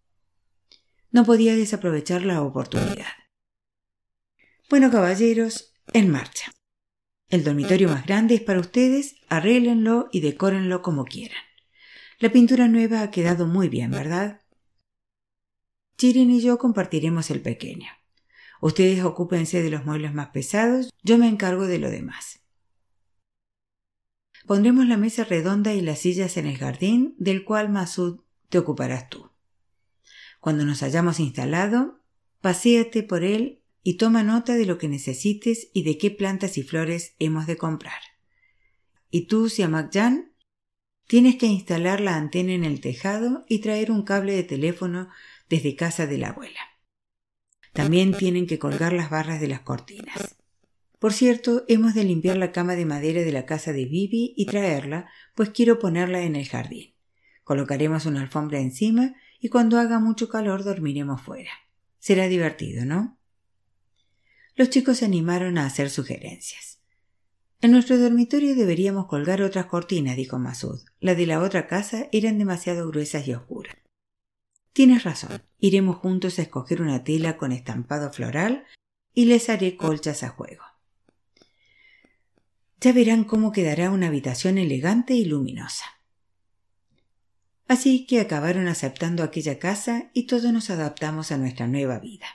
No 1.11 1.25
podía 1.25 1.57
desaprovechar 1.57 2.27
la 2.27 2.43
oportunidad. 2.43 3.15
Bueno, 4.69 4.91
caballeros, 4.91 5.73
en 5.95 6.11
marcha. 6.11 6.53
El 7.31 7.43
dormitorio 7.43 7.89
más 7.89 8.05
grande 8.05 8.35
es 8.35 8.43
para 8.43 8.61
ustedes, 8.61 9.17
arréglenlo 9.31 10.11
y 10.13 10.21
decórenlo 10.21 10.83
como 10.83 11.07
quieran. 11.07 11.50
La 12.21 12.31
pintura 12.31 12.69
nueva 12.69 13.01
ha 13.01 13.11
quedado 13.11 13.47
muy 13.47 13.71
bien, 13.71 13.91
¿verdad? 13.91 14.43
Chirin 15.97 16.31
y 16.31 16.43
yo 16.43 16.59
compartiremos 16.59 17.31
el 17.31 17.41
pequeño. 17.41 17.89
Ustedes 18.61 19.03
ocúpense 19.03 19.63
de 19.63 19.71
los 19.71 19.87
muebles 19.87 20.13
más 20.13 20.29
pesados, 20.29 20.91
yo 21.03 21.17
me 21.17 21.29
encargo 21.29 21.67
de 21.67 21.79
lo 21.79 21.89
demás. 21.89 22.43
Pondremos 24.47 24.87
la 24.87 24.99
mesa 24.99 25.25
redonda 25.25 25.73
y 25.73 25.81
las 25.81 26.01
sillas 26.01 26.37
en 26.37 26.45
el 26.45 26.59
jardín, 26.59 27.15
del 27.17 27.43
cual 27.43 27.71
Masud 27.71 28.21
te 28.51 28.59
ocuparás 28.59 29.09
tú. 29.09 29.31
Cuando 30.41 30.67
nos 30.67 30.83
hayamos 30.83 31.21
instalado, 31.21 32.03
paséate 32.43 33.03
por 33.03 33.25
él 33.25 33.63
y 33.83 33.95
toma 33.95 34.23
nota 34.23 34.57
de 34.57 34.67
lo 34.67 34.77
que 34.77 34.89
necesites 34.89 35.71
y 35.73 35.85
de 35.85 35.97
qué 35.97 36.11
plantas 36.11 36.59
y 36.59 36.65
flores 36.65 37.15
hemos 37.19 37.47
de 37.47 37.57
comprar. 37.57 38.01
Y 39.11 39.27
tú, 39.27 39.49
Siamak-Jan, 39.49 40.30
tienes 41.11 41.35
que 41.35 41.47
instalar 41.47 42.01
la 42.01 42.15
antena 42.15 42.53
en 42.53 42.63
el 42.63 42.81
tejado 42.81 43.45
y 43.49 43.59
traer 43.59 43.91
un 43.91 44.05
cable 44.05 44.33
de 44.33 44.45
teléfono 44.45 45.09
desde 45.49 45.75
casa 45.75 46.07
de 46.07 46.19
la 46.19 46.29
abuela. 46.29 46.61
También 47.73 48.17
tienen 48.17 48.47
que 48.47 48.61
colgar 48.61 48.93
las 48.93 49.11
barras 49.11 49.41
de 49.41 49.49
las 49.49 49.63
cortinas. 49.63 50.37
Por 51.01 51.13
cierto, 51.13 51.65
hemos 51.67 51.95
de 51.95 52.05
limpiar 52.05 52.37
la 52.37 52.53
cama 52.53 52.77
de 52.77 52.85
madera 52.85 53.23
de 53.23 53.33
la 53.33 53.45
casa 53.45 53.73
de 53.73 53.87
Bibi 53.87 54.35
y 54.37 54.47
traerla, 54.47 55.11
pues 55.35 55.51
quiero 55.51 55.81
ponerla 55.81 56.23
en 56.23 56.37
el 56.37 56.47
jardín. 56.47 56.95
Colocaremos 57.43 58.07
una 58.07 58.21
alfombra 58.21 58.61
encima 58.61 59.17
y 59.41 59.49
cuando 59.49 59.81
haga 59.81 59.99
mucho 59.99 60.29
calor 60.29 60.63
dormiremos 60.63 61.21
fuera. 61.21 61.51
Será 61.99 62.29
divertido, 62.29 62.85
¿no? 62.85 63.19
Los 64.55 64.71
chicos 64.71 64.99
se 64.99 65.07
animaron 65.07 65.59
a 65.59 65.67
hacer 65.67 65.91
sugerencias. 65.91 66.70
En 67.63 67.73
nuestro 67.73 67.99
dormitorio 67.99 68.55
deberíamos 68.55 69.07
colgar 69.07 69.43
otras 69.43 69.67
cortinas, 69.67 70.17
dijo 70.17 70.39
Masud. 70.39 70.81
Las 70.99 71.17
de 71.19 71.27
la 71.27 71.41
otra 71.41 71.67
casa 71.67 72.09
eran 72.11 72.39
demasiado 72.39 72.89
gruesas 72.89 73.29
y 73.29 73.35
oscuras. 73.35 73.77
Tienes 74.73 75.05
razón. 75.05 75.43
Iremos 75.59 75.97
juntos 75.97 76.39
a 76.39 76.43
escoger 76.43 76.81
una 76.81 77.05
tela 77.05 77.37
con 77.37 77.53
estampado 77.53 78.13
floral 78.13 78.65
y 79.13 79.27
les 79.27 79.51
haré 79.51 79.77
colchas 79.77 80.23
a 80.23 80.31
juego. 80.31 80.65
Ya 82.81 82.95
verán 82.95 83.25
cómo 83.25 83.53
quedará 83.53 83.91
una 83.91 84.07
habitación 84.07 84.57
elegante 84.57 85.13
y 85.13 85.27
luminosa. 85.27 85.85
Así 87.69 88.07
que 88.07 88.21
acabaron 88.21 88.69
aceptando 88.69 89.23
aquella 89.23 89.59
casa 89.59 90.11
y 90.15 90.27
todos 90.27 90.51
nos 90.51 90.71
adaptamos 90.71 91.31
a 91.31 91.37
nuestra 91.37 91.67
nueva 91.67 91.99
vida. 91.99 92.27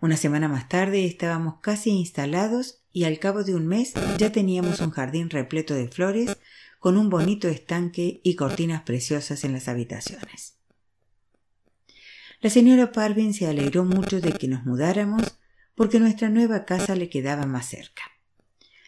Una 0.00 0.16
semana 0.16 0.48
más 0.48 0.68
tarde 0.68 1.04
estábamos 1.04 1.60
casi 1.60 1.90
instalados 1.90 2.82
y 2.92 3.04
al 3.04 3.18
cabo 3.18 3.44
de 3.44 3.54
un 3.54 3.66
mes 3.66 3.92
ya 4.16 4.32
teníamos 4.32 4.80
un 4.80 4.90
jardín 4.90 5.28
repleto 5.28 5.74
de 5.74 5.88
flores 5.88 6.36
con 6.78 6.96
un 6.96 7.10
bonito 7.10 7.48
estanque 7.48 8.20
y 8.24 8.34
cortinas 8.34 8.82
preciosas 8.82 9.44
en 9.44 9.52
las 9.52 9.68
habitaciones. 9.68 10.56
La 12.40 12.48
señora 12.48 12.92
Parvin 12.92 13.34
se 13.34 13.46
alegró 13.46 13.84
mucho 13.84 14.22
de 14.22 14.32
que 14.32 14.48
nos 14.48 14.64
mudáramos 14.64 15.38
porque 15.74 16.00
nuestra 16.00 16.30
nueva 16.30 16.64
casa 16.64 16.94
le 16.94 17.10
quedaba 17.10 17.44
más 17.44 17.68
cerca. 17.68 18.02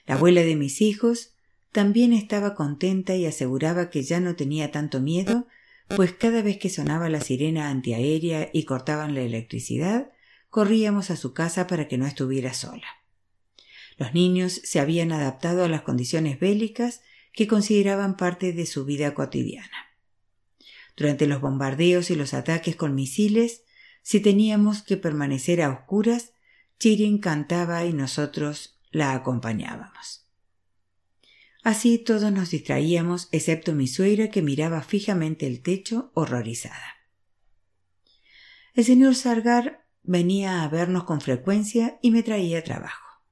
La 0.06 0.14
abuela 0.14 0.42
de 0.42 0.56
mis 0.56 0.80
hijos 0.80 1.34
también 1.70 2.14
estaba 2.14 2.54
contenta 2.54 3.14
y 3.14 3.26
aseguraba 3.26 3.90
que 3.90 4.02
ya 4.02 4.20
no 4.20 4.36
tenía 4.36 4.70
tanto 4.70 5.00
miedo, 5.00 5.46
pues 5.94 6.12
cada 6.12 6.40
vez 6.40 6.56
que 6.56 6.70
sonaba 6.70 7.10
la 7.10 7.20
sirena 7.20 7.68
antiaérea 7.68 8.48
y 8.54 8.64
cortaban 8.64 9.14
la 9.14 9.20
electricidad, 9.20 10.10
corríamos 10.52 11.10
a 11.10 11.16
su 11.16 11.32
casa 11.32 11.66
para 11.66 11.88
que 11.88 11.96
no 11.96 12.06
estuviera 12.06 12.52
sola. 12.52 12.86
Los 13.96 14.12
niños 14.12 14.52
se 14.52 14.80
habían 14.80 15.10
adaptado 15.10 15.64
a 15.64 15.68
las 15.68 15.80
condiciones 15.80 16.38
bélicas 16.38 17.00
que 17.32 17.46
consideraban 17.46 18.18
parte 18.18 18.52
de 18.52 18.66
su 18.66 18.84
vida 18.84 19.14
cotidiana. 19.14 19.96
Durante 20.94 21.26
los 21.26 21.40
bombardeos 21.40 22.10
y 22.10 22.16
los 22.16 22.34
ataques 22.34 22.76
con 22.76 22.94
misiles, 22.94 23.64
si 24.02 24.20
teníamos 24.20 24.82
que 24.82 24.98
permanecer 24.98 25.62
a 25.62 25.70
oscuras, 25.70 26.34
Chirin 26.78 27.16
cantaba 27.16 27.86
y 27.86 27.94
nosotros 27.94 28.78
la 28.90 29.14
acompañábamos. 29.14 30.28
Así 31.62 31.96
todos 31.96 32.30
nos 32.30 32.50
distraíamos, 32.50 33.30
excepto 33.32 33.72
mi 33.72 33.88
suegra 33.88 34.28
que 34.28 34.42
miraba 34.42 34.82
fijamente 34.82 35.46
el 35.46 35.62
techo, 35.62 36.10
horrorizada. 36.12 36.98
El 38.74 38.84
señor 38.84 39.14
Sargar 39.14 39.81
Venía 40.04 40.62
a 40.62 40.68
vernos 40.68 41.04
con 41.04 41.20
frecuencia 41.20 41.98
y 42.02 42.10
me 42.10 42.22
traía 42.22 42.64
trabajo. 42.64 43.22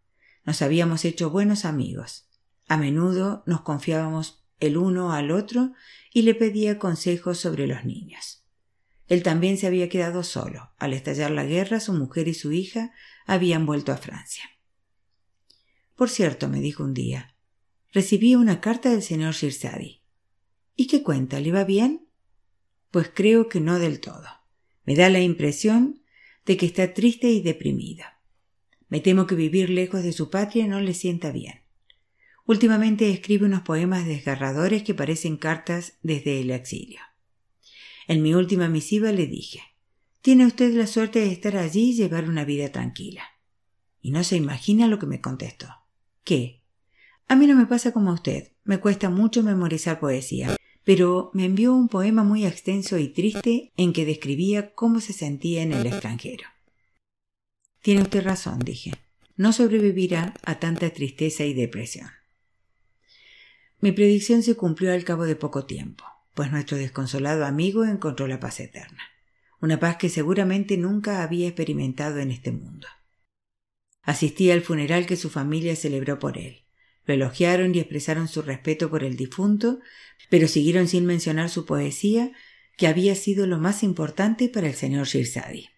Nos 0.44 0.62
habíamos 0.62 1.04
hecho 1.04 1.30
buenos 1.30 1.64
amigos. 1.64 2.28
A 2.68 2.76
menudo 2.76 3.42
nos 3.46 3.62
confiábamos 3.62 4.44
el 4.60 4.76
uno 4.76 5.12
al 5.12 5.32
otro 5.32 5.72
y 6.12 6.22
le 6.22 6.34
pedía 6.34 6.78
consejos 6.78 7.38
sobre 7.38 7.66
los 7.66 7.84
niños. 7.84 8.44
Él 9.08 9.24
también 9.24 9.58
se 9.58 9.66
había 9.66 9.88
quedado 9.88 10.22
solo. 10.22 10.70
Al 10.78 10.92
estallar 10.92 11.32
la 11.32 11.44
guerra, 11.44 11.80
su 11.80 11.92
mujer 11.92 12.28
y 12.28 12.34
su 12.34 12.52
hija 12.52 12.92
habían 13.26 13.66
vuelto 13.66 13.90
a 13.90 13.96
Francia. 13.96 14.44
Por 15.96 16.08
cierto, 16.08 16.48
me 16.48 16.60
dijo 16.60 16.84
un 16.84 16.94
día, 16.94 17.34
recibí 17.92 18.36
una 18.36 18.60
carta 18.60 18.90
del 18.90 19.02
señor 19.02 19.34
Shirzadi. 19.34 20.02
¿Y 20.76 20.86
qué 20.86 21.02
cuenta? 21.02 21.40
¿Le 21.40 21.50
va 21.50 21.64
bien? 21.64 22.08
Pues 22.92 23.10
creo 23.12 23.48
que 23.48 23.60
no 23.60 23.80
del 23.80 24.00
todo. 24.00 24.28
Me 24.84 24.94
da 24.94 25.10
la 25.10 25.20
impresión 25.20 25.99
de 26.46 26.56
que 26.56 26.66
está 26.66 26.94
triste 26.94 27.30
y 27.30 27.40
deprimida. 27.40 28.20
Me 28.88 29.00
temo 29.00 29.26
que 29.26 29.34
vivir 29.34 29.70
lejos 29.70 30.02
de 30.02 30.12
su 30.12 30.30
patria 30.30 30.66
no 30.66 30.80
le 30.80 30.94
sienta 30.94 31.30
bien. 31.30 31.62
Últimamente 32.46 33.10
escribe 33.10 33.46
unos 33.46 33.62
poemas 33.62 34.06
desgarradores 34.06 34.82
que 34.82 34.94
parecen 34.94 35.36
cartas 35.36 35.98
desde 36.02 36.40
el 36.40 36.50
exilio. 36.50 37.00
En 38.08 38.22
mi 38.22 38.34
última 38.34 38.68
misiva 38.68 39.12
le 39.12 39.26
dije 39.26 39.60
Tiene 40.20 40.46
usted 40.46 40.74
la 40.74 40.88
suerte 40.88 41.20
de 41.20 41.30
estar 41.30 41.56
allí 41.56 41.90
y 41.90 41.94
llevar 41.94 42.28
una 42.28 42.44
vida 42.44 42.70
tranquila. 42.72 43.22
Y 44.02 44.10
no 44.10 44.24
se 44.24 44.36
imagina 44.36 44.88
lo 44.88 44.98
que 44.98 45.06
me 45.06 45.20
contestó. 45.20 45.68
¿Qué? 46.24 46.64
A 47.28 47.36
mí 47.36 47.46
no 47.46 47.54
me 47.54 47.66
pasa 47.66 47.92
como 47.92 48.10
a 48.10 48.14
usted. 48.14 48.52
Me 48.64 48.78
cuesta 48.78 49.10
mucho 49.10 49.44
memorizar 49.44 50.00
poesía, 50.00 50.56
pero 50.92 51.30
me 51.34 51.44
envió 51.44 51.72
un 51.72 51.86
poema 51.86 52.24
muy 52.24 52.44
extenso 52.44 52.98
y 52.98 53.06
triste 53.06 53.70
en 53.76 53.92
que 53.92 54.04
describía 54.04 54.74
cómo 54.74 54.98
se 54.98 55.12
sentía 55.12 55.62
en 55.62 55.72
el 55.72 55.86
extranjero. 55.86 56.48
Tiene 57.80 58.02
usted 58.02 58.24
razón, 58.24 58.58
dije. 58.58 58.94
No 59.36 59.52
sobrevivirá 59.52 60.34
a 60.42 60.58
tanta 60.58 60.90
tristeza 60.90 61.44
y 61.44 61.54
depresión. 61.54 62.08
Mi 63.78 63.92
predicción 63.92 64.42
se 64.42 64.56
cumplió 64.56 64.92
al 64.92 65.04
cabo 65.04 65.26
de 65.26 65.36
poco 65.36 65.64
tiempo, 65.64 66.02
pues 66.34 66.50
nuestro 66.50 66.76
desconsolado 66.76 67.46
amigo 67.46 67.84
encontró 67.84 68.26
la 68.26 68.40
paz 68.40 68.58
eterna, 68.58 69.04
una 69.60 69.78
paz 69.78 69.96
que 69.96 70.08
seguramente 70.08 70.76
nunca 70.76 71.22
había 71.22 71.46
experimentado 71.46 72.18
en 72.18 72.32
este 72.32 72.50
mundo. 72.50 72.88
Asistí 74.02 74.50
al 74.50 74.62
funeral 74.62 75.06
que 75.06 75.16
su 75.16 75.30
familia 75.30 75.76
celebró 75.76 76.18
por 76.18 76.36
él. 76.36 76.64
Lo 77.10 77.14
elogiaron 77.14 77.74
y 77.74 77.80
expresaron 77.80 78.28
su 78.28 78.40
respeto 78.40 78.88
por 78.88 79.02
el 79.02 79.16
difunto, 79.16 79.80
pero 80.28 80.46
siguieron 80.46 80.86
sin 80.86 81.06
mencionar 81.06 81.50
su 81.50 81.66
poesía, 81.66 82.30
que 82.76 82.86
había 82.86 83.16
sido 83.16 83.48
lo 83.48 83.58
más 83.58 83.82
importante 83.82 84.48
para 84.48 84.68
el 84.68 84.74
señor 84.74 85.08
Shirzadi. 85.08 85.70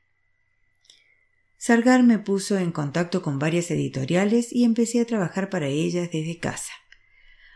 Sargar 1.57 2.03
me 2.03 2.19
puso 2.19 2.59
en 2.59 2.71
contacto 2.71 3.23
con 3.23 3.39
varias 3.39 3.71
editoriales 3.71 4.53
y 4.53 4.65
empecé 4.65 5.01
a 5.01 5.07
trabajar 5.07 5.49
para 5.49 5.69
ellas 5.69 6.11
desde 6.13 6.39
casa, 6.39 6.75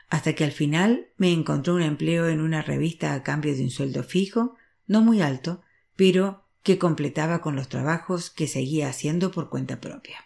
hasta 0.09 0.33
que 0.33 0.45
al 0.45 0.53
final 0.53 1.09
me 1.19 1.31
encontró 1.31 1.75
un 1.75 1.83
empleo 1.83 2.31
en 2.31 2.41
una 2.41 2.63
revista 2.63 3.13
a 3.13 3.23
cambio 3.23 3.55
de 3.55 3.63
un 3.63 3.71
sueldo 3.71 4.03
fijo, 4.05 4.57
no 4.87 5.03
muy 5.03 5.21
alto, 5.21 5.61
pero 5.97 6.47
que 6.63 6.79
completaba 6.79 7.43
con 7.43 7.57
los 7.57 7.69
trabajos 7.69 8.31
que 8.31 8.49
seguía 8.49 8.89
haciendo 8.89 9.33
por 9.33 9.51
cuenta 9.51 9.83
propia. 9.83 10.26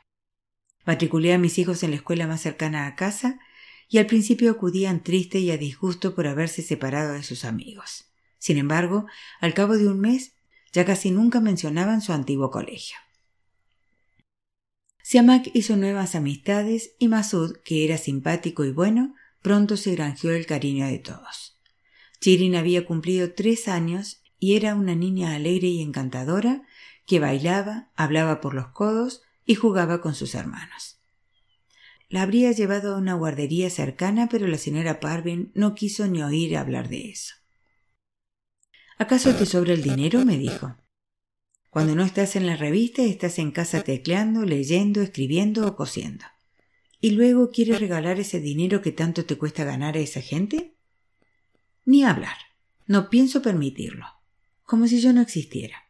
Matriculé 0.90 1.32
a 1.32 1.38
mis 1.38 1.56
hijos 1.60 1.84
en 1.84 1.90
la 1.90 1.96
escuela 1.98 2.26
más 2.26 2.40
cercana 2.40 2.88
a 2.88 2.96
casa 2.96 3.38
y 3.88 3.98
al 3.98 4.06
principio 4.06 4.50
acudían 4.50 5.04
triste 5.04 5.38
y 5.38 5.52
a 5.52 5.56
disgusto 5.56 6.16
por 6.16 6.26
haberse 6.26 6.62
separado 6.62 7.12
de 7.12 7.22
sus 7.22 7.44
amigos. 7.44 8.06
Sin 8.40 8.58
embargo, 8.58 9.06
al 9.40 9.54
cabo 9.54 9.78
de 9.78 9.86
un 9.86 10.00
mes 10.00 10.32
ya 10.72 10.84
casi 10.84 11.12
nunca 11.12 11.40
mencionaban 11.40 12.00
su 12.00 12.12
antiguo 12.12 12.50
colegio. 12.50 12.96
Siamak 15.00 15.50
hizo 15.54 15.76
nuevas 15.76 16.16
amistades 16.16 16.96
y 16.98 17.06
Masud, 17.06 17.58
que 17.64 17.84
era 17.84 17.96
simpático 17.96 18.64
y 18.64 18.72
bueno, 18.72 19.14
pronto 19.42 19.76
se 19.76 19.92
granjeó 19.92 20.32
el 20.32 20.46
cariño 20.46 20.88
de 20.88 20.98
todos. 20.98 21.56
Chirin 22.20 22.56
había 22.56 22.84
cumplido 22.84 23.32
tres 23.32 23.68
años 23.68 24.22
y 24.40 24.56
era 24.56 24.74
una 24.74 24.96
niña 24.96 25.36
alegre 25.36 25.68
y 25.68 25.82
encantadora 25.82 26.66
que 27.06 27.20
bailaba, 27.20 27.92
hablaba 27.94 28.40
por 28.40 28.54
los 28.54 28.70
codos 28.70 29.22
y 29.50 29.56
jugaba 29.56 30.00
con 30.00 30.14
sus 30.14 30.36
hermanos. 30.36 31.00
La 32.08 32.22
habría 32.22 32.52
llevado 32.52 32.94
a 32.94 32.98
una 32.98 33.14
guardería 33.14 33.68
cercana, 33.68 34.28
pero 34.28 34.46
la 34.46 34.58
señora 34.58 35.00
Parvin 35.00 35.50
no 35.56 35.74
quiso 35.74 36.06
ni 36.06 36.22
oír 36.22 36.56
hablar 36.56 36.88
de 36.88 37.10
eso. 37.10 37.34
¿Acaso 38.96 39.34
te 39.34 39.46
sobra 39.46 39.72
el 39.72 39.82
dinero? 39.82 40.24
me 40.24 40.38
dijo. 40.38 40.76
Cuando 41.68 41.96
no 41.96 42.04
estás 42.04 42.36
en 42.36 42.46
la 42.46 42.54
revista, 42.54 43.02
estás 43.02 43.40
en 43.40 43.50
casa 43.50 43.82
tecleando, 43.82 44.44
leyendo, 44.44 45.02
escribiendo 45.02 45.66
o 45.66 45.74
cosiendo. 45.74 46.26
¿Y 47.00 47.10
luego 47.10 47.50
quieres 47.50 47.80
regalar 47.80 48.20
ese 48.20 48.38
dinero 48.38 48.80
que 48.80 48.92
tanto 48.92 49.24
te 49.24 49.36
cuesta 49.36 49.64
ganar 49.64 49.96
a 49.96 50.00
esa 50.00 50.20
gente? 50.20 50.76
Ni 51.84 52.04
hablar. 52.04 52.36
No 52.86 53.10
pienso 53.10 53.42
permitirlo. 53.42 54.06
Como 54.62 54.86
si 54.86 55.00
yo 55.00 55.12
no 55.12 55.20
existiera. 55.20 55.89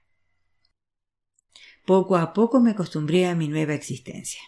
Poco 1.91 2.17
a 2.17 2.33
poco 2.35 2.61
me 2.61 2.71
acostumbré 2.71 3.27
a 3.27 3.35
mi 3.35 3.49
nueva 3.49 3.75
existencia. 3.75 4.41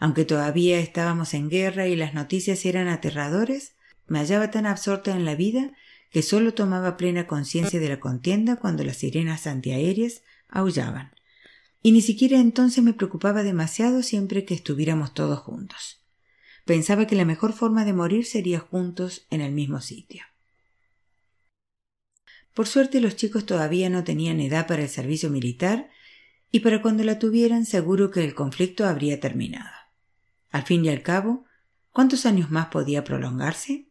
Aunque 0.00 0.24
todavía 0.24 0.80
estábamos 0.80 1.32
en 1.32 1.48
guerra 1.48 1.86
y 1.86 1.94
las 1.94 2.12
noticias 2.12 2.66
eran 2.66 2.88
aterradores, 2.88 3.76
me 4.08 4.18
hallaba 4.18 4.50
tan 4.50 4.66
absorta 4.66 5.12
en 5.12 5.24
la 5.24 5.36
vida 5.36 5.70
que 6.10 6.22
solo 6.22 6.54
tomaba 6.54 6.96
plena 6.96 7.28
conciencia 7.28 7.78
de 7.78 7.88
la 7.88 8.00
contienda 8.00 8.56
cuando 8.56 8.82
las 8.82 8.96
sirenas 8.96 9.46
antiaéreas 9.46 10.22
aullaban. 10.48 11.12
Y 11.82 11.92
ni 11.92 12.00
siquiera 12.00 12.40
entonces 12.40 12.82
me 12.82 12.94
preocupaba 12.94 13.44
demasiado 13.44 14.02
siempre 14.02 14.44
que 14.44 14.54
estuviéramos 14.54 15.14
todos 15.14 15.38
juntos. 15.38 16.02
Pensaba 16.64 17.06
que 17.06 17.14
la 17.14 17.24
mejor 17.24 17.52
forma 17.52 17.84
de 17.84 17.92
morir 17.92 18.24
sería 18.24 18.58
juntos 18.58 19.28
en 19.30 19.40
el 19.40 19.52
mismo 19.52 19.80
sitio. 19.80 20.24
Por 22.54 22.66
suerte 22.66 23.00
los 23.00 23.14
chicos 23.14 23.46
todavía 23.46 23.88
no 23.88 24.02
tenían 24.02 24.40
edad 24.40 24.66
para 24.66 24.82
el 24.82 24.88
servicio 24.88 25.30
militar 25.30 25.90
y 26.50 26.60
para 26.60 26.82
cuando 26.82 27.04
la 27.04 27.18
tuvieran 27.18 27.66
seguro 27.66 28.10
que 28.10 28.24
el 28.24 28.34
conflicto 28.34 28.86
habría 28.86 29.20
terminado. 29.20 29.70
Al 30.50 30.62
fin 30.62 30.84
y 30.84 30.88
al 30.88 31.02
cabo, 31.02 31.44
¿cuántos 31.90 32.26
años 32.26 32.50
más 32.50 32.68
podía 32.68 33.04
prolongarse? 33.04 33.90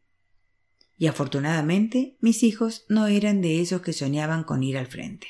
Y 0.98 1.08
afortunadamente 1.08 2.18
mis 2.22 2.44
hijos 2.44 2.86
no 2.88 3.08
eran 3.08 3.42
de 3.42 3.62
esos 3.62 3.82
que 3.82 3.94
soñaban 3.94 4.44
con 4.44 4.64
ir 4.64 4.78
al 4.78 4.88
frente. 4.88 5.28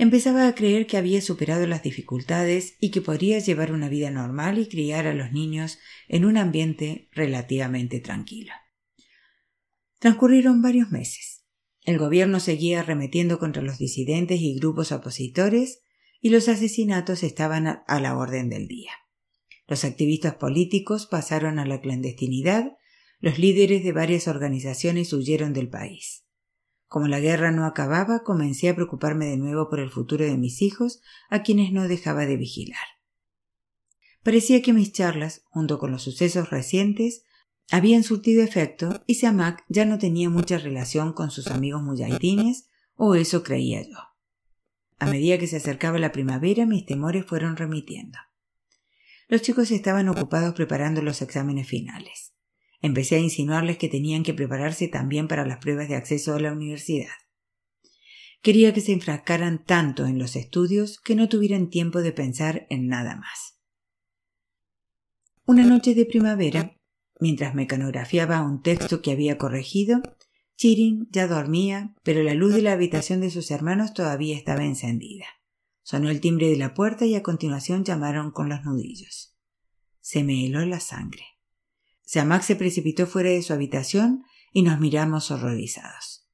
Empezaba 0.00 0.48
a 0.48 0.54
creer 0.54 0.86
que 0.86 0.96
había 0.96 1.20
superado 1.20 1.66
las 1.66 1.82
dificultades 1.82 2.74
y 2.80 2.90
que 2.90 3.02
podría 3.02 3.38
llevar 3.38 3.70
una 3.70 3.90
vida 3.90 4.10
normal 4.10 4.58
y 4.58 4.66
criar 4.66 5.06
a 5.06 5.12
los 5.12 5.30
niños 5.30 5.78
en 6.08 6.24
un 6.24 6.38
ambiente 6.38 7.10
relativamente 7.12 8.00
tranquilo. 8.00 8.54
Transcurrieron 9.98 10.62
varios 10.62 10.90
meses. 10.90 11.29
El 11.90 11.98
gobierno 11.98 12.38
seguía 12.38 12.78
arremetiendo 12.78 13.40
contra 13.40 13.62
los 13.62 13.78
disidentes 13.78 14.40
y 14.40 14.54
grupos 14.54 14.92
opositores 14.92 15.82
y 16.20 16.28
los 16.28 16.48
asesinatos 16.48 17.24
estaban 17.24 17.66
a 17.84 18.00
la 18.00 18.16
orden 18.16 18.48
del 18.48 18.68
día. 18.68 18.92
Los 19.66 19.82
activistas 19.82 20.36
políticos 20.36 21.08
pasaron 21.10 21.58
a 21.58 21.66
la 21.66 21.80
clandestinidad, 21.80 22.76
los 23.18 23.40
líderes 23.40 23.82
de 23.82 23.90
varias 23.90 24.28
organizaciones 24.28 25.12
huyeron 25.12 25.52
del 25.52 25.68
país. 25.68 26.24
Como 26.86 27.08
la 27.08 27.18
guerra 27.18 27.50
no 27.50 27.66
acababa, 27.66 28.22
comencé 28.22 28.68
a 28.68 28.76
preocuparme 28.76 29.26
de 29.26 29.36
nuevo 29.36 29.68
por 29.68 29.80
el 29.80 29.90
futuro 29.90 30.24
de 30.24 30.38
mis 30.38 30.62
hijos, 30.62 31.00
a 31.28 31.42
quienes 31.42 31.72
no 31.72 31.88
dejaba 31.88 32.24
de 32.24 32.36
vigilar. 32.36 32.86
Parecía 34.22 34.62
que 34.62 34.72
mis 34.72 34.92
charlas, 34.92 35.42
junto 35.46 35.80
con 35.80 35.90
los 35.90 36.02
sucesos 36.02 36.50
recientes, 36.50 37.24
habían 37.70 38.02
surtido 38.02 38.42
efecto 38.42 39.02
y 39.06 39.14
Siamak 39.14 39.64
ya 39.68 39.84
no 39.84 39.98
tenía 39.98 40.28
mucha 40.28 40.58
relación 40.58 41.12
con 41.12 41.30
sus 41.30 41.48
amigos 41.48 41.82
muyahidines, 41.82 42.68
o 42.96 43.14
eso 43.14 43.42
creía 43.42 43.82
yo. 43.82 43.96
A 44.98 45.06
medida 45.06 45.38
que 45.38 45.46
se 45.46 45.56
acercaba 45.56 45.98
la 45.98 46.12
primavera, 46.12 46.66
mis 46.66 46.84
temores 46.84 47.24
fueron 47.24 47.56
remitiendo. 47.56 48.18
Los 49.28 49.42
chicos 49.42 49.70
estaban 49.70 50.08
ocupados 50.08 50.54
preparando 50.54 51.00
los 51.00 51.22
exámenes 51.22 51.68
finales. 51.68 52.34
Empecé 52.82 53.16
a 53.16 53.20
insinuarles 53.20 53.78
que 53.78 53.88
tenían 53.88 54.22
que 54.24 54.34
prepararse 54.34 54.88
también 54.88 55.28
para 55.28 55.46
las 55.46 55.58
pruebas 55.58 55.88
de 55.88 55.96
acceso 55.96 56.34
a 56.34 56.40
la 56.40 56.52
universidad. 56.52 57.12
Quería 58.42 58.74
que 58.74 58.80
se 58.80 58.92
enfrascaran 58.92 59.64
tanto 59.64 60.06
en 60.06 60.18
los 60.18 60.34
estudios 60.34 60.98
que 61.00 61.14
no 61.14 61.28
tuvieran 61.28 61.70
tiempo 61.70 62.00
de 62.00 62.12
pensar 62.12 62.66
en 62.70 62.88
nada 62.88 63.16
más. 63.16 63.58
Una 65.44 65.64
noche 65.64 65.94
de 65.94 66.06
primavera, 66.06 66.79
mientras 67.20 67.54
mecanografiaba 67.54 68.42
un 68.42 68.62
texto 68.62 69.02
que 69.02 69.12
había 69.12 69.38
corregido, 69.38 70.00
Chirin 70.56 71.08
ya 71.10 71.26
dormía, 71.26 71.94
pero 72.02 72.22
la 72.22 72.34
luz 72.34 72.54
de 72.54 72.62
la 72.62 72.72
habitación 72.72 73.20
de 73.20 73.30
sus 73.30 73.50
hermanos 73.50 73.94
todavía 73.94 74.36
estaba 74.36 74.64
encendida. 74.64 75.24
Sonó 75.82 76.10
el 76.10 76.20
timbre 76.20 76.48
de 76.48 76.56
la 76.56 76.74
puerta 76.74 77.06
y 77.06 77.14
a 77.14 77.22
continuación 77.22 77.84
llamaron 77.84 78.30
con 78.30 78.48
los 78.48 78.62
nudillos. 78.64 79.34
Se 80.00 80.22
me 80.22 80.46
heló 80.46 80.64
la 80.66 80.80
sangre. 80.80 81.24
Siamak 82.02 82.42
se 82.42 82.56
precipitó 82.56 83.06
fuera 83.06 83.30
de 83.30 83.42
su 83.42 83.52
habitación 83.52 84.24
y 84.52 84.62
nos 84.62 84.80
miramos 84.80 85.30
horrorizados. 85.30 86.26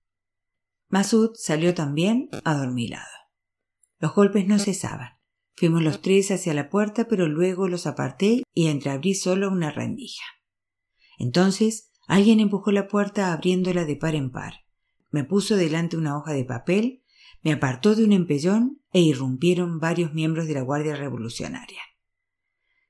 Masud 0.89 1.33
salió 1.35 1.75
también 1.75 2.29
adormilado. 2.45 3.07
Los 3.99 4.15
golpes 4.15 4.47
no 4.47 4.59
cesaban. 4.59 5.11
Fuimos 5.55 5.83
los 5.83 6.03
tres 6.03 6.31
hacia 6.31 6.53
la 6.53 6.69
puerta, 6.69 7.09
pero 7.09 7.29
luego 7.29 7.69
los 7.69 7.87
aparté 7.87 8.43
y 8.53 8.67
entreabrí 8.67 9.15
solo 9.15 9.51
una 9.51 9.71
rendija. 9.71 10.25
Entonces 11.19 11.91
alguien 12.07 12.41
empujó 12.41 12.73
la 12.73 12.89
puerta 12.89 13.33
abriéndola 13.33 13.85
de 13.85 13.97
par 13.97 14.15
en 14.15 14.31
par. 14.31 14.67
Me 15.11 15.25
puso 15.25 15.57
delante 15.57 15.97
una 15.97 16.17
hoja 16.17 16.33
de 16.33 16.45
papel, 16.45 17.03
me 17.43 17.53
apartó 17.53 17.95
de 17.95 18.05
un 18.05 18.13
empellón 18.13 18.83
e 18.93 19.01
irrumpieron 19.01 19.79
varios 19.79 20.13
miembros 20.13 20.47
de 20.47 20.55
la 20.55 20.63
Guardia 20.63 20.97
Revolucionaria. 20.97 21.81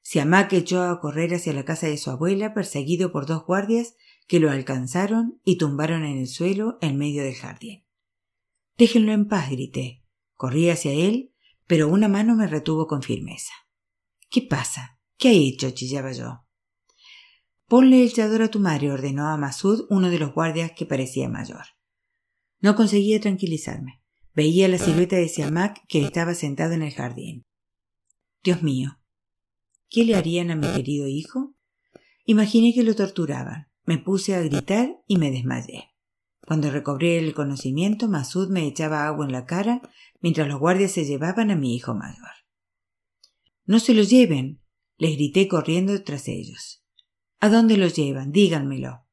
Siamak 0.02 0.52
echó 0.52 0.82
a 0.82 1.00
correr 1.00 1.34
hacia 1.34 1.52
la 1.52 1.64
casa 1.64 1.88
de 1.88 1.96
su 1.96 2.10
abuela, 2.10 2.54
perseguido 2.54 3.10
por 3.10 3.26
dos 3.26 3.44
guardias 3.44 3.96
que 4.26 4.40
lo 4.40 4.50
alcanzaron 4.50 5.40
y 5.44 5.58
tumbaron 5.58 6.04
en 6.04 6.18
el 6.18 6.28
suelo 6.28 6.78
en 6.80 6.96
medio 6.96 7.22
del 7.22 7.34
jardín. 7.34 7.84
Déjenlo 8.78 9.12
en 9.12 9.26
paz, 9.26 9.50
grité. 9.50 10.04
Corrí 10.34 10.70
hacia 10.70 10.92
él, 10.92 11.34
pero 11.66 11.88
una 11.88 12.08
mano 12.08 12.36
me 12.36 12.46
retuvo 12.46 12.86
con 12.86 13.02
firmeza. 13.02 13.52
¿Qué 14.30 14.42
pasa? 14.42 15.00
¿Qué 15.16 15.28
ha 15.28 15.32
hecho? 15.32 15.70
chillaba 15.70 16.12
yo. 16.12 16.45
Ponle 17.68 18.02
el 18.02 18.12
chador 18.12 18.42
a 18.42 18.50
tu 18.50 18.60
madre, 18.60 18.92
ordenó 18.92 19.28
a 19.28 19.36
Masud 19.36 19.86
uno 19.90 20.10
de 20.10 20.18
los 20.18 20.32
guardias 20.32 20.72
que 20.76 20.86
parecía 20.86 21.28
mayor. 21.28 21.64
No 22.60 22.76
conseguía 22.76 23.20
tranquilizarme. 23.20 24.02
Veía 24.34 24.68
la 24.68 24.78
silueta 24.78 25.16
de 25.16 25.28
Siamak 25.28 25.86
que 25.88 26.02
estaba 26.02 26.34
sentado 26.34 26.74
en 26.74 26.82
el 26.82 26.92
jardín. 26.92 27.44
Dios 28.44 28.62
mío, 28.62 28.98
¿Qué 29.88 30.04
le 30.04 30.16
harían 30.16 30.50
a 30.50 30.56
mi 30.56 30.66
querido 30.66 31.06
hijo? 31.06 31.54
Imaginé 32.24 32.74
que 32.74 32.82
lo 32.82 32.94
torturaban. 32.94 33.68
Me 33.84 33.98
puse 33.98 34.34
a 34.34 34.42
gritar 34.42 35.00
y 35.06 35.16
me 35.16 35.30
desmayé. 35.30 35.90
Cuando 36.46 36.70
recobré 36.70 37.18
el 37.18 37.34
conocimiento, 37.34 38.08
Masud 38.08 38.50
me 38.50 38.66
echaba 38.66 39.06
agua 39.06 39.26
en 39.26 39.32
la 39.32 39.46
cara 39.46 39.80
mientras 40.20 40.48
los 40.48 40.58
guardias 40.58 40.92
se 40.92 41.04
llevaban 41.04 41.50
a 41.50 41.56
mi 41.56 41.74
hijo 41.74 41.94
mayor. 41.94 42.30
No 43.64 43.78
se 43.78 43.94
lo 43.94 44.02
lleven, 44.02 44.60
les 44.96 45.16
grité 45.16 45.46
corriendo 45.48 46.02
tras 46.02 46.28
ellos. 46.28 46.84
¿A 47.46 47.48
dónde 47.48 47.76
lo 47.76 47.86
llevan? 47.86 48.32
Díganmelo. 48.32 49.06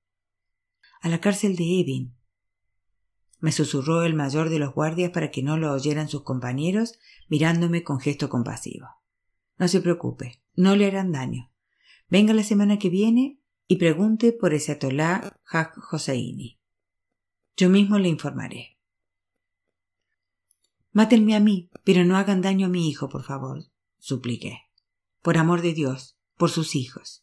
A 1.02 1.08
la 1.08 1.22
cárcel 1.22 1.56
de 1.56 1.80
Evin. 1.80 2.18
Me 3.38 3.52
susurró 3.52 4.02
el 4.02 4.16
mayor 4.16 4.50
de 4.50 4.58
los 4.58 4.74
guardias 4.74 5.12
para 5.12 5.30
que 5.30 5.44
no 5.44 5.56
lo 5.56 5.72
oyeran 5.72 6.10
sus 6.10 6.24
compañeros, 6.24 6.98
mirándome 7.30 7.84
con 7.84 8.00
gesto 8.00 8.30
compasivo. 8.30 8.88
No 9.60 9.68
se 9.68 9.82
preocupe, 9.82 10.42
no 10.56 10.76
le 10.76 10.88
harán 10.88 11.12
daño. 11.12 11.52
Venga 12.10 12.34
la 12.34 12.42
semana 12.42 12.80
que 12.80 12.90
viene 12.90 13.40
y 13.68 13.76
pregunte 13.76 14.34
por 14.34 14.56
ese 14.56 14.72
atolá 14.72 15.40
Haj 15.46 15.74
Hosseini. 15.92 16.60
Yo 17.56 17.70
mismo 17.70 18.00
le 18.00 18.10
informaré. 18.10 18.80
Mátenme 20.92 21.36
a 21.36 21.40
mí, 21.40 21.70
pero 21.84 22.04
no 22.04 22.18
hagan 22.18 22.42
daño 22.42 22.66
a 22.66 22.70
mi 22.72 22.90
hijo, 22.90 23.10
por 23.10 23.22
favor, 23.22 23.66
supliqué. 24.00 24.72
Por 25.22 25.38
amor 25.38 25.62
de 25.62 25.76
Dios, 25.76 26.18
por 26.36 26.50
sus 26.50 26.76
hijos. 26.76 27.23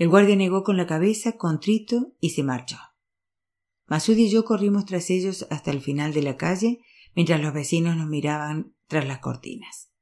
El 0.00 0.08
guardia 0.08 0.34
negó 0.34 0.64
con 0.64 0.78
la 0.78 0.86
cabeza, 0.86 1.36
contrito, 1.36 2.14
y 2.20 2.30
se 2.30 2.42
marchó. 2.42 2.78
Masud 3.86 4.16
y 4.16 4.30
yo 4.30 4.46
corrimos 4.46 4.86
tras 4.86 5.10
ellos 5.10 5.46
hasta 5.50 5.72
el 5.72 5.82
final 5.82 6.14
de 6.14 6.22
la 6.22 6.38
calle, 6.38 6.80
mientras 7.14 7.38
los 7.38 7.52
vecinos 7.52 7.98
nos 7.98 8.08
miraban 8.08 8.74
tras 8.86 9.06
las 9.06 9.18
cortinas. 9.18 9.92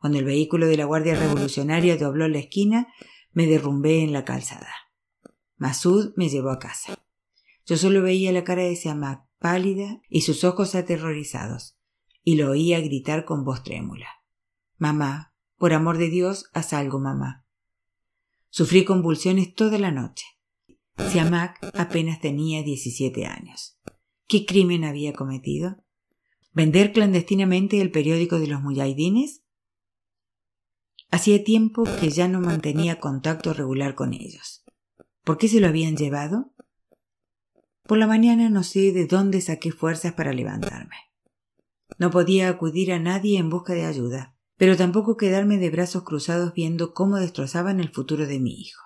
Cuando 0.00 0.18
el 0.18 0.24
vehículo 0.24 0.66
de 0.66 0.76
la 0.76 0.86
Guardia 0.86 1.14
Revolucionaria 1.14 1.96
dobló 1.96 2.26
la 2.26 2.40
esquina, 2.40 2.88
me 3.30 3.46
derrumbé 3.46 4.02
en 4.02 4.12
la 4.12 4.24
calzada. 4.24 4.74
Masud 5.56 6.14
me 6.16 6.28
llevó 6.28 6.50
a 6.50 6.58
casa. 6.58 6.98
Yo 7.64 7.76
solo 7.76 8.02
veía 8.02 8.32
la 8.32 8.42
cara 8.42 8.64
de 8.64 8.74
Siamak 8.74 9.24
pálida 9.38 10.00
y 10.08 10.22
sus 10.22 10.42
ojos 10.42 10.74
aterrorizados, 10.74 11.78
y 12.24 12.34
lo 12.34 12.50
oía 12.50 12.80
gritar 12.80 13.24
con 13.24 13.44
voz 13.44 13.62
trémula. 13.62 14.08
Mamá, 14.78 15.32
por 15.58 15.74
amor 15.74 15.98
de 15.98 16.10
Dios, 16.10 16.50
haz 16.54 16.72
algo, 16.72 16.98
mamá. 16.98 17.43
Sufrí 18.56 18.84
convulsiones 18.84 19.52
toda 19.52 19.80
la 19.80 19.90
noche. 19.90 20.24
Siamak 21.10 21.58
apenas 21.74 22.20
tenía 22.20 22.62
diecisiete 22.62 23.26
años. 23.26 23.80
¿Qué 24.28 24.46
crimen 24.46 24.84
había 24.84 25.12
cometido? 25.12 25.84
¿Vender 26.52 26.92
clandestinamente 26.92 27.80
el 27.80 27.90
periódico 27.90 28.38
de 28.38 28.46
los 28.46 28.62
muyahidines? 28.62 29.42
Hacía 31.10 31.42
tiempo 31.42 31.82
que 31.98 32.10
ya 32.10 32.28
no 32.28 32.40
mantenía 32.40 33.00
contacto 33.00 33.54
regular 33.54 33.96
con 33.96 34.14
ellos. 34.14 34.62
¿Por 35.24 35.36
qué 35.36 35.48
se 35.48 35.58
lo 35.58 35.66
habían 35.66 35.96
llevado? 35.96 36.54
Por 37.82 37.98
la 37.98 38.06
mañana 38.06 38.50
no 38.50 38.62
sé 38.62 38.92
de 38.92 39.06
dónde 39.08 39.40
saqué 39.40 39.72
fuerzas 39.72 40.12
para 40.12 40.32
levantarme. 40.32 40.94
No 41.98 42.12
podía 42.12 42.50
acudir 42.50 42.92
a 42.92 43.00
nadie 43.00 43.36
en 43.36 43.50
busca 43.50 43.72
de 43.72 43.84
ayuda, 43.84 44.33
pero 44.56 44.76
tampoco 44.76 45.16
quedarme 45.16 45.58
de 45.58 45.70
brazos 45.70 46.04
cruzados 46.04 46.54
viendo 46.54 46.92
cómo 46.94 47.16
destrozaban 47.16 47.80
el 47.80 47.90
futuro 47.90 48.26
de 48.26 48.40
mi 48.40 48.60
hijo. 48.60 48.82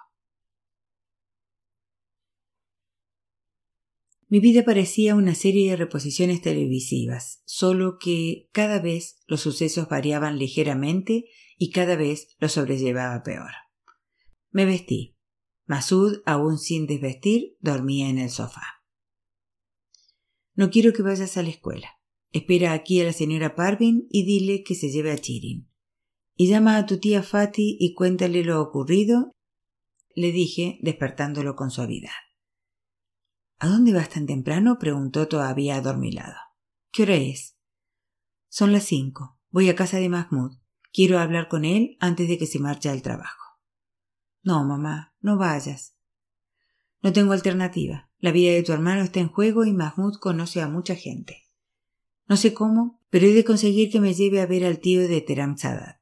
Mi 4.30 4.40
vida 4.40 4.62
parecía 4.62 5.14
una 5.14 5.34
serie 5.34 5.70
de 5.70 5.76
reposiciones 5.76 6.42
televisivas, 6.42 7.42
solo 7.46 7.96
que 7.98 8.50
cada 8.52 8.78
vez 8.78 9.22
los 9.26 9.40
sucesos 9.40 9.88
variaban 9.88 10.38
ligeramente 10.38 11.24
y 11.56 11.70
cada 11.70 11.96
vez 11.96 12.36
lo 12.38 12.50
sobrellevaba 12.50 13.22
peor. 13.22 13.52
Me 14.50 14.66
vestí. 14.66 15.16
Masud, 15.64 16.22
aún 16.26 16.58
sin 16.58 16.86
desvestir, 16.86 17.56
dormía 17.60 18.08
en 18.08 18.18
el 18.18 18.30
sofá. 18.30 18.82
No 20.54 20.70
quiero 20.70 20.92
que 20.92 21.02
vayas 21.02 21.36
a 21.36 21.42
la 21.42 21.50
escuela. 21.50 21.97
Espera 22.30 22.72
aquí 22.72 23.00
a 23.00 23.04
la 23.04 23.12
señora 23.12 23.54
Parvin 23.54 24.06
y 24.10 24.24
dile 24.24 24.62
que 24.62 24.74
se 24.74 24.90
lleve 24.90 25.12
a 25.12 25.18
Chirin. 25.18 25.70
Y 26.34 26.48
llama 26.48 26.76
a 26.76 26.86
tu 26.86 26.98
tía 26.98 27.22
Fati 27.22 27.76
y 27.80 27.94
cuéntale 27.94 28.44
lo 28.44 28.60
ocurrido, 28.60 29.32
le 30.14 30.32
dije, 30.32 30.78
despertándolo 30.82 31.56
con 31.56 31.70
suavidad. 31.70 32.10
¿A 33.58 33.68
dónde 33.68 33.92
vas 33.92 34.08
tan 34.10 34.26
temprano? 34.26 34.78
preguntó 34.78 35.26
todavía 35.26 35.76
adormilado. 35.76 36.36
¿Qué 36.92 37.02
hora 37.02 37.14
es? 37.14 37.56
Son 38.48 38.72
las 38.72 38.84
cinco. 38.84 39.38
Voy 39.50 39.68
a 39.68 39.74
casa 39.74 39.98
de 39.98 40.08
Mahmoud. 40.08 40.58
Quiero 40.92 41.18
hablar 41.18 41.48
con 41.48 41.64
él 41.64 41.96
antes 42.00 42.28
de 42.28 42.38
que 42.38 42.46
se 42.46 42.58
marche 42.58 42.88
al 42.88 43.02
trabajo. 43.02 43.60
No, 44.42 44.64
mamá, 44.64 45.14
no 45.20 45.36
vayas. 45.36 45.96
No 47.02 47.12
tengo 47.12 47.32
alternativa. 47.32 48.10
La 48.18 48.32
vida 48.32 48.52
de 48.52 48.62
tu 48.62 48.72
hermano 48.72 49.02
está 49.02 49.20
en 49.20 49.28
juego 49.28 49.64
y 49.64 49.72
Mahmoud 49.72 50.18
conoce 50.18 50.60
a 50.60 50.68
mucha 50.68 50.94
gente. 50.94 51.47
No 52.28 52.36
sé 52.36 52.52
cómo, 52.54 53.00
pero 53.10 53.26
he 53.26 53.32
de 53.32 53.44
conseguir 53.44 53.90
que 53.90 54.00
me 54.00 54.14
lleve 54.14 54.40
a 54.40 54.46
ver 54.46 54.64
al 54.64 54.78
tío 54.78 55.08
de 55.08 55.20
Teram 55.20 55.56
Sadat. 55.56 56.00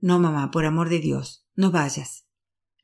No, 0.00 0.18
mamá, 0.18 0.50
por 0.50 0.64
amor 0.64 0.90
de 0.90 1.00
Dios, 1.00 1.46
no 1.54 1.70
vayas. 1.70 2.26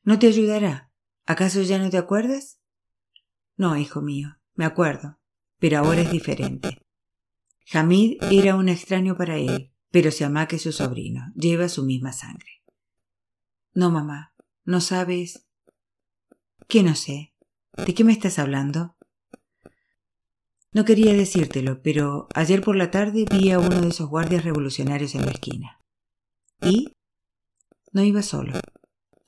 No 0.03 0.19
te 0.19 0.27
ayudará. 0.27 0.91
¿Acaso 1.25 1.61
ya 1.61 1.79
no 1.79 1.89
te 1.89 1.97
acuerdas? 1.97 2.59
No, 3.57 3.77
hijo 3.77 4.01
mío, 4.01 4.37
me 4.53 4.65
acuerdo, 4.65 5.19
pero 5.59 5.79
ahora 5.79 6.01
es 6.01 6.11
diferente. 6.11 6.81
Hamid 7.73 8.21
era 8.31 8.55
un 8.55 8.69
extraño 8.69 9.17
para 9.17 9.37
él, 9.37 9.71
pero 9.91 10.09
ama 10.25 10.47
que 10.47 10.59
su 10.59 10.71
sobrino, 10.71 11.31
lleva 11.35 11.69
su 11.69 11.83
misma 11.83 12.11
sangre. 12.11 12.63
No, 13.73 13.91
mamá, 13.91 14.33
no 14.63 14.81
sabes. 14.81 15.47
¿Qué 16.67 16.83
no 16.83 16.95
sé? 16.95 17.33
¿De 17.85 17.93
qué 17.93 18.03
me 18.03 18.13
estás 18.13 18.39
hablando? 18.39 18.94
No 20.75 20.83
quería 20.83 21.13
decírtelo, 21.13 21.81
pero 21.81 22.27
ayer 22.35 22.61
por 22.61 22.75
la 22.75 22.91
tarde 22.91 23.25
vi 23.31 23.49
a 23.49 23.59
uno 23.59 23.79
de 23.79 23.87
esos 23.87 24.09
guardias 24.09 24.43
revolucionarios 24.43 25.15
en 25.15 25.25
la 25.25 25.31
esquina. 25.31 25.81
¿Y? 26.61 26.91
No 27.93 28.03
iba 28.03 28.21
solo. 28.21 28.59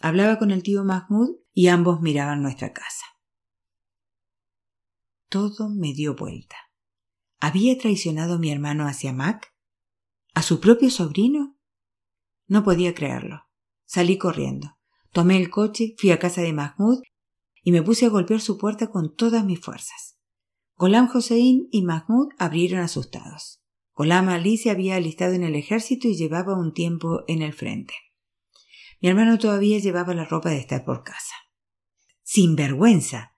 Hablaba 0.02 0.40
con 0.40 0.52
el 0.52 0.62
tío 0.62 0.84
Mahmoud 0.84 1.38
y 1.54 1.70
ambos 1.70 2.02
miraban 2.02 2.42
nuestra 2.42 2.74
casa. 2.74 3.06
Todo 5.30 5.70
me 5.70 5.94
dio 5.94 6.16
vuelta. 6.16 6.58
¿Había 7.40 7.78
traicionado 7.78 8.34
a 8.34 8.40
mi 8.40 8.52
hermano 8.52 8.86
hacia 8.86 9.14
Mac? 9.14 9.56
¿A 10.34 10.42
su 10.42 10.60
propio 10.60 10.90
sobrino? 10.90 11.58
No 12.48 12.66
podía 12.66 12.94
creerlo. 12.94 13.44
Salí 13.86 14.18
corriendo. 14.18 14.78
Tomé 15.14 15.38
el 15.38 15.50
coche, 15.50 15.96
fui 15.98 16.12
a 16.12 16.20
casa 16.20 16.42
de 16.42 16.52
Mahmoud 16.52 17.04
y 17.64 17.72
me 17.72 17.84
puse 17.84 18.06
a 18.06 18.10
golpear 18.10 18.42
su 18.42 18.58
puerta 18.58 18.88
con 18.88 19.16
todas 19.16 19.46
mis 19.46 19.62
fuerzas. 19.62 20.07
Golam 20.78 21.10
Hossein 21.12 21.68
y 21.72 21.82
Mahmoud 21.82 22.30
abrieron 22.38 22.82
asustados. 22.82 23.64
Golam 23.96 24.30
Ali 24.30 24.58
se 24.58 24.70
había 24.70 24.96
alistado 24.96 25.34
en 25.34 25.44
el 25.44 25.56
ejército 25.56 26.08
y 26.08 26.16
llevaba 26.16 26.56
un 26.56 26.72
tiempo 26.72 27.24
en 27.28 27.42
el 27.42 27.54
frente. 27.54 27.96
Mi 29.02 29.10
hermano 29.10 29.40
todavía 29.40 29.80
llevaba 29.80 30.14
la 30.14 30.26
ropa 30.26 30.52
de 30.52 30.60
estar 30.60 30.86
por 30.86 31.04
casa. 31.04 31.34
¡Sin 32.22 32.56
vergüenza! 32.56 33.36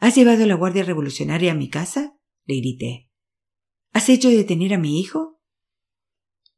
¿Has 0.00 0.16
llevado 0.16 0.46
la 0.46 0.56
Guardia 0.56 0.82
Revolucionaria 0.82 1.52
a 1.52 1.54
mi 1.54 1.68
casa? 1.68 2.18
le 2.44 2.56
grité. 2.56 3.10
¿Has 3.92 4.08
hecho 4.08 4.28
detener 4.28 4.74
a 4.74 4.78
mi 4.78 4.98
hijo? 4.98 5.40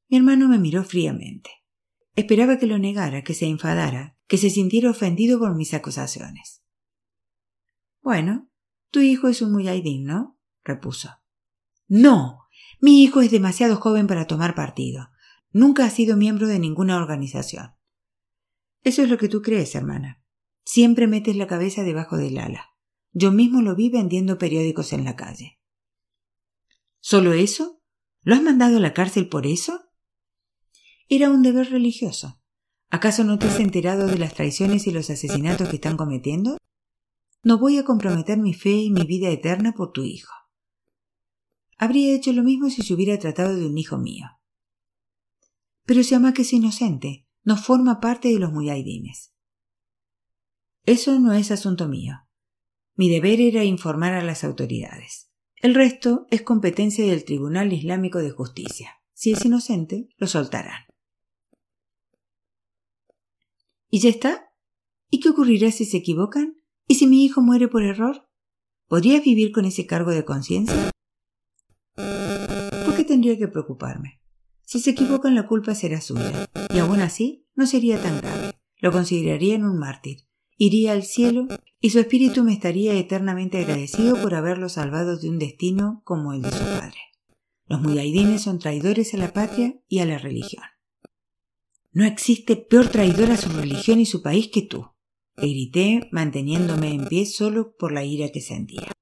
Mi 0.09 0.17
hermano 0.17 0.49
me 0.49 0.59
miró 0.59 0.83
fríamente. 0.83 1.51
Esperaba 2.15 2.59
que 2.59 2.67
lo 2.67 2.79
negara, 2.79 3.23
que 3.23 3.35
se 3.35 3.47
enfadara, 3.47 4.19
que 4.29 4.39
se 4.39 4.49
sintiera 4.49 4.91
ofendido 4.91 5.39
por 5.39 5.55
mis 5.55 5.75
acusaciones. 5.75 6.63
Bueno, 8.01 8.52
tu 8.93 9.01
hijo 9.01 9.29
es 9.29 9.43
un 9.43 9.53
muyaidín, 9.53 10.05
¿no? 10.05 10.39
repuso. 10.63 11.11
No. 11.89 12.39
Mi 12.81 13.03
hijo 13.03 13.23
es 13.23 13.31
demasiado 13.31 13.77
joven 13.77 14.07
para 14.07 14.27
tomar 14.27 14.55
partido. 14.55 15.09
Nunca 15.51 15.87
ha 15.87 15.91
sido 15.91 16.17
miembro 16.17 16.47
de 16.47 16.59
ninguna 16.59 16.99
organización. 16.99 17.75
Eso 18.83 19.03
es 19.03 19.09
lo 19.09 19.17
que 19.17 19.29
tú 19.29 19.41
crees, 19.43 19.75
hermana. 19.75 20.23
Siempre 20.65 21.07
metes 21.07 21.37
la 21.37 21.47
cabeza 21.47 21.83
debajo 21.83 22.17
del 22.17 22.39
ala. 22.39 22.71
Yo 23.13 23.33
mismo 23.33 23.63
lo 23.63 23.75
vi 23.75 23.89
vendiendo 23.89 24.39
periódicos 24.39 24.93
en 24.93 25.05
la 25.05 25.17
calle. 25.17 25.59
¿Solo 27.01 27.33
eso? 27.33 27.83
¿Lo 28.23 28.35
has 28.35 28.43
mandado 28.43 28.77
a 28.77 28.81
la 28.81 28.95
cárcel 28.95 29.29
por 29.29 29.47
eso? 29.47 29.81
Era 31.09 31.31
un 31.31 31.43
deber 31.43 31.71
religioso. 31.71 32.41
¿Acaso 32.91 33.25
no 33.25 33.39
te 33.39 33.47
has 33.47 33.59
enterado 33.59 34.07
de 34.07 34.19
las 34.19 34.35
traiciones 34.35 34.87
y 34.87 34.93
los 34.93 35.09
asesinatos 35.09 35.69
que 35.69 35.77
están 35.77 35.97
cometiendo? 35.97 36.59
No 37.45 37.59
voy 37.59 37.79
a 37.79 37.85
comprometer 37.85 38.39
mi 38.39 38.55
fe 38.55 38.71
y 38.71 38.91
mi 38.91 39.03
vida 39.03 39.29
eterna 39.29 39.73
por 39.73 39.93
tu 39.93 40.05
hijo. 40.05 40.33
Habría 41.77 42.15
hecho 42.15 42.33
lo 42.33 42.45
mismo 42.45 42.71
si 42.71 42.83
se 42.83 42.95
hubiera 42.95 43.19
tratado 43.19 43.57
de 43.57 43.67
un 43.67 43.77
hijo 43.77 43.99
mío. 43.99 44.27
Pero 45.85 46.05
se 46.05 46.15
ama 46.15 46.33
que 46.33 46.43
es 46.43 46.53
inocente, 46.53 47.27
no 47.43 47.57
forma 47.57 47.99
parte 47.99 48.29
de 48.29 48.39
los 48.39 48.53
muyaidines. 48.53 49.35
Eso 50.85 51.19
no 51.19 51.33
es 51.33 51.51
asunto 51.51 51.89
mío. 51.89 52.29
Mi 52.95 53.09
deber 53.09 53.41
era 53.41 53.65
informar 53.65 54.13
a 54.13 54.23
las 54.23 54.45
autoridades. 54.45 55.31
El 55.57 55.75
resto 55.75 56.27
es 56.31 56.43
competencia 56.43 57.05
del 57.05 57.25
Tribunal 57.25 57.73
Islámico 57.73 58.19
de 58.19 58.31
Justicia. 58.31 59.01
Si 59.13 59.33
es 59.33 59.45
inocente, 59.45 60.09
lo 60.17 60.29
soltarán. 60.29 60.85
¿Y 63.89 63.99
ya 64.01 64.11
está? 64.11 64.53
¿Y 65.11 65.21
qué 65.21 65.29
ocurrirá 65.29 65.71
si 65.73 65.85
se 65.85 65.99
equivocan? 65.99 66.62
¿Y 66.87 66.97
si 66.97 67.07
mi 67.07 67.25
hijo 67.25 67.41
muere 67.41 67.69
por 67.69 67.83
error? 67.83 68.29
¿Podrías 68.89 69.25
vivir 69.25 69.53
con 69.53 69.65
ese 69.65 69.87
cargo 69.87 70.11
de 70.11 70.25
conciencia? 70.25 70.91
¿Por 71.95 72.97
qué 72.97 73.05
tendría 73.05 73.39
que 73.39 73.49
preocuparme? 73.49 74.21
Si 74.65 74.81
se 74.81 74.91
equivocan 74.91 75.35
la 75.35 75.47
culpa 75.47 75.75
será 75.75 76.01
suya, 76.01 76.49
y 76.75 76.79
aún 76.79 77.01
así 77.01 77.47
no 77.55 77.67
sería 77.67 78.01
tan 78.03 78.21
grave. 78.21 78.53
Lo 78.79 78.91
considerarían 78.93 79.65
un 79.65 79.79
mártir. 79.79 80.27
Iría 80.57 80.93
al 80.93 81.03
cielo 81.03 81.49
y 81.81 81.91
su 81.91 81.99
espíritu 81.99 82.45
me 82.45 82.53
estaría 82.53 82.95
eternamente 82.95 83.59
agradecido 83.59 84.21
por 84.21 84.35
haberlo 84.35 84.69
salvado 84.69 85.19
de 85.19 85.29
un 85.29 85.39
destino 85.39 86.03
como 86.05 86.33
el 86.33 86.43
de 86.43 86.51
su 86.53 86.65
padre. 86.65 86.99
Los 87.67 87.81
muyaidines 87.81 88.43
son 88.43 88.59
traidores 88.59 89.15
a 89.15 89.17
la 89.17 89.33
patria 89.33 89.75
y 89.89 89.99
a 89.99 90.07
la 90.07 90.19
religión. 90.19 90.65
No 91.93 92.05
existe 92.05 92.57
peor 92.57 92.89
traidor 92.89 93.31
a 93.31 93.37
su 93.37 93.51
religión 93.51 94.01
y 94.01 94.07
su 94.07 94.23
país 94.23 94.49
que 94.49 94.63
tú, 94.63 94.92
grité, 95.37 96.09
manteniéndome 96.13 96.93
en 96.93 97.07
pie 97.07 97.27
solo 97.27 97.75
por 97.77 97.93
la 97.93 98.05
ira 98.05 98.31
que 98.31 98.41
sentía. 98.41 98.93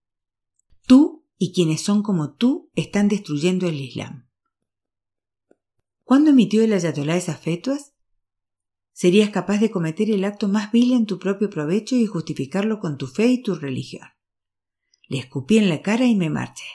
Tú 0.87 1.25
y 1.39 1.53
quienes 1.53 1.81
son 1.81 2.03
como 2.03 2.35
tú 2.35 2.71
están 2.75 3.09
destruyendo 3.09 3.69
el 3.69 3.81
Islam. 3.81 4.29
¿Cuándo 6.05 6.31
emitió 6.31 6.63
el 6.63 6.73
ayatolá 6.73 7.17
esas 7.17 7.41
fetuas? 7.41 7.95
Serías 8.93 9.31
capaz 9.31 9.59
de 9.59 9.71
cometer 9.71 10.11
el 10.11 10.25
acto 10.25 10.49
más 10.49 10.73
vil 10.73 10.93
en 10.93 11.07
tu 11.07 11.19
propio 11.19 11.49
provecho 11.49 11.97
y 11.97 12.07
justificarlo 12.07 12.81
con 12.81 12.99
tu 12.99 13.07
fe 13.07 13.29
y 13.29 13.43
tu 13.43 13.55
religión. 13.55 14.09
Le 15.09 15.19
escupí 15.19 15.59
en 15.59 15.69
la 15.69 15.83
cara 15.83 16.07
y 16.07 16.15
me 16.15 16.29
marché. 16.29 16.67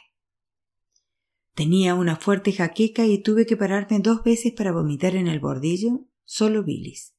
Tenía 1.54 1.96
una 1.96 2.16
fuerte 2.16 2.52
jaqueca 2.52 3.06
y 3.06 3.22
tuve 3.22 3.46
que 3.46 3.56
pararme 3.56 4.00
dos 4.00 4.24
veces 4.24 4.54
para 4.54 4.72
vomitar 4.72 5.16
en 5.16 5.28
el 5.28 5.40
bordillo, 5.40 6.06
solo 6.24 6.64
bilis. 6.64 7.14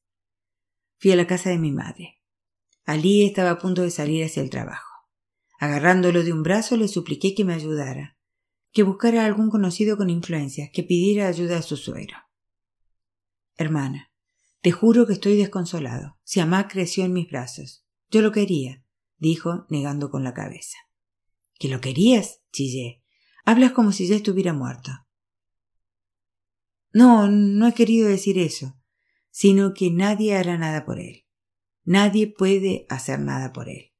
Fui 0.97 1.11
a 1.11 1.15
la 1.15 1.25
casa 1.25 1.49
de 1.49 1.57
mi 1.57 1.71
madre. 1.71 2.16
Alí 2.87 3.25
estaba 3.25 3.51
a 3.51 3.59
punto 3.59 3.81
de 3.81 3.91
salir 3.91 4.23
hacia 4.23 4.41
el 4.41 4.49
trabajo. 4.49 4.87
Agarrándolo 5.59 6.23
de 6.23 6.31
un 6.31 6.41
brazo 6.41 6.77
le 6.77 6.87
supliqué 6.87 7.35
que 7.35 7.43
me 7.43 7.53
ayudara, 7.53 8.17
que 8.71 8.83
buscara 8.83 9.23
a 9.23 9.25
algún 9.25 9.49
conocido 9.49 9.97
con 9.97 10.09
influencia, 10.09 10.71
que 10.71 10.83
pidiera 10.83 11.27
ayuda 11.27 11.57
a 11.57 11.61
su 11.61 11.75
suegro. 11.75 12.15
Hermana, 13.57 14.13
te 14.61 14.71
juro 14.71 15.05
que 15.05 15.11
estoy 15.11 15.35
desconsolado. 15.35 16.17
Si 16.23 16.39
Amá 16.39 16.69
creció 16.69 17.03
en 17.03 17.11
mis 17.11 17.27
brazos. 17.27 17.85
Yo 18.09 18.21
lo 18.21 18.31
quería, 18.31 18.85
dijo, 19.17 19.65
negando 19.69 20.09
con 20.09 20.23
la 20.23 20.33
cabeza. 20.33 20.77
¿Que 21.59 21.67
lo 21.67 21.81
querías? 21.81 22.39
chillé. 22.53 23.03
Hablas 23.43 23.73
como 23.73 23.91
si 23.91 24.07
ya 24.07 24.15
estuviera 24.15 24.53
muerto. 24.53 24.91
No, 26.93 27.27
no 27.27 27.67
he 27.67 27.73
querido 27.73 28.07
decir 28.07 28.37
eso. 28.37 28.79
sino 29.29 29.73
que 29.73 29.91
nadie 29.91 30.35
hará 30.35 30.57
nada 30.57 30.85
por 30.85 30.99
él. 30.99 31.26
Nadie 31.87 32.27
puede 32.27 32.85
hacer 32.89 33.21
nada 33.21 33.53
por 33.53 33.69
él. 33.69 33.93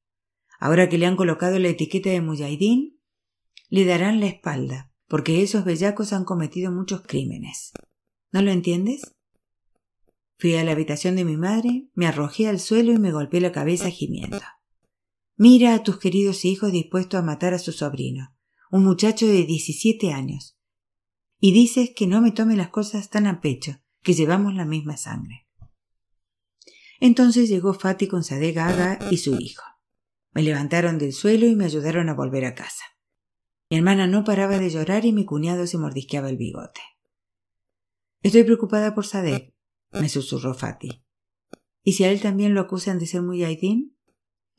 Ahora 0.60 0.90
que 0.90 0.98
le 0.98 1.06
han 1.06 1.16
colocado 1.16 1.58
la 1.58 1.70
etiqueta 1.70 2.10
de 2.10 2.20
Mujahideen, 2.20 3.00
le 3.70 3.86
darán 3.86 4.20
la 4.20 4.28
espalda, 4.28 4.92
porque 5.08 5.42
esos 5.42 5.64
bellacos 5.64 6.12
han 6.12 6.26
cometido 6.26 6.70
muchos 6.70 7.04
crímenes. 7.04 7.72
¿No 8.34 8.42
lo 8.42 8.52
entiendes? 8.52 9.16
Fui 10.38 10.54
a 10.56 10.66
la 10.66 10.74
habitación 10.74 11.16
de 11.16 11.24
mi 11.24 11.38
madre, 11.38 11.88
me 11.94 12.08
arrojé 12.08 12.50
al 12.50 12.60
suelo 12.60 12.92
y 12.92 12.98
me 12.98 13.14
golpeé 13.14 13.40
la 13.40 13.54
cabeza 13.54 13.90
gimiendo. 13.90 14.42
Mira 15.38 15.74
a 15.74 15.82
tus 15.82 15.98
queridos 15.98 16.44
hijos 16.44 16.74
dispuestos 16.74 17.18
a 17.18 17.24
matar 17.24 17.54
a 17.54 17.60
su 17.60 17.72
sobrino, 17.72 18.36
un 18.70 18.84
muchacho 18.84 19.26
de 19.28 19.46
diecisiete 19.46 20.12
años. 20.12 20.60
Y 21.40 21.54
dices 21.54 21.92
que 21.96 22.06
no 22.06 22.20
me 22.20 22.34
tome 22.34 22.58
las 22.58 22.68
cosas 22.68 23.10
tan 23.10 23.28
a 23.28 23.40
pecho, 23.40 23.80
que 24.02 24.12
llevamos 24.12 24.56
la 24.56 24.66
misma 24.66 24.98
sangre. 24.98 25.47
Entonces 27.00 27.50
llegó 27.50 27.74
Fati 27.74 28.08
con 28.08 28.24
Sadeh 28.24 28.54
Gaga 28.54 29.00
y 29.12 29.18
su 29.18 29.36
hijo. 29.36 29.64
Me 30.32 30.44
levantaron 30.44 30.98
del 30.98 31.14
suelo 31.14 31.46
y 31.48 31.56
me 31.56 31.66
ayudaron 31.66 32.10
a 32.10 32.14
volver 32.14 32.46
a 32.46 32.56
casa. 32.56 32.84
Mi 33.70 33.78
hermana 33.78 34.08
no 34.08 34.24
paraba 34.24 34.60
de 34.60 34.70
llorar 34.70 35.06
y 35.06 35.12
mi 35.12 35.26
cuñado 35.26 35.68
se 35.68 35.78
mordisqueaba 35.78 36.30
el 36.30 36.38
bigote. 36.38 36.82
Estoy 38.22 38.44
preocupada 38.44 38.96
por 38.96 39.06
Sadek, 39.06 39.54
me 39.92 40.10
susurró 40.10 40.54
Fati. 40.54 41.04
¿Y 41.84 41.94
si 41.94 42.04
a 42.04 42.12
él 42.12 42.22
también 42.22 42.54
lo 42.54 42.62
acusan 42.62 43.00
de 43.00 43.06
ser 43.06 43.22
muy 43.22 43.44
aidín? 43.44 43.98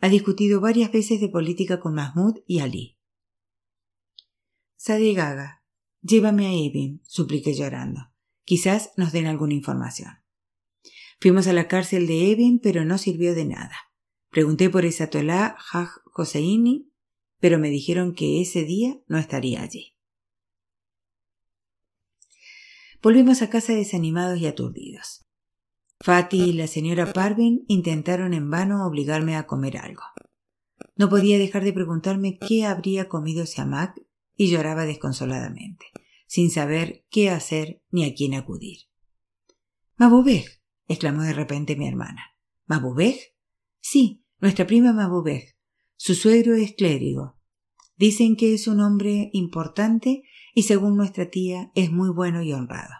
Ha 0.01 0.09
discutido 0.09 0.61
varias 0.61 0.93
veces 0.93 1.21
de 1.21 1.29
política 1.29 1.81
con 1.81 1.95
Mahmoud 1.95 2.41
y 2.47 2.61
Ali. 2.61 2.99
Sadek 4.77 5.17
Gaga, 5.17 5.65
llévame 6.03 6.47
a 6.47 6.53
Evin, 6.53 7.03
supliqué 7.05 7.55
llorando. 7.55 8.13
Quizás 8.45 8.93
nos 8.97 9.13
den 9.13 9.27
alguna 9.27 9.55
información. 9.55 10.18
Fuimos 11.21 11.47
a 11.49 11.53
la 11.53 11.67
cárcel 11.67 12.07
de 12.07 12.31
Evin, 12.31 12.61
pero 12.61 12.85
no 12.85 12.97
sirvió 12.97 13.35
de 13.35 13.45
nada. 13.45 13.77
Pregunté 14.31 14.71
por 14.71 14.85
Esatolá 14.85 15.57
Haj 15.73 15.89
Hosseini, 16.15 16.93
pero 17.41 17.59
me 17.59 17.71
dijeron 17.71 18.15
que 18.15 18.41
ese 18.41 18.65
día 18.65 18.99
no 19.07 19.19
estaría 19.19 19.63
allí. 19.63 19.97
Volvimos 23.03 23.43
a 23.43 23.51
casa 23.51 23.75
desanimados 23.75 24.39
y 24.39 24.47
aturdidos. 24.47 25.25
Fati 26.01 26.41
y 26.41 26.53
la 26.53 26.67
señora 26.67 27.13
Parvin 27.13 27.65
intentaron 27.67 28.35
en 28.35 28.51
vano 28.51 28.87
obligarme 28.87 29.37
a 29.37 29.47
comer 29.47 29.79
algo. 29.79 30.03
No 30.97 31.09
podía 31.09 31.39
dejar 31.39 31.65
de 31.65 31.73
preguntarme 31.73 32.39
qué 32.39 32.65
habría 32.65 33.09
comido 33.09 33.47
Siamak 33.47 34.01
y 34.37 34.51
lloraba 34.51 34.85
desconsoladamente, 34.85 35.87
sin 36.27 36.51
saber 36.51 37.05
qué 37.11 37.31
hacer 37.31 37.83
ni 37.91 38.05
a 38.05 38.15
quién 38.15 38.35
acudir. 38.35 38.79
Mabubej, 39.97 40.58
exclamó 40.89 41.23
de 41.23 41.35
repente 41.35 41.77
mi 41.77 41.87
hermana. 41.87 42.35
¿Mabubej? 42.67 43.35
Sí, 43.81 44.25
nuestra 44.41 44.67
prima 44.67 44.93
Mabubej. 44.93 45.57
Su 45.97 46.15
suegro 46.15 46.55
es 46.55 46.75
clérigo. 46.75 47.39
Dicen 47.97 48.37
que 48.37 48.55
es 48.55 48.67
un 48.69 48.81
hombre 48.81 49.31
importante 49.33 50.23
y 50.55 50.63
según 50.63 50.97
nuestra 50.97 51.31
tía 51.31 51.71
es 51.75 51.91
muy 51.91 52.11
bueno 52.11 52.43
y 52.43 52.53
honrado. 52.53 52.95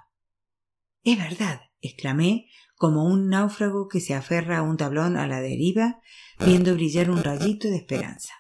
Es 1.05 1.19
verdad, 1.19 1.61
exclamé, 1.81 2.49
como 2.77 3.05
un 3.05 3.29
náufrago 3.29 3.89
que 3.89 4.01
se 4.01 4.15
aferra 4.15 4.59
a 4.59 4.63
un 4.63 4.77
tablón 4.77 5.17
a 5.17 5.27
la 5.27 5.41
deriva, 5.41 6.01
viendo 6.45 6.75
brillar 6.75 7.11
un 7.11 7.23
rayito 7.23 7.69
de 7.69 7.77
esperanza. 7.77 8.35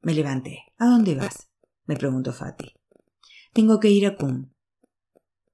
Me 0.00 0.14
levanté. 0.14 0.64
¿A 0.78 0.86
dónde 0.86 1.14
vas? 1.14 1.50
me 1.84 1.96
preguntó 1.96 2.32
Fati. 2.32 2.74
Tengo 3.52 3.80
que 3.80 3.90
ir 3.90 4.06
a 4.06 4.16
Kum. 4.16 4.50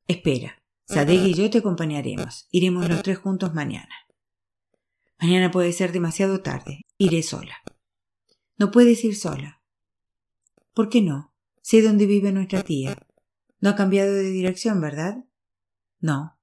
Espera, 0.06 0.62
Sadeg 0.86 1.22
y 1.24 1.34
yo 1.34 1.48
te 1.50 1.58
acompañaremos. 1.58 2.46
Iremos 2.50 2.88
los 2.88 3.02
tres 3.02 3.18
juntos 3.18 3.54
mañana. 3.54 3.94
Mañana 5.18 5.50
puede 5.50 5.72
ser 5.72 5.92
demasiado 5.92 6.42
tarde. 6.42 6.82
Iré 6.98 7.22
sola. 7.22 7.56
No 8.58 8.70
puedes 8.70 9.02
ir 9.04 9.16
sola. 9.16 9.62
¿Por 10.74 10.88
qué 10.88 11.00
no? 11.00 11.34
Sé 11.62 11.82
dónde 11.82 12.06
vive 12.06 12.32
nuestra 12.32 12.62
tía. 12.62 12.96
No 13.60 13.70
ha 13.70 13.76
cambiado 13.76 14.12
de 14.12 14.30
dirección, 14.30 14.80
¿verdad? 14.80 15.24
No, 15.98 16.38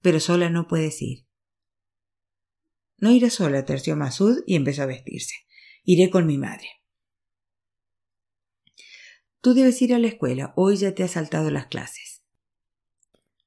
pero 0.00 0.20
sola 0.20 0.50
no 0.50 0.68
puedes 0.68 1.02
ir. 1.02 1.26
No 2.98 3.10
iré 3.10 3.30
sola, 3.30 3.64
terció 3.64 3.96
Masud 3.96 4.42
y 4.46 4.54
empezó 4.56 4.82
a 4.82 4.86
vestirse. 4.86 5.34
Iré 5.82 6.10
con 6.10 6.26
mi 6.26 6.38
madre. 6.38 6.68
Tú 9.40 9.54
debes 9.54 9.80
ir 9.80 9.94
a 9.94 9.98
la 9.98 10.08
escuela. 10.08 10.52
Hoy 10.54 10.76
ya 10.76 10.94
te 10.94 11.02
has 11.02 11.12
saltado 11.12 11.50
las 11.50 11.66
clases. 11.66 12.09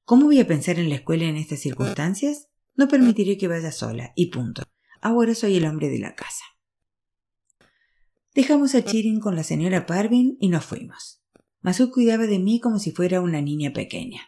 ¿Cómo 0.06 0.26
voy 0.26 0.38
a 0.38 0.46
pensar 0.46 0.78
en 0.78 0.90
la 0.90 0.96
escuela 0.96 1.24
en 1.24 1.38
estas 1.38 1.60
circunstancias? 1.60 2.48
No 2.74 2.88
permitiré 2.88 3.38
que 3.38 3.48
vaya 3.48 3.72
sola, 3.72 4.12
y 4.14 4.26
punto. 4.26 4.62
Ahora 5.00 5.34
soy 5.34 5.56
el 5.56 5.64
hombre 5.64 5.88
de 5.88 5.98
la 5.98 6.14
casa. 6.14 6.44
Dejamos 8.34 8.74
a 8.74 8.84
Chirin 8.84 9.18
con 9.18 9.34
la 9.34 9.44
señora 9.44 9.86
Parvin 9.86 10.36
y 10.40 10.50
nos 10.50 10.66
fuimos. 10.66 11.22
Masud 11.62 11.90
cuidaba 11.90 12.26
de 12.26 12.38
mí 12.38 12.60
como 12.60 12.78
si 12.78 12.90
fuera 12.90 13.22
una 13.22 13.40
niña 13.40 13.72
pequeña. 13.72 14.20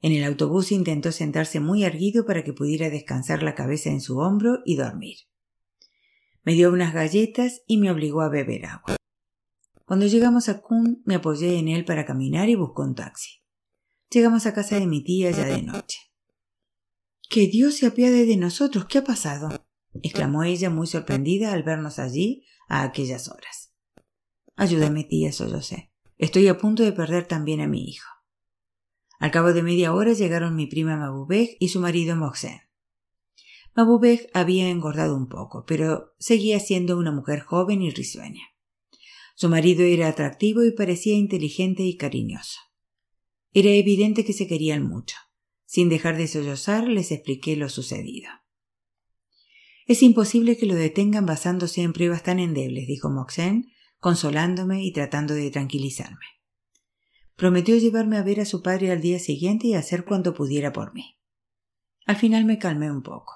En 0.00 0.12
el 0.12 0.24
autobús 0.24 0.72
intentó 0.72 1.12
sentarse 1.12 1.60
muy 1.60 1.84
erguido 1.84 2.24
para 2.24 2.42
que 2.42 2.54
pudiera 2.54 2.88
descansar 2.88 3.42
la 3.42 3.54
cabeza 3.54 3.90
en 3.90 4.00
su 4.00 4.16
hombro 4.18 4.60
y 4.64 4.76
dormir. 4.76 5.16
Me 6.42 6.54
dio 6.54 6.72
unas 6.72 6.94
galletas 6.94 7.60
y 7.66 7.76
me 7.76 7.90
obligó 7.90 8.22
a 8.22 8.30
beber 8.30 8.64
agua. 8.64 8.96
Cuando 9.84 10.06
llegamos 10.06 10.48
a 10.48 10.62
Kun 10.62 11.02
me 11.04 11.16
apoyé 11.16 11.58
en 11.58 11.68
él 11.68 11.84
para 11.84 12.06
caminar 12.06 12.48
y 12.48 12.54
buscó 12.54 12.82
un 12.82 12.94
taxi. 12.94 13.41
Llegamos 14.12 14.44
a 14.44 14.52
casa 14.52 14.78
de 14.78 14.86
mi 14.86 15.02
tía 15.02 15.30
ya 15.30 15.46
de 15.46 15.62
noche. 15.62 15.98
Que 17.30 17.46
Dios 17.46 17.76
se 17.76 17.86
apiade 17.86 18.26
de 18.26 18.36
nosotros. 18.36 18.84
¿Qué 18.84 18.98
ha 18.98 19.04
pasado? 19.04 19.64
exclamó 20.02 20.42
ella 20.42 20.68
muy 20.68 20.86
sorprendida 20.86 21.52
al 21.52 21.62
vernos 21.62 21.98
allí 21.98 22.44
a 22.68 22.82
aquellas 22.82 23.28
horas. 23.28 23.72
Ayúdame, 24.54 25.04
tía, 25.04 25.32
sé. 25.32 25.92
Estoy 26.18 26.48
a 26.48 26.58
punto 26.58 26.82
de 26.82 26.92
perder 26.92 27.26
también 27.26 27.62
a 27.62 27.66
mi 27.66 27.88
hijo. 27.88 28.06
Al 29.18 29.30
cabo 29.30 29.54
de 29.54 29.62
media 29.62 29.94
hora 29.94 30.12
llegaron 30.12 30.56
mi 30.56 30.66
prima 30.66 30.96
Mabubej 30.98 31.56
y 31.58 31.68
su 31.68 31.80
marido 31.80 32.14
Moxen. 32.14 32.60
Mabubej 33.74 34.28
había 34.34 34.68
engordado 34.68 35.16
un 35.16 35.28
poco, 35.28 35.64
pero 35.66 36.12
seguía 36.18 36.60
siendo 36.60 36.98
una 36.98 37.12
mujer 37.12 37.40
joven 37.40 37.80
y 37.80 37.90
risueña. 37.90 38.42
Su 39.36 39.48
marido 39.48 39.84
era 39.84 40.08
atractivo 40.08 40.64
y 40.64 40.72
parecía 40.72 41.14
inteligente 41.14 41.82
y 41.82 41.96
cariñoso. 41.96 42.58
Era 43.52 43.70
evidente 43.70 44.24
que 44.24 44.32
se 44.32 44.46
querían 44.46 44.86
mucho. 44.86 45.16
Sin 45.66 45.88
dejar 45.88 46.16
de 46.16 46.26
sollozar, 46.26 46.88
les 46.88 47.12
expliqué 47.12 47.56
lo 47.56 47.68
sucedido. 47.68 48.30
Es 49.86 50.02
imposible 50.02 50.56
que 50.56 50.66
lo 50.66 50.74
detengan 50.74 51.26
basándose 51.26 51.82
en 51.82 51.92
pruebas 51.92 52.22
tan 52.22 52.38
endebles, 52.38 52.86
dijo 52.86 53.10
Moxen, 53.10 53.66
consolándome 53.98 54.82
y 54.84 54.92
tratando 54.92 55.34
de 55.34 55.50
tranquilizarme. 55.50 56.24
Prometió 57.36 57.76
llevarme 57.76 58.16
a 58.16 58.22
ver 58.22 58.40
a 58.40 58.44
su 58.44 58.62
padre 58.62 58.90
al 58.90 59.00
día 59.00 59.18
siguiente 59.18 59.66
y 59.66 59.74
hacer 59.74 60.04
cuanto 60.04 60.34
pudiera 60.34 60.72
por 60.72 60.94
mí. 60.94 61.18
Al 62.06 62.16
final 62.16 62.44
me 62.44 62.58
calmé 62.58 62.90
un 62.90 63.02
poco. 63.02 63.32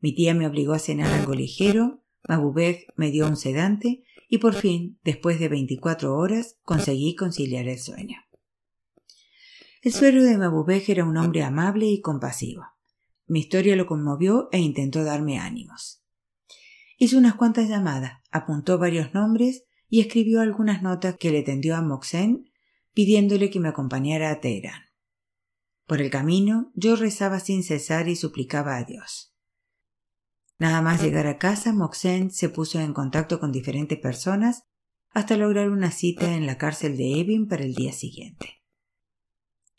Mi 0.00 0.14
tía 0.14 0.34
me 0.34 0.46
obligó 0.46 0.72
a 0.72 0.78
cenar 0.78 1.12
algo 1.12 1.34
ligero, 1.34 2.02
Mabubek 2.28 2.92
me 2.96 3.10
dio 3.10 3.26
un 3.26 3.36
sedante 3.36 4.02
y 4.28 4.38
por 4.38 4.54
fin, 4.54 4.98
después 5.04 5.38
de 5.40 5.48
veinticuatro 5.48 6.16
horas, 6.16 6.58
conseguí 6.62 7.14
conciliar 7.14 7.68
el 7.68 7.78
sueño. 7.78 8.18
El 9.82 9.94
suero 9.94 10.22
de 10.22 10.36
Mabubek 10.36 10.90
era 10.90 11.06
un 11.06 11.16
hombre 11.16 11.42
amable 11.42 11.86
y 11.86 12.02
compasivo. 12.02 12.66
Mi 13.26 13.40
historia 13.40 13.76
lo 13.76 13.86
conmovió 13.86 14.50
e 14.52 14.58
intentó 14.58 15.04
darme 15.04 15.38
ánimos. 15.38 16.04
Hizo 16.98 17.16
unas 17.16 17.34
cuantas 17.34 17.66
llamadas, 17.66 18.20
apuntó 18.30 18.76
varios 18.76 19.14
nombres 19.14 19.64
y 19.88 20.02
escribió 20.02 20.42
algunas 20.42 20.82
notas 20.82 21.16
que 21.16 21.30
le 21.30 21.42
tendió 21.42 21.76
a 21.76 21.80
Moxen 21.80 22.44
pidiéndole 22.92 23.48
que 23.48 23.58
me 23.58 23.70
acompañara 23.70 24.30
a 24.30 24.40
Teherán. 24.40 24.82
Por 25.86 26.02
el 26.02 26.10
camino 26.10 26.72
yo 26.74 26.94
rezaba 26.94 27.40
sin 27.40 27.62
cesar 27.62 28.06
y 28.08 28.16
suplicaba 28.16 28.76
a 28.76 28.84
Dios. 28.84 29.34
Nada 30.58 30.82
más 30.82 31.02
llegar 31.02 31.26
a 31.26 31.38
casa, 31.38 31.72
Moxen 31.72 32.30
se 32.30 32.50
puso 32.50 32.80
en 32.80 32.92
contacto 32.92 33.40
con 33.40 33.50
diferentes 33.50 33.98
personas 33.98 34.64
hasta 35.08 35.38
lograr 35.38 35.70
una 35.70 35.90
cita 35.90 36.34
en 36.34 36.44
la 36.44 36.58
cárcel 36.58 36.98
de 36.98 37.18
Evin 37.18 37.48
para 37.48 37.64
el 37.64 37.74
día 37.74 37.94
siguiente. 37.94 38.59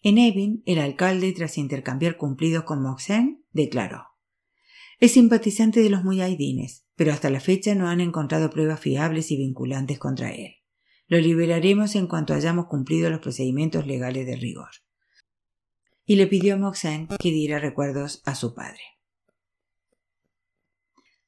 En 0.03 0.17
Evin, 0.17 0.63
el 0.65 0.79
alcalde, 0.79 1.31
tras 1.31 1.59
intercambiar 1.59 2.17
cumplidos 2.17 2.63
con 2.63 2.81
Moxen, 2.81 3.45
declaró 3.51 4.07
Es 4.99 5.11
simpatizante 5.11 5.81
de 5.81 5.91
los 5.91 6.03
muyahidines, 6.03 6.87
pero 6.95 7.11
hasta 7.11 7.29
la 7.29 7.39
fecha 7.39 7.75
no 7.75 7.87
han 7.87 8.01
encontrado 8.01 8.49
pruebas 8.49 8.79
fiables 8.79 9.29
y 9.29 9.37
vinculantes 9.37 9.99
contra 9.99 10.31
él. 10.31 10.55
Lo 11.07 11.19
liberaremos 11.19 11.95
en 11.95 12.07
cuanto 12.07 12.33
hayamos 12.33 12.65
cumplido 12.65 13.11
los 13.11 13.19
procedimientos 13.19 13.85
legales 13.85 14.25
de 14.25 14.37
rigor. 14.37 14.69
Y 16.05 16.15
le 16.15 16.25
pidió 16.25 16.55
a 16.55 16.57
Moxen 16.57 17.07
que 17.19 17.29
diera 17.29 17.59
recuerdos 17.59 18.23
a 18.25 18.33
su 18.33 18.55
padre. 18.55 18.81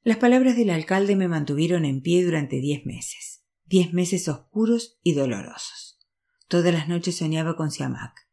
Las 0.02 0.16
palabras 0.16 0.56
del 0.56 0.70
alcalde 0.70 1.14
me 1.14 1.28
mantuvieron 1.28 1.84
en 1.84 2.02
pie 2.02 2.24
durante 2.24 2.60
diez 2.60 2.84
meses, 2.84 3.44
diez 3.66 3.92
meses 3.92 4.26
oscuros 4.28 4.98
y 5.02 5.14
dolorosos. 5.14 5.98
Todas 6.48 6.74
las 6.74 6.88
noches 6.88 7.16
soñaba 7.16 7.56
con 7.56 7.70
Siamak. 7.70 8.23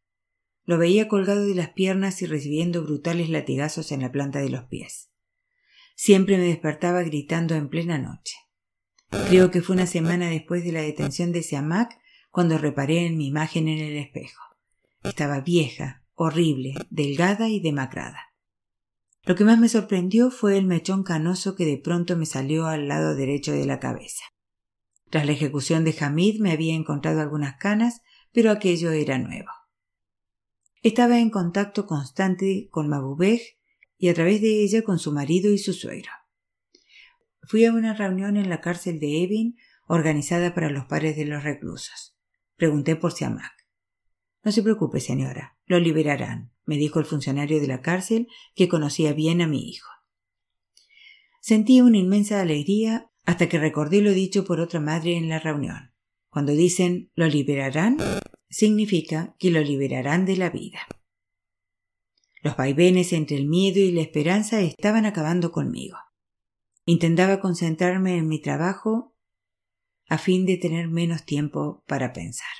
Lo 0.64 0.78
veía 0.78 1.08
colgado 1.08 1.44
de 1.44 1.54
las 1.54 1.70
piernas 1.70 2.22
y 2.22 2.26
recibiendo 2.26 2.82
brutales 2.82 3.28
latigazos 3.28 3.92
en 3.92 4.00
la 4.00 4.12
planta 4.12 4.40
de 4.40 4.50
los 4.50 4.64
pies. 4.64 5.10
Siempre 5.94 6.38
me 6.38 6.44
despertaba 6.44 7.02
gritando 7.02 7.54
en 7.54 7.68
plena 7.68 7.98
noche. 7.98 8.36
Creo 9.28 9.50
que 9.50 9.60
fue 9.60 9.74
una 9.74 9.86
semana 9.86 10.30
después 10.30 10.64
de 10.64 10.72
la 10.72 10.80
detención 10.80 11.32
de 11.32 11.42
Siamak 11.42 11.98
cuando 12.30 12.58
reparé 12.58 13.06
en 13.06 13.18
mi 13.18 13.26
imagen 13.26 13.68
en 13.68 13.78
el 13.78 13.96
espejo. 13.96 14.42
Estaba 15.02 15.40
vieja, 15.40 16.04
horrible, 16.14 16.74
delgada 16.90 17.48
y 17.48 17.60
demacrada. 17.60 18.32
Lo 19.24 19.36
que 19.36 19.44
más 19.44 19.58
me 19.58 19.68
sorprendió 19.68 20.30
fue 20.30 20.56
el 20.58 20.66
mechón 20.66 21.04
canoso 21.04 21.54
que 21.54 21.64
de 21.64 21.78
pronto 21.78 22.16
me 22.16 22.26
salió 22.26 22.66
al 22.66 22.88
lado 22.88 23.14
derecho 23.14 23.52
de 23.52 23.66
la 23.66 23.78
cabeza. 23.78 24.24
Tras 25.10 25.26
la 25.26 25.32
ejecución 25.32 25.84
de 25.84 25.94
Hamid 26.00 26.40
me 26.40 26.52
había 26.52 26.74
encontrado 26.74 27.20
algunas 27.20 27.56
canas, 27.56 28.00
pero 28.32 28.50
aquello 28.50 28.90
era 28.92 29.18
nuevo. 29.18 29.50
Estaba 30.82 31.20
en 31.20 31.30
contacto 31.30 31.86
constante 31.86 32.68
con 32.70 32.88
Mabubej 32.88 33.56
y 33.98 34.08
a 34.08 34.14
través 34.14 34.40
de 34.40 34.64
ella 34.64 34.82
con 34.82 34.98
su 34.98 35.12
marido 35.12 35.52
y 35.52 35.58
su 35.58 35.74
suegro. 35.74 36.10
Fui 37.44 37.64
a 37.64 37.72
una 37.72 37.94
reunión 37.94 38.36
en 38.36 38.48
la 38.48 38.60
cárcel 38.60 38.98
de 38.98 39.22
Evin 39.22 39.56
organizada 39.86 40.54
para 40.54 40.70
los 40.70 40.86
padres 40.86 41.16
de 41.16 41.24
los 41.24 41.44
reclusos. 41.44 42.16
Pregunté 42.56 42.96
por 42.96 43.12
Siamak. 43.12 43.52
No 44.42 44.50
se 44.50 44.64
preocupe, 44.64 44.98
señora, 44.98 45.56
lo 45.66 45.78
liberarán, 45.78 46.52
me 46.64 46.76
dijo 46.76 46.98
el 46.98 47.04
funcionario 47.04 47.60
de 47.60 47.68
la 47.68 47.80
cárcel 47.80 48.26
que 48.56 48.68
conocía 48.68 49.12
bien 49.12 49.40
a 49.40 49.46
mi 49.46 49.68
hijo. 49.68 49.88
Sentí 51.40 51.80
una 51.80 51.98
inmensa 51.98 52.40
alegría 52.40 53.08
hasta 53.24 53.48
que 53.48 53.60
recordé 53.60 54.00
lo 54.00 54.10
dicho 54.10 54.44
por 54.44 54.58
otra 54.58 54.80
madre 54.80 55.16
en 55.16 55.28
la 55.28 55.38
reunión. 55.38 55.92
Cuando 56.28 56.52
dicen 56.52 57.12
lo 57.14 57.28
liberarán, 57.28 57.98
significa 58.52 59.34
que 59.38 59.50
lo 59.50 59.60
liberarán 59.60 60.26
de 60.26 60.36
la 60.36 60.50
vida. 60.50 60.80
Los 62.42 62.56
vaivenes 62.56 63.12
entre 63.12 63.36
el 63.36 63.48
miedo 63.48 63.80
y 63.80 63.92
la 63.92 64.02
esperanza 64.02 64.60
estaban 64.60 65.06
acabando 65.06 65.52
conmigo. 65.52 65.96
Intentaba 66.84 67.40
concentrarme 67.40 68.18
en 68.18 68.28
mi 68.28 68.40
trabajo 68.40 69.16
a 70.08 70.18
fin 70.18 70.44
de 70.44 70.58
tener 70.58 70.88
menos 70.88 71.24
tiempo 71.24 71.82
para 71.86 72.12
pensar. 72.12 72.50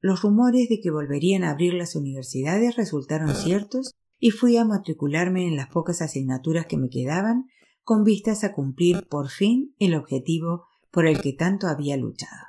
Los 0.00 0.22
rumores 0.22 0.68
de 0.68 0.80
que 0.80 0.90
volverían 0.90 1.44
a 1.44 1.50
abrir 1.50 1.74
las 1.74 1.94
universidades 1.94 2.76
resultaron 2.76 3.34
ciertos 3.34 3.94
y 4.18 4.30
fui 4.30 4.56
a 4.56 4.64
matricularme 4.64 5.46
en 5.46 5.56
las 5.56 5.68
pocas 5.68 6.02
asignaturas 6.02 6.66
que 6.66 6.76
me 6.76 6.88
quedaban 6.88 7.46
con 7.88 8.04
vistas 8.04 8.44
a 8.44 8.52
cumplir 8.52 9.08
por 9.08 9.30
fin 9.30 9.74
el 9.78 9.94
objetivo 9.94 10.66
por 10.90 11.06
el 11.06 11.22
que 11.22 11.32
tanto 11.32 11.68
había 11.68 11.96
luchado. 11.96 12.42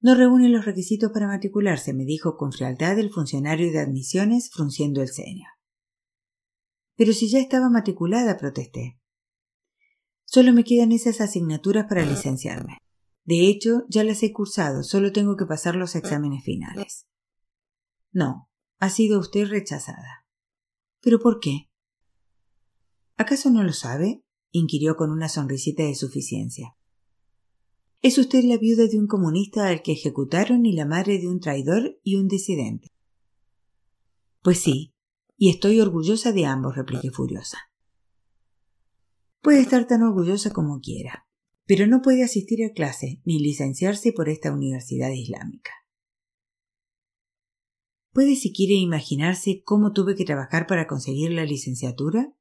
No 0.00 0.14
reúne 0.14 0.48
los 0.48 0.64
requisitos 0.64 1.12
para 1.12 1.26
matricularse, 1.26 1.92
me 1.92 2.06
dijo 2.06 2.38
con 2.38 2.50
frialdad 2.50 2.98
el 2.98 3.10
funcionario 3.10 3.70
de 3.70 3.80
admisiones 3.80 4.48
frunciendo 4.50 5.02
el 5.02 5.10
ceño. 5.10 5.44
Pero 6.96 7.12
si 7.12 7.28
ya 7.28 7.38
estaba 7.38 7.68
matriculada, 7.68 8.38
protesté. 8.38 8.98
Solo 10.24 10.54
me 10.54 10.64
quedan 10.64 10.92
esas 10.92 11.20
asignaturas 11.20 11.84
para 11.86 12.06
licenciarme. 12.06 12.78
De 13.24 13.46
hecho, 13.46 13.84
ya 13.90 14.04
las 14.04 14.22
he 14.22 14.32
cursado, 14.32 14.84
solo 14.84 15.12
tengo 15.12 15.36
que 15.36 15.44
pasar 15.44 15.76
los 15.76 15.94
exámenes 15.94 16.42
finales. 16.44 17.06
No, 18.10 18.48
ha 18.78 18.88
sido 18.88 19.20
usted 19.20 19.48
rechazada. 19.48 20.24
¿Pero 21.02 21.18
por 21.18 21.40
qué? 21.40 21.67
¿Acaso 23.18 23.50
no 23.50 23.62
lo 23.62 23.74
sabe? 23.74 24.22
inquirió 24.50 24.96
con 24.96 25.10
una 25.10 25.28
sonrisita 25.28 25.82
de 25.82 25.94
suficiencia. 25.94 26.74
Es 28.00 28.16
usted 28.16 28.44
la 28.44 28.56
viuda 28.56 28.86
de 28.86 28.98
un 28.98 29.06
comunista 29.06 29.68
al 29.68 29.82
que 29.82 29.92
ejecutaron 29.92 30.64
y 30.64 30.72
la 30.72 30.86
madre 30.86 31.18
de 31.18 31.28
un 31.28 31.40
traidor 31.40 32.00
y 32.02 32.16
un 32.16 32.28
disidente. 32.28 32.88
Pues 34.40 34.60
sí, 34.60 34.94
y 35.36 35.50
estoy 35.50 35.80
orgullosa 35.80 36.32
de 36.32 36.46
ambos, 36.46 36.76
repliqué 36.76 37.10
furiosa. 37.10 37.58
Puede 39.42 39.60
estar 39.60 39.86
tan 39.86 40.02
orgullosa 40.02 40.50
como 40.50 40.80
quiera 40.80 41.28
pero 41.68 41.86
no 41.86 42.00
puede 42.00 42.24
asistir 42.24 42.64
a 42.64 42.72
clase 42.72 43.20
ni 43.26 43.38
licenciarse 43.38 44.12
por 44.12 44.30
esta 44.30 44.50
universidad 44.50 45.10
islámica. 45.10 45.70
¿Puede 48.14 48.36
siquiera 48.36 48.72
imaginarse 48.72 49.62
cómo 49.62 49.92
tuve 49.92 50.16
que 50.16 50.24
trabajar 50.24 50.66
para 50.66 50.86
conseguir 50.86 51.30
la 51.30 51.44
licenciatura? 51.44 52.32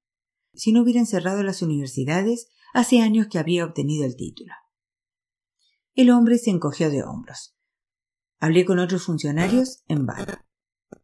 Si 0.58 0.74
no 0.74 0.82
hubieran 0.82 1.06
cerrado 1.06 1.42
las 1.44 1.62
universidades, 1.62 2.50
hace 2.74 3.00
años 3.00 3.28
que 3.32 3.40
habría 3.40 3.64
obtenido 3.64 4.06
el 4.06 4.18
título. 4.18 4.54
El 5.96 6.10
hombre 6.10 6.38
se 6.38 6.50
encogió 6.50 6.90
de 6.90 7.04
hombros. 7.04 7.56
Hablé 8.40 8.66
con 8.66 8.80
otros 8.80 9.04
funcionarios 9.04 9.84
en 9.88 10.06
vano. 10.06 10.34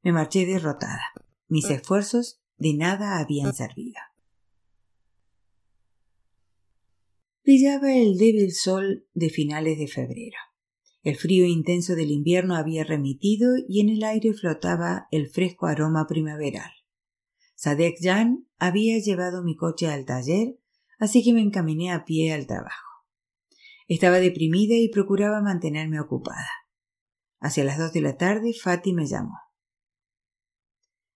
Me 0.01 0.11
marché 0.11 0.45
derrotada. 0.45 1.03
Mis 1.47 1.69
esfuerzos 1.69 2.41
de 2.57 2.73
nada 2.73 3.19
habían 3.19 3.53
servido. 3.53 4.01
brillaba 7.43 7.93
el 7.93 8.17
débil 8.17 8.51
sol 8.53 9.05
de 9.13 9.29
finales 9.29 9.77
de 9.77 9.87
febrero. 9.87 10.37
El 11.03 11.17
frío 11.17 11.45
intenso 11.45 11.95
del 11.95 12.11
invierno 12.11 12.55
había 12.55 12.85
remitido 12.85 13.51
y 13.67 13.81
en 13.81 13.89
el 13.89 14.03
aire 14.03 14.33
flotaba 14.33 15.07
el 15.11 15.29
fresco 15.29 15.67
aroma 15.67 16.07
primaveral. 16.07 16.71
Sadek 17.63 17.95
Jan 18.01 18.45
había 18.57 18.99
llevado 18.99 19.41
mi 19.41 19.55
coche 19.55 19.87
al 19.87 20.03
taller, 20.03 20.59
así 20.99 21.23
que 21.23 21.31
me 21.31 21.39
encaminé 21.39 21.93
a 21.93 22.03
pie 22.03 22.33
al 22.33 22.45
trabajo. 22.45 23.05
Estaba 23.87 24.19
deprimida 24.19 24.75
y 24.75 24.89
procuraba 24.89 25.41
mantenerme 25.41 26.01
ocupada. 26.01 26.49
Hacia 27.39 27.63
las 27.63 27.77
dos 27.77 27.93
de 27.93 28.01
la 28.01 28.17
tarde, 28.17 28.51
Fati 28.53 28.91
me 28.91 29.07
llamó. 29.07 29.37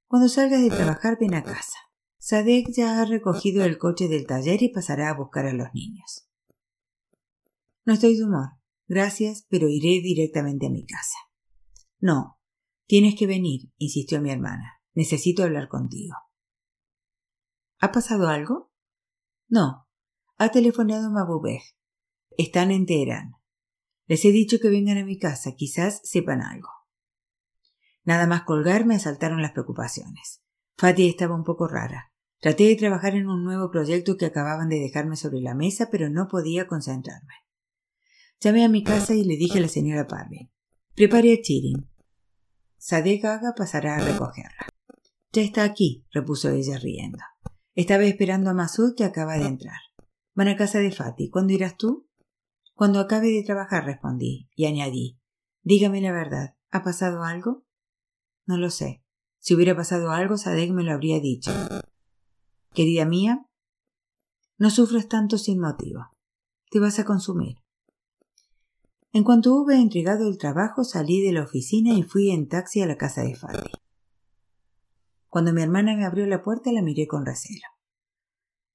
Cuando 0.06 0.28
salgas 0.28 0.62
de 0.62 0.70
trabajar, 0.70 1.18
ven 1.20 1.34
a 1.34 1.42
casa. 1.42 1.78
Sadek 2.18 2.68
ya 2.72 3.00
ha 3.00 3.04
recogido 3.06 3.64
el 3.64 3.76
coche 3.76 4.06
del 4.06 4.24
taller 4.24 4.62
y 4.62 4.68
pasará 4.68 5.10
a 5.10 5.14
buscar 5.18 5.46
a 5.46 5.52
los 5.52 5.74
niños. 5.74 6.28
No 7.84 7.94
estoy 7.94 8.16
de 8.16 8.22
humor. 8.22 8.50
Gracias, 8.86 9.44
pero 9.48 9.68
iré 9.68 10.00
directamente 10.00 10.66
a 10.66 10.70
mi 10.70 10.86
casa. 10.86 11.18
No, 11.98 12.38
tienes 12.86 13.16
que 13.16 13.26
venir, 13.26 13.72
insistió 13.78 14.22
mi 14.22 14.30
hermana. 14.30 14.80
Necesito 14.94 15.42
hablar 15.42 15.66
contigo. 15.66 16.14
¿Ha 17.78 17.92
pasado 17.92 18.28
algo? 18.28 18.72
No. 19.48 19.86
Ha 20.38 20.50
telefonado 20.50 21.10
Mabubej. 21.10 21.62
Están 22.38 22.70
en 22.70 22.86
Teherán. 22.86 23.34
Les 24.06 24.24
he 24.24 24.30
dicho 24.30 24.58
que 24.60 24.68
vengan 24.68 24.98
a 24.98 25.04
mi 25.04 25.18
casa, 25.18 25.54
quizás 25.56 26.00
sepan 26.04 26.42
algo. 26.42 26.68
Nada 28.04 28.26
más 28.26 28.42
colgar 28.42 28.86
me 28.86 28.94
asaltaron 28.94 29.42
las 29.42 29.52
preocupaciones. 29.52 30.42
Fatih 30.76 31.08
estaba 31.08 31.34
un 31.34 31.44
poco 31.44 31.66
rara. 31.66 32.12
Traté 32.40 32.64
de 32.64 32.76
trabajar 32.76 33.14
en 33.14 33.28
un 33.28 33.44
nuevo 33.44 33.70
proyecto 33.70 34.16
que 34.16 34.26
acababan 34.26 34.68
de 34.68 34.78
dejarme 34.78 35.16
sobre 35.16 35.40
la 35.40 35.54
mesa, 35.54 35.88
pero 35.90 36.08
no 36.08 36.28
podía 36.28 36.66
concentrarme. 36.66 37.34
Llamé 38.40 38.64
a 38.64 38.68
mi 38.68 38.84
casa 38.84 39.14
y 39.14 39.24
le 39.24 39.36
dije 39.36 39.58
a 39.58 39.62
la 39.62 39.68
señora 39.68 40.06
Parvin, 40.06 40.50
prepare 40.94 41.32
a 41.32 41.42
Chirin. 41.42 41.90
Sadek 42.76 43.22
Gaga 43.22 43.54
pasará 43.56 43.96
a 43.96 44.00
recogerla. 44.00 44.68
Ya 45.32 45.42
está 45.42 45.64
aquí, 45.64 46.06
repuso 46.12 46.50
ella 46.50 46.78
riendo. 46.78 47.18
Estaba 47.76 48.04
esperando 48.04 48.48
a 48.48 48.54
Masud 48.54 48.94
que 48.96 49.04
acaba 49.04 49.36
de 49.36 49.44
entrar. 49.44 49.78
Van 50.34 50.48
a 50.48 50.56
casa 50.56 50.78
de 50.78 50.90
Fati. 50.90 51.28
¿Cuándo 51.28 51.52
irás 51.52 51.76
tú? 51.76 52.08
Cuando 52.74 53.00
acabe 53.00 53.28
de 53.28 53.42
trabajar, 53.42 53.84
respondí, 53.84 54.48
y 54.56 54.64
añadí, 54.64 55.18
dígame 55.62 56.00
la 56.00 56.10
verdad, 56.10 56.56
¿ha 56.70 56.82
pasado 56.82 57.22
algo? 57.22 57.66
No 58.46 58.56
lo 58.56 58.70
sé. 58.70 59.04
Si 59.40 59.54
hubiera 59.54 59.76
pasado 59.76 60.10
algo, 60.10 60.38
Sadek 60.38 60.72
me 60.72 60.84
lo 60.84 60.92
habría 60.92 61.20
dicho. 61.20 61.50
Querida 62.72 63.04
mía, 63.04 63.46
no 64.56 64.70
sufras 64.70 65.08
tanto 65.08 65.36
sin 65.36 65.60
motivo. 65.60 66.00
Te 66.70 66.80
vas 66.80 66.98
a 66.98 67.04
consumir. 67.04 67.58
En 69.12 69.22
cuanto 69.22 69.54
hube 69.54 69.76
entregado 69.76 70.28
el 70.28 70.38
trabajo, 70.38 70.82
salí 70.82 71.20
de 71.20 71.32
la 71.32 71.42
oficina 71.42 71.92
y 71.92 72.02
fui 72.02 72.30
en 72.30 72.48
taxi 72.48 72.80
a 72.80 72.86
la 72.86 72.96
casa 72.96 73.22
de 73.22 73.34
Fati. 73.34 73.70
Cuando 75.36 75.52
mi 75.52 75.60
hermana 75.60 75.94
me 75.94 76.06
abrió 76.06 76.24
la 76.24 76.42
puerta, 76.42 76.72
la 76.72 76.80
miré 76.80 77.06
con 77.06 77.26
recelo. 77.26 77.66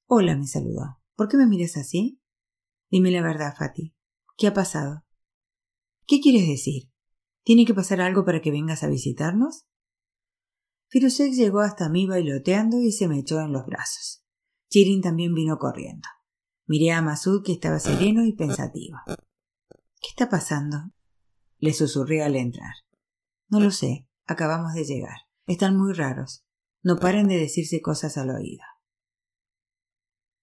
Hola, 0.05 0.35
me 0.35 0.45
saludó. 0.45 1.01
¿Por 1.15 1.27
qué 1.27 1.35
me 1.35 1.47
miras 1.47 1.75
así? 1.75 2.21
Dime 2.91 3.09
la 3.09 3.23
verdad, 3.23 3.55
Fati. 3.57 3.95
¿Qué 4.37 4.45
ha 4.45 4.53
pasado? 4.53 5.03
¿Qué 6.05 6.19
quieres 6.19 6.47
decir? 6.47 6.91
¿Tiene 7.41 7.65
que 7.65 7.73
pasar 7.73 7.99
algo 7.99 8.25
para 8.25 8.43
que 8.43 8.51
vengas 8.51 8.83
a 8.83 8.89
visitarnos? 8.89 9.65
Firusek 10.89 11.33
llegó 11.33 11.61
hasta 11.61 11.89
mí 11.89 12.05
bailoteando 12.05 12.79
y 12.79 12.91
se 12.91 13.07
me 13.07 13.17
echó 13.17 13.41
en 13.41 13.53
los 13.53 13.65
brazos. 13.65 14.23
Chirin 14.69 15.01
también 15.01 15.33
vino 15.33 15.57
corriendo. 15.57 16.07
Miré 16.67 16.91
a 16.91 17.01
Masud 17.01 17.43
que 17.43 17.53
estaba 17.53 17.79
sereno 17.79 18.23
y 18.23 18.33
pensativo. 18.33 18.99
¿Qué 19.07 20.09
está 20.09 20.29
pasando? 20.29 20.77
Le 21.57 21.73
susurré 21.73 22.21
al 22.21 22.35
entrar. 22.35 22.75
No 23.49 23.59
lo 23.59 23.71
sé. 23.71 24.07
Acabamos 24.27 24.75
de 24.75 24.83
llegar. 24.83 25.21
Están 25.47 25.75
muy 25.75 25.93
raros. 25.93 26.45
No 26.83 26.97
paran 26.99 27.27
de 27.27 27.37
decirse 27.37 27.81
cosas 27.81 28.17
al 28.17 28.29
oído. 28.31 28.63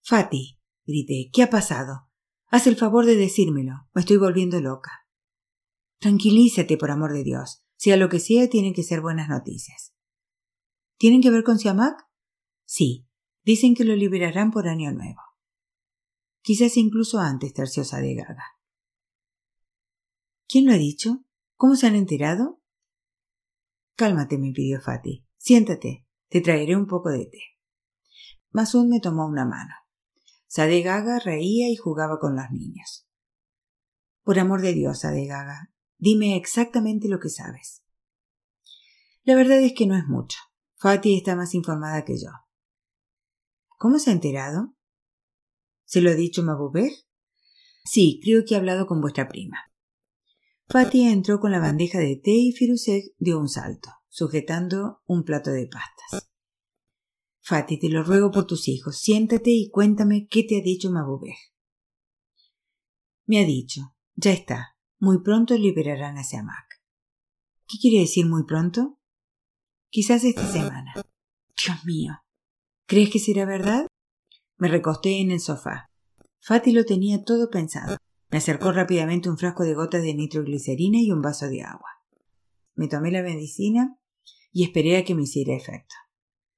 Fati, 0.02 0.58
grité, 0.86 1.30
¿qué 1.32 1.42
ha 1.42 1.50
pasado? 1.50 2.08
Haz 2.46 2.66
el 2.66 2.76
favor 2.76 3.04
de 3.04 3.16
decírmelo. 3.16 3.88
Me 3.92 4.00
estoy 4.00 4.16
volviendo 4.16 4.60
loca. 4.60 5.06
Tranquilízate, 5.98 6.76
por 6.76 6.90
amor 6.90 7.12
de 7.12 7.24
Dios. 7.24 7.64
Sea 7.76 7.96
lo 7.96 8.08
que 8.08 8.20
sea, 8.20 8.48
tienen 8.48 8.72
que 8.72 8.82
ser 8.82 9.00
buenas 9.00 9.28
noticias. 9.28 9.94
¿Tienen 10.96 11.20
que 11.20 11.30
ver 11.30 11.44
con 11.44 11.58
Siamak? 11.58 12.08
Sí. 12.64 13.06
Dicen 13.44 13.74
que 13.74 13.84
lo 13.84 13.94
liberarán 13.94 14.50
por 14.50 14.68
año 14.68 14.92
nuevo. 14.92 15.20
Quizás 16.42 16.76
incluso 16.76 17.18
antes, 17.18 17.52
terciosa 17.52 18.00
de 18.00 18.14
Gaga. 18.14 18.44
¿Quién 20.48 20.66
lo 20.66 20.72
ha 20.72 20.78
dicho? 20.78 21.24
¿Cómo 21.56 21.76
se 21.76 21.86
han 21.86 21.94
enterado? 21.94 22.62
Cálmate, 23.94 24.38
me 24.38 24.52
pidió 24.52 24.80
Fati. 24.80 25.26
Siéntate. 25.36 26.07
Te 26.28 26.40
traeré 26.40 26.76
un 26.76 26.86
poco 26.86 27.10
de 27.10 27.26
té. 27.26 27.42
Masud 28.50 28.86
me 28.86 29.00
tomó 29.00 29.26
una 29.26 29.44
mano. 29.44 29.74
Sade 30.46 30.82
Gaga 30.82 31.18
reía 31.18 31.70
y 31.70 31.76
jugaba 31.76 32.18
con 32.18 32.36
los 32.36 32.50
niños. 32.50 33.06
Por 34.22 34.38
amor 34.38 34.60
de 34.60 34.72
Dios, 34.72 35.00
Sade 35.00 35.26
Gaga, 35.26 35.72
dime 35.98 36.36
exactamente 36.36 37.08
lo 37.08 37.18
que 37.20 37.28
sabes. 37.28 37.82
La 39.28 39.34
verdad 39.34 39.60
es 39.60 39.74
que 39.74 39.86
no 39.86 39.94
es 39.96 40.06
mucho. 40.06 40.38
Fati 40.76 41.18
está 41.18 41.36
más 41.36 41.54
informada 41.54 42.04
que 42.04 42.18
yo. 42.18 42.30
¿Cómo 43.76 43.98
se 43.98 44.10
ha 44.10 44.14
enterado? 44.14 44.74
¿Se 45.84 46.00
lo 46.00 46.10
ha 46.10 46.14
dicho 46.14 46.42
Mabubé? 46.42 46.92
Sí, 47.84 48.20
creo 48.22 48.44
que 48.46 48.54
ha 48.54 48.58
hablado 48.58 48.86
con 48.86 49.00
vuestra 49.00 49.28
prima. 49.28 49.58
Fati 50.68 51.02
entró 51.08 51.40
con 51.40 51.52
la 51.52 51.58
bandeja 51.58 51.98
de 51.98 52.16
té 52.16 52.30
y 52.30 52.52
Firusek 52.52 53.14
dio 53.18 53.38
un 53.38 53.48
salto, 53.48 53.90
sujetando 54.18 55.00
un 55.06 55.22
plato 55.22 55.52
de 55.52 55.68
pastas. 55.68 56.28
Fati, 57.40 57.78
te 57.78 57.88
lo 57.88 58.02
ruego 58.02 58.32
por 58.32 58.46
tus 58.46 58.66
hijos, 58.66 58.98
siéntate 58.98 59.50
y 59.50 59.70
cuéntame 59.70 60.26
qué 60.26 60.42
te 60.42 60.58
ha 60.58 60.60
dicho 60.60 60.90
Mabubej. 60.90 61.36
Me 63.26 63.38
ha 63.38 63.44
dicho, 63.44 63.94
ya 64.16 64.32
está, 64.32 64.76
muy 64.98 65.22
pronto 65.22 65.56
liberarán 65.56 66.18
a 66.18 66.24
Siamak. 66.24 66.82
¿Qué 67.68 67.78
quiere 67.80 68.00
decir 68.00 68.26
muy 68.26 68.42
pronto? 68.44 68.98
Quizás 69.88 70.24
esta 70.24 70.50
semana. 70.50 70.94
Dios 70.94 71.84
mío. 71.84 72.14
¿Crees 72.86 73.10
que 73.10 73.20
será 73.20 73.44
verdad? 73.44 73.86
Me 74.56 74.66
recosté 74.66 75.20
en 75.20 75.30
el 75.30 75.38
sofá. 75.38 75.92
Fati 76.40 76.72
lo 76.72 76.84
tenía 76.84 77.22
todo 77.22 77.50
pensado. 77.50 77.96
Me 78.30 78.38
acercó 78.38 78.72
rápidamente 78.72 79.30
un 79.30 79.38
frasco 79.38 79.62
de 79.62 79.74
gotas 79.74 80.02
de 80.02 80.14
nitroglicerina 80.14 80.98
y 81.00 81.12
un 81.12 81.22
vaso 81.22 81.48
de 81.48 81.62
agua. 81.62 82.02
Me 82.74 82.88
tomé 82.88 83.12
la 83.12 83.22
medicina 83.22 83.97
y 84.58 84.64
esperé 84.64 84.96
a 84.96 85.04
que 85.04 85.14
me 85.14 85.22
hiciera 85.22 85.54
efecto. 85.54 85.94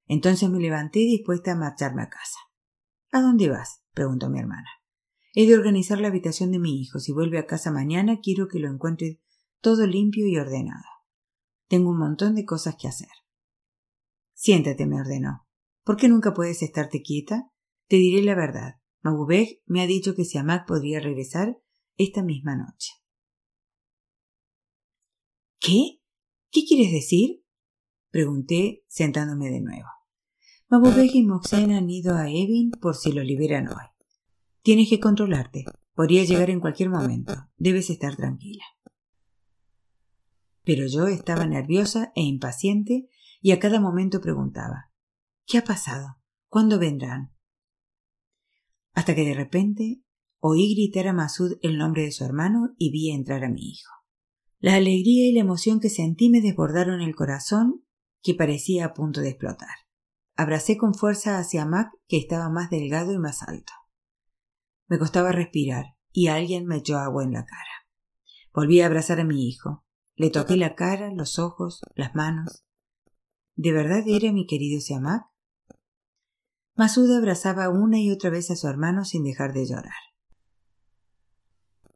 Entonces 0.06 0.48
me 0.48 0.58
levanté 0.58 1.00
dispuesta 1.00 1.52
a 1.52 1.54
marcharme 1.54 2.00
a 2.00 2.08
casa. 2.08 2.38
¿A 3.12 3.20
dónde 3.20 3.50
vas? 3.50 3.82
preguntó 3.92 4.30
mi 4.30 4.38
hermana. 4.38 4.70
He 5.34 5.46
de 5.46 5.54
organizar 5.54 6.00
la 6.00 6.08
habitación 6.08 6.50
de 6.50 6.60
mi 6.60 6.80
hijo. 6.80 6.98
Si 6.98 7.12
vuelve 7.12 7.36
a 7.36 7.44
casa 7.44 7.70
mañana, 7.70 8.20
quiero 8.22 8.48
que 8.48 8.58
lo 8.58 8.72
encuentre 8.72 9.20
todo 9.60 9.86
limpio 9.86 10.26
y 10.26 10.38
ordenado. 10.38 10.86
Tengo 11.68 11.90
un 11.90 11.98
montón 11.98 12.36
de 12.36 12.46
cosas 12.46 12.76
que 12.80 12.88
hacer. 12.88 13.10
Siéntate, 14.32 14.86
me 14.86 14.98
ordenó. 14.98 15.46
¿Por 15.84 15.98
qué 15.98 16.08
nunca 16.08 16.32
puedes 16.32 16.62
estarte 16.62 17.02
quieta? 17.02 17.52
Te 17.86 17.96
diré 17.96 18.22
la 18.22 18.34
verdad. 18.34 18.76
Mabubeg 19.02 19.60
me 19.66 19.82
ha 19.82 19.86
dicho 19.86 20.14
que 20.14 20.24
Siamak 20.24 20.66
podría 20.66 21.00
regresar 21.00 21.60
esta 21.98 22.22
misma 22.22 22.56
noche. 22.56 22.92
¿Qué? 25.58 26.00
¿Qué 26.50 26.64
quieres 26.66 26.92
decir? 26.92 27.44
Pregunté 28.10 28.84
sentándome 28.88 29.50
de 29.50 29.60
nuevo. 29.60 29.88
Mabubek 30.68 31.14
y 31.14 31.24
Moxen 31.24 31.72
han 31.72 31.88
ido 31.88 32.16
a 32.16 32.28
Evin 32.28 32.70
por 32.72 32.96
si 32.96 33.12
lo 33.12 33.22
liberan 33.22 33.68
hoy. 33.68 33.84
Tienes 34.62 34.88
que 34.88 35.00
controlarte. 35.00 35.64
Podría 35.94 36.24
llegar 36.24 36.50
en 36.50 36.60
cualquier 36.60 36.90
momento. 36.90 37.34
Debes 37.56 37.90
estar 37.90 38.16
tranquila. 38.16 38.64
Pero 40.64 40.86
yo 40.86 41.06
estaba 41.06 41.46
nerviosa 41.46 42.12
e 42.14 42.22
impaciente 42.22 43.08
y 43.40 43.52
a 43.52 43.58
cada 43.58 43.80
momento 43.80 44.20
preguntaba 44.20 44.90
¿Qué 45.46 45.58
ha 45.58 45.64
pasado? 45.64 46.16
¿Cuándo 46.48 46.78
vendrán? 46.78 47.32
Hasta 48.92 49.14
que 49.14 49.24
de 49.24 49.34
repente 49.34 50.02
oí 50.38 50.74
gritar 50.74 51.06
a 51.08 51.12
Masud 51.12 51.58
el 51.62 51.78
nombre 51.78 52.02
de 52.02 52.12
su 52.12 52.24
hermano 52.24 52.74
y 52.76 52.90
vi 52.90 53.10
entrar 53.10 53.44
a 53.44 53.50
mi 53.50 53.70
hijo. 53.70 53.92
La 54.58 54.74
alegría 54.74 55.28
y 55.28 55.32
la 55.32 55.40
emoción 55.40 55.80
que 55.80 55.90
sentí 55.90 56.28
me 56.28 56.40
desbordaron 56.40 57.00
el 57.00 57.14
corazón 57.14 57.84
que 58.22 58.34
parecía 58.34 58.86
a 58.86 58.94
punto 58.94 59.20
de 59.20 59.30
explotar. 59.30 59.68
Abracé 60.36 60.76
con 60.76 60.94
fuerza 60.94 61.38
hacia 61.38 61.66
Mac, 61.66 61.90
que 62.08 62.18
estaba 62.18 62.48
más 62.48 62.70
delgado 62.70 63.12
y 63.12 63.18
más 63.18 63.42
alto. 63.42 63.72
Me 64.88 64.98
costaba 64.98 65.32
respirar, 65.32 65.96
y 66.12 66.28
alguien 66.28 66.66
me 66.66 66.76
echó 66.76 66.98
agua 66.98 67.24
en 67.24 67.32
la 67.32 67.44
cara. 67.44 67.86
Volví 68.52 68.80
a 68.80 68.86
abrazar 68.86 69.20
a 69.20 69.24
mi 69.24 69.48
hijo. 69.48 69.84
Le 70.16 70.30
toqué 70.30 70.56
la 70.56 70.74
cara, 70.74 71.12
los 71.14 71.38
ojos, 71.38 71.80
las 71.94 72.14
manos. 72.14 72.64
¿De 73.54 73.72
verdad 73.72 74.02
era 74.06 74.32
mi 74.32 74.46
querido 74.46 74.80
Siamak? 74.80 75.26
Masuda 76.74 77.18
abrazaba 77.18 77.68
una 77.68 78.00
y 78.00 78.10
otra 78.10 78.30
vez 78.30 78.50
a 78.50 78.56
su 78.56 78.66
hermano 78.66 79.04
sin 79.04 79.22
dejar 79.22 79.52
de 79.52 79.66
llorar. 79.66 79.92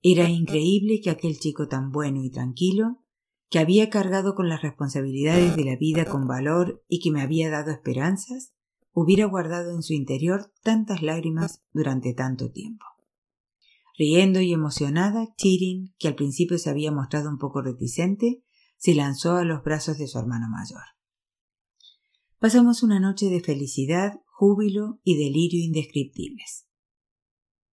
Era 0.03 0.29
increíble 0.29 1.01
que 1.03 1.11
aquel 1.11 1.39
chico 1.39 1.67
tan 1.67 1.91
bueno 1.91 2.23
y 2.23 2.31
tranquilo 2.31 3.04
que 3.51 3.59
había 3.59 3.91
cargado 3.91 4.35
con 4.35 4.49
las 4.49 4.63
responsabilidades 4.63 5.57
de 5.57 5.65
la 5.65 5.77
vida 5.77 6.05
con 6.05 6.27
valor 6.27 6.85
y 6.89 7.01
que 7.01 7.11
me 7.11 7.23
había 7.23 7.51
dado 7.51 7.71
esperanzas, 7.71 8.53
hubiera 8.93 9.27
guardado 9.27 9.75
en 9.75 9.83
su 9.83 9.93
interior 9.93 10.53
tantas 10.63 11.03
lágrimas 11.03 11.63
durante 11.73 12.15
tanto 12.15 12.51
tiempo. 12.51 12.85
Riendo 13.97 14.41
y 14.41 14.53
emocionada, 14.53 15.35
Chirin, 15.37 15.95
que 15.99 16.09
al 16.09 16.17
principio 16.17 16.59
se 16.59 16.71
había 16.71 16.91
mostrado 16.91 17.29
un 17.31 17.39
poco 17.39 17.63
reticente, 17.63 18.43
se 18.77 18.95
lanzó 18.95 19.37
a 19.37 19.45
los 19.45 19.63
brazos 19.63 19.99
de 19.99 20.09
su 20.09 20.19
hermano 20.19 20.49
mayor. 20.49 20.83
Pasamos 22.39 22.83
una 22.83 23.01
noche 23.01 23.27
de 23.27 23.41
felicidad, 23.41 24.21
júbilo 24.27 25.01
y 25.05 25.17
delirio 25.17 25.65
indescriptibles. 25.65 26.67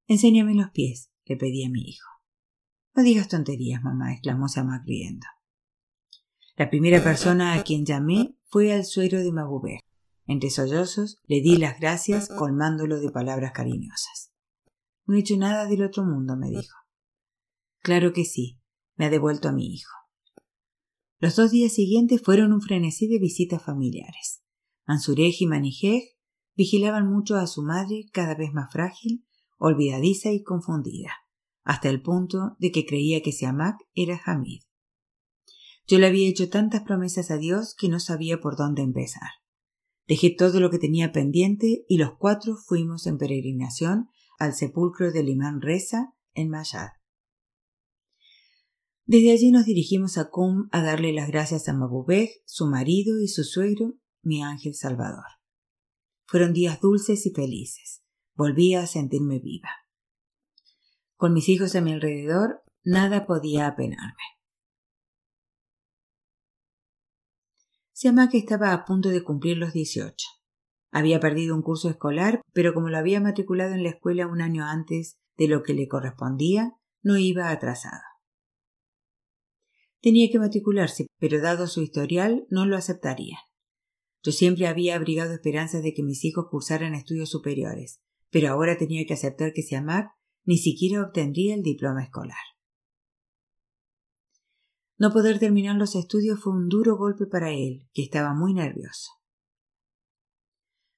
Enséñame 0.07 0.55
los 0.55 0.71
pies, 0.71 1.11
le 1.25 1.37
pedí 1.37 1.65
a 1.65 1.71
mi 1.71 1.83
hijo. 1.83 2.09
No 2.95 3.03
digas 3.03 3.29
tonterías, 3.29 3.83
mamá, 3.83 4.13
exclamó 4.13 4.49
Sama 4.49 4.83
riendo. 4.85 5.27
La 6.61 6.69
primera 6.69 7.03
persona 7.03 7.55
a 7.55 7.63
quien 7.63 7.87
llamé 7.87 8.37
fue 8.45 8.71
al 8.75 8.85
suero 8.85 9.21
de 9.21 9.33
Mabubé. 9.33 9.81
Entre 10.27 10.51
sollozos 10.51 11.17
le 11.27 11.41
di 11.41 11.57
las 11.57 11.81
gracias 11.81 12.29
colmándolo 12.29 13.01
de 13.01 13.09
palabras 13.11 13.53
cariñosas. 13.53 14.31
No 15.07 15.15
he 15.15 15.21
hecho 15.21 15.39
nada 15.39 15.65
del 15.65 15.83
otro 15.83 16.05
mundo, 16.05 16.37
me 16.37 16.51
dijo. 16.51 16.77
Claro 17.79 18.13
que 18.13 18.27
sí, 18.27 18.61
me 18.97 19.07
ha 19.07 19.09
devuelto 19.09 19.49
a 19.49 19.53
mi 19.53 19.73
hijo. 19.73 19.91
Los 21.19 21.35
dos 21.35 21.51
días 21.51 21.73
siguientes 21.73 22.21
fueron 22.23 22.53
un 22.53 22.61
frenesí 22.61 23.09
de 23.09 23.19
visitas 23.19 23.65
familiares. 23.65 24.43
Mansurej 24.87 25.37
y 25.41 25.47
Manijej 25.47 26.19
vigilaban 26.57 27.11
mucho 27.11 27.37
a 27.37 27.47
su 27.47 27.63
madre 27.63 28.05
cada 28.13 28.35
vez 28.35 28.53
más 28.53 28.71
frágil, 28.71 29.25
olvidadiza 29.57 30.31
y 30.31 30.43
confundida, 30.43 31.11
hasta 31.65 31.89
el 31.89 32.03
punto 32.03 32.57
de 32.59 32.71
que 32.71 32.85
creía 32.85 33.23
que 33.23 33.33
Siamak 33.33 33.79
era 33.95 34.21
Hamid. 34.27 34.61
Yo 35.91 35.99
le 35.99 36.07
había 36.07 36.29
hecho 36.29 36.49
tantas 36.49 36.83
promesas 36.83 37.33
a 37.33 37.37
Dios 37.37 37.75
que 37.77 37.89
no 37.89 37.99
sabía 37.99 38.41
por 38.41 38.57
dónde 38.57 38.81
empezar. 38.81 39.29
Dejé 40.07 40.31
todo 40.31 40.61
lo 40.61 40.71
que 40.71 40.79
tenía 40.79 41.11
pendiente 41.11 41.85
y 41.89 41.99
los 41.99 42.13
cuatro 42.17 42.55
fuimos 42.55 43.09
en 43.09 43.19
peregrinación 43.19 44.09
al 44.39 44.55
sepulcro 44.55 45.11
del 45.11 45.29
imán 45.29 45.61
Reza 45.61 46.15
en 46.33 46.49
Mayad. 46.49 46.91
Desde 49.05 49.33
allí 49.33 49.51
nos 49.51 49.65
dirigimos 49.65 50.17
a 50.17 50.31
Qum 50.31 50.69
a 50.71 50.81
darle 50.81 51.13
las 51.13 51.27
gracias 51.27 51.69
a 51.69 51.73
Mabubej, 51.73 52.41
su 52.47 52.69
marido 52.69 53.19
y 53.19 53.27
su 53.27 53.43
suegro, 53.43 53.95
mi 54.23 54.45
ángel 54.45 54.77
salvador. 54.77 55.27
Fueron 56.25 56.53
días 56.53 56.81
dulces 56.81 57.27
y 57.27 57.33
felices. 57.33 58.05
Volvía 58.37 58.83
a 58.83 58.87
sentirme 58.87 59.41
viva. 59.41 59.71
Con 61.17 61.33
mis 61.33 61.49
hijos 61.49 61.75
a 61.75 61.81
mi 61.81 61.93
alrededor, 61.93 62.63
nada 62.85 63.27
podía 63.27 63.67
apenarme. 63.67 64.40
Que 68.31 68.39
estaba 68.39 68.73
a 68.73 68.85
punto 68.85 69.11
de 69.11 69.23
cumplir 69.23 69.59
los 69.59 69.73
dieciocho. 69.73 70.27
Había 70.91 71.21
perdido 71.21 71.55
un 71.55 71.63
curso 71.63 71.89
escolar, 71.91 72.41
pero 72.53 72.73
como 72.75 72.89
lo 72.89 72.99
había 72.99 73.21
matriculado 73.21 73.75
en 73.75 73.83
la 73.83 73.91
escuela 73.91 74.27
un 74.27 74.41
año 74.41 74.65
antes 74.65 75.19
de 75.37 75.49
lo 75.49 75.63
que 75.63 75.75
le 75.75 75.87
correspondía, 75.87 76.73
no 77.03 77.19
iba 77.19 77.51
atrasado. 77.51 78.03
Tenía 80.01 80.31
que 80.31 80.39
matricularse, 80.39 81.07
pero 81.19 81.41
dado 81.41 81.67
su 81.67 81.83
historial 81.83 82.47
no 82.49 82.65
lo 82.65 82.77
aceptarían. 82.77 83.41
Yo 84.23 84.33
siempre 84.33 84.67
había 84.67 84.97
abrigado 84.97 85.33
esperanzas 85.33 85.83
de 85.83 85.93
que 85.93 86.03
mis 86.03 86.25
hijos 86.25 86.47
cursaran 86.51 86.95
estudios 86.95 87.31
superiores, 87.31 88.01
pero 88.31 88.49
ahora 88.49 88.79
tenía 88.79 89.05
que 89.07 89.15
aceptar 89.15 89.53
que 89.53 89.63
Siamak 89.63 90.11
ni 90.45 90.57
siquiera 90.57 91.03
obtendría 91.03 91.55
el 91.55 91.63
diploma 91.63 92.03
escolar. 92.03 92.50
No 95.01 95.15
poder 95.15 95.39
terminar 95.39 95.77
los 95.77 95.97
estudios 95.97 96.41
fue 96.41 96.53
un 96.53 96.69
duro 96.69 96.99
golpe 96.99 97.25
para 97.25 97.53
él, 97.53 97.89
que 97.95 98.03
estaba 98.03 98.35
muy 98.35 98.53
nervioso. 98.53 99.11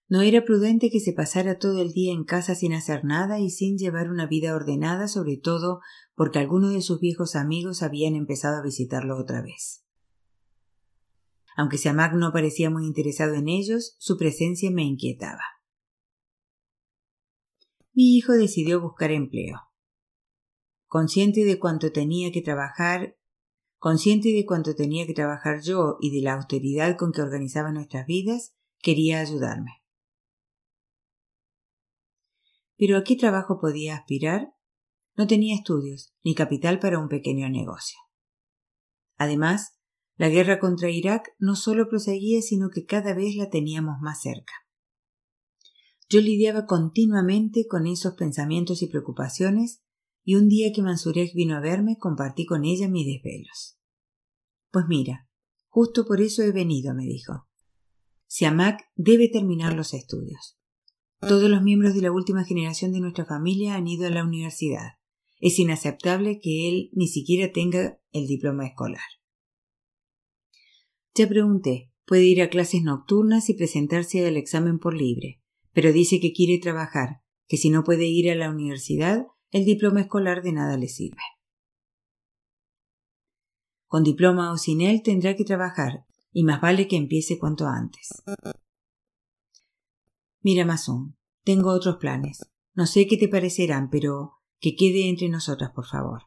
No 0.08 0.22
era 0.22 0.44
prudente 0.44 0.90
que 0.90 0.98
se 0.98 1.12
pasara 1.12 1.60
todo 1.60 1.80
el 1.80 1.92
día 1.92 2.12
en 2.12 2.24
casa 2.24 2.56
sin 2.56 2.72
hacer 2.72 3.04
nada 3.04 3.38
y 3.38 3.48
sin 3.48 3.78
llevar 3.78 4.10
una 4.10 4.26
vida 4.26 4.56
ordenada, 4.56 5.06
sobre 5.06 5.36
todo 5.36 5.78
porque 6.16 6.40
algunos 6.40 6.72
de 6.72 6.82
sus 6.82 6.98
viejos 6.98 7.36
amigos 7.36 7.84
habían 7.84 8.16
empezado 8.16 8.56
a 8.56 8.64
visitarlo 8.64 9.16
otra 9.16 9.40
vez. 9.40 9.84
Aunque 11.56 11.78
Siamak 11.78 12.14
no 12.14 12.32
parecía 12.32 12.70
muy 12.70 12.86
interesado 12.86 13.34
en 13.34 13.48
ellos, 13.48 13.94
su 14.00 14.18
presencia 14.18 14.72
me 14.72 14.82
inquietaba. 14.82 15.44
Mi 17.92 18.16
hijo 18.16 18.32
decidió 18.32 18.80
buscar 18.80 19.12
empleo. 19.12 19.60
Consciente 20.88 21.44
de 21.44 21.60
cuánto 21.60 21.92
tenía 21.92 22.32
que 22.32 22.42
trabajar, 22.42 23.16
consciente 23.82 24.28
de 24.28 24.46
cuánto 24.46 24.76
tenía 24.76 25.08
que 25.08 25.12
trabajar 25.12 25.60
yo 25.60 25.96
y 26.00 26.14
de 26.14 26.22
la 26.22 26.34
austeridad 26.34 26.96
con 26.96 27.10
que 27.10 27.20
organizaba 27.20 27.72
nuestras 27.72 28.06
vidas, 28.06 28.54
quería 28.78 29.18
ayudarme. 29.18 29.82
Pero 32.76 32.96
¿a 32.96 33.02
qué 33.02 33.16
trabajo 33.16 33.58
podía 33.60 33.96
aspirar? 33.96 34.54
No 35.16 35.26
tenía 35.26 35.56
estudios 35.56 36.14
ni 36.22 36.36
capital 36.36 36.78
para 36.78 37.00
un 37.00 37.08
pequeño 37.08 37.48
negocio. 37.48 37.98
Además, 39.16 39.80
la 40.14 40.28
guerra 40.28 40.60
contra 40.60 40.88
Irak 40.88 41.30
no 41.40 41.56
solo 41.56 41.88
proseguía, 41.88 42.40
sino 42.40 42.70
que 42.70 42.84
cada 42.84 43.14
vez 43.14 43.34
la 43.34 43.50
teníamos 43.50 43.96
más 44.00 44.22
cerca. 44.22 44.52
Yo 46.08 46.20
lidiaba 46.20 46.66
continuamente 46.66 47.66
con 47.66 47.88
esos 47.88 48.14
pensamientos 48.14 48.80
y 48.82 48.86
preocupaciones, 48.86 49.81
y 50.24 50.36
un 50.36 50.48
día 50.48 50.72
que 50.72 50.82
Mansurek 50.82 51.34
vino 51.34 51.56
a 51.56 51.60
verme 51.60 51.96
compartí 51.98 52.46
con 52.46 52.64
ella 52.64 52.88
mis 52.88 53.06
desvelos. 53.06 53.78
Pues 54.70 54.86
mira, 54.88 55.28
justo 55.68 56.06
por 56.06 56.20
eso 56.20 56.42
he 56.42 56.52
venido, 56.52 56.94
me 56.94 57.04
dijo. 57.04 57.46
Siamak 58.26 58.80
debe 58.94 59.28
terminar 59.28 59.74
los 59.74 59.92
estudios. 59.94 60.58
Todos 61.20 61.50
los 61.50 61.62
miembros 61.62 61.94
de 61.94 62.02
la 62.02 62.12
última 62.12 62.44
generación 62.44 62.92
de 62.92 63.00
nuestra 63.00 63.24
familia 63.24 63.74
han 63.74 63.86
ido 63.86 64.06
a 64.06 64.10
la 64.10 64.24
universidad. 64.24 64.92
Es 65.40 65.58
inaceptable 65.58 66.40
que 66.40 66.68
él 66.68 66.90
ni 66.92 67.08
siquiera 67.08 67.52
tenga 67.52 68.00
el 68.12 68.26
diploma 68.26 68.66
escolar. 68.66 69.02
Ya 71.14 71.28
pregunté, 71.28 71.92
puede 72.06 72.24
ir 72.24 72.40
a 72.42 72.48
clases 72.48 72.82
nocturnas 72.82 73.50
y 73.50 73.54
presentarse 73.54 74.26
al 74.26 74.36
examen 74.36 74.78
por 74.78 74.94
libre, 74.94 75.42
pero 75.72 75.92
dice 75.92 76.20
que 76.20 76.32
quiere 76.32 76.58
trabajar, 76.58 77.22
que 77.48 77.56
si 77.56 77.70
no 77.70 77.84
puede 77.84 78.06
ir 78.06 78.30
a 78.30 78.34
la 78.34 78.50
universidad, 78.50 79.26
el 79.52 79.66
diploma 79.66 80.00
escolar 80.00 80.42
de 80.42 80.52
nada 80.52 80.76
le 80.76 80.88
sirve. 80.88 81.22
Con 83.86 84.02
diploma 84.02 84.50
o 84.50 84.56
sin 84.56 84.80
él 84.80 85.02
tendrá 85.02 85.36
que 85.36 85.44
trabajar, 85.44 86.06
y 86.32 86.44
más 86.44 86.62
vale 86.62 86.88
que 86.88 86.96
empiece 86.96 87.38
cuanto 87.38 87.66
antes. 87.66 88.22
Mira, 90.40 90.64
Mason, 90.64 91.16
tengo 91.44 91.70
otros 91.70 91.96
planes. 91.98 92.50
No 92.74 92.86
sé 92.86 93.06
qué 93.06 93.18
te 93.18 93.28
parecerán, 93.28 93.90
pero 93.90 94.40
que 94.58 94.74
quede 94.74 95.10
entre 95.10 95.28
nosotras, 95.28 95.70
por 95.74 95.86
favor. 95.86 96.22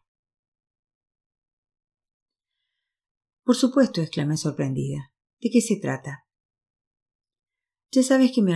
Por 3.43 3.55
supuesto, 3.55 4.01
exclamé 4.01 4.38
sorprendida. 4.38 5.11
¿De 5.41 5.49
qué 5.49 5.61
se 5.61 5.78
trata? 5.78 6.28
Ya 7.91 8.03
sabes 8.03 8.32
que 8.32 8.43
mi 8.43 8.53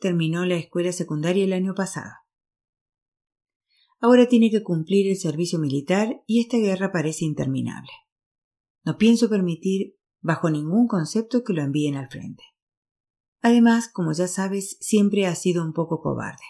terminó 0.00 0.44
la 0.44 0.56
escuela 0.56 0.92
secundaria 0.92 1.44
el 1.44 1.54
año 1.54 1.74
pasado. 1.74 2.23
Ahora 4.04 4.28
tiene 4.28 4.50
que 4.50 4.62
cumplir 4.62 5.08
el 5.08 5.16
servicio 5.16 5.58
militar 5.58 6.22
y 6.26 6.42
esta 6.42 6.58
guerra 6.58 6.92
parece 6.92 7.24
interminable. 7.24 7.88
No 8.84 8.98
pienso 8.98 9.30
permitir 9.30 9.96
bajo 10.20 10.50
ningún 10.50 10.88
concepto 10.88 11.42
que 11.42 11.54
lo 11.54 11.62
envíen 11.62 11.96
al 11.96 12.10
frente. 12.10 12.42
Además, 13.40 13.88
como 13.90 14.12
ya 14.12 14.28
sabes, 14.28 14.76
siempre 14.78 15.24
ha 15.24 15.34
sido 15.34 15.64
un 15.64 15.72
poco 15.72 16.02
cobarde. 16.02 16.44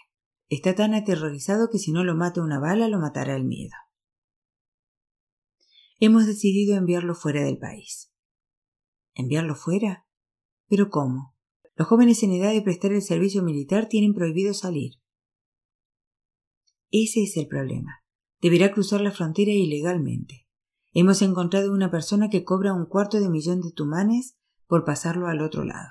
Está 0.49 0.75
tan 0.75 0.95
aterrorizado 0.95 1.69
que 1.71 1.79
si 1.79 1.93
no 1.93 2.03
lo 2.03 2.17
mata 2.17 2.43
una 2.43 2.59
bala, 2.59 2.89
lo 2.89 2.99
matará 2.99 3.37
el 3.37 3.45
miedo. 3.45 3.77
Hemos 6.01 6.27
decidido 6.27 6.77
enviarlo 6.77 7.15
fuera 7.15 7.45
del 7.45 7.59
país. 7.59 8.11
¿Enviarlo 9.15 9.55
fuera? 9.55 10.09
¿Pero 10.67 10.91
cómo? 10.91 11.37
Los 11.77 11.87
jóvenes 11.87 12.21
en 12.25 12.33
edad 12.33 12.53
de 12.53 12.63
prestar 12.63 12.91
el 12.91 13.03
servicio 13.03 13.45
militar 13.45 13.89
tienen 13.89 14.13
prohibido 14.13 14.55
salir. 14.55 15.04
Ese 16.97 17.25
es 17.25 17.37
el 17.37 17.49
problema. 17.49 18.05
Deberá 18.41 18.71
cruzar 18.71 19.01
la 19.01 19.11
frontera 19.11 19.51
ilegalmente. 19.51 20.47
Hemos 20.93 21.23
encontrado 21.23 21.73
una 21.73 21.91
persona 21.91 22.31
que 22.31 22.45
cobra 22.45 22.73
un 22.73 22.87
cuarto 22.87 23.19
de 23.19 23.29
millón 23.29 23.63
de 23.63 23.73
tumanes 23.73 24.37
por 24.69 24.85
pasarlo 24.85 25.27
al 25.27 25.41
otro 25.41 25.65
lado. 25.65 25.91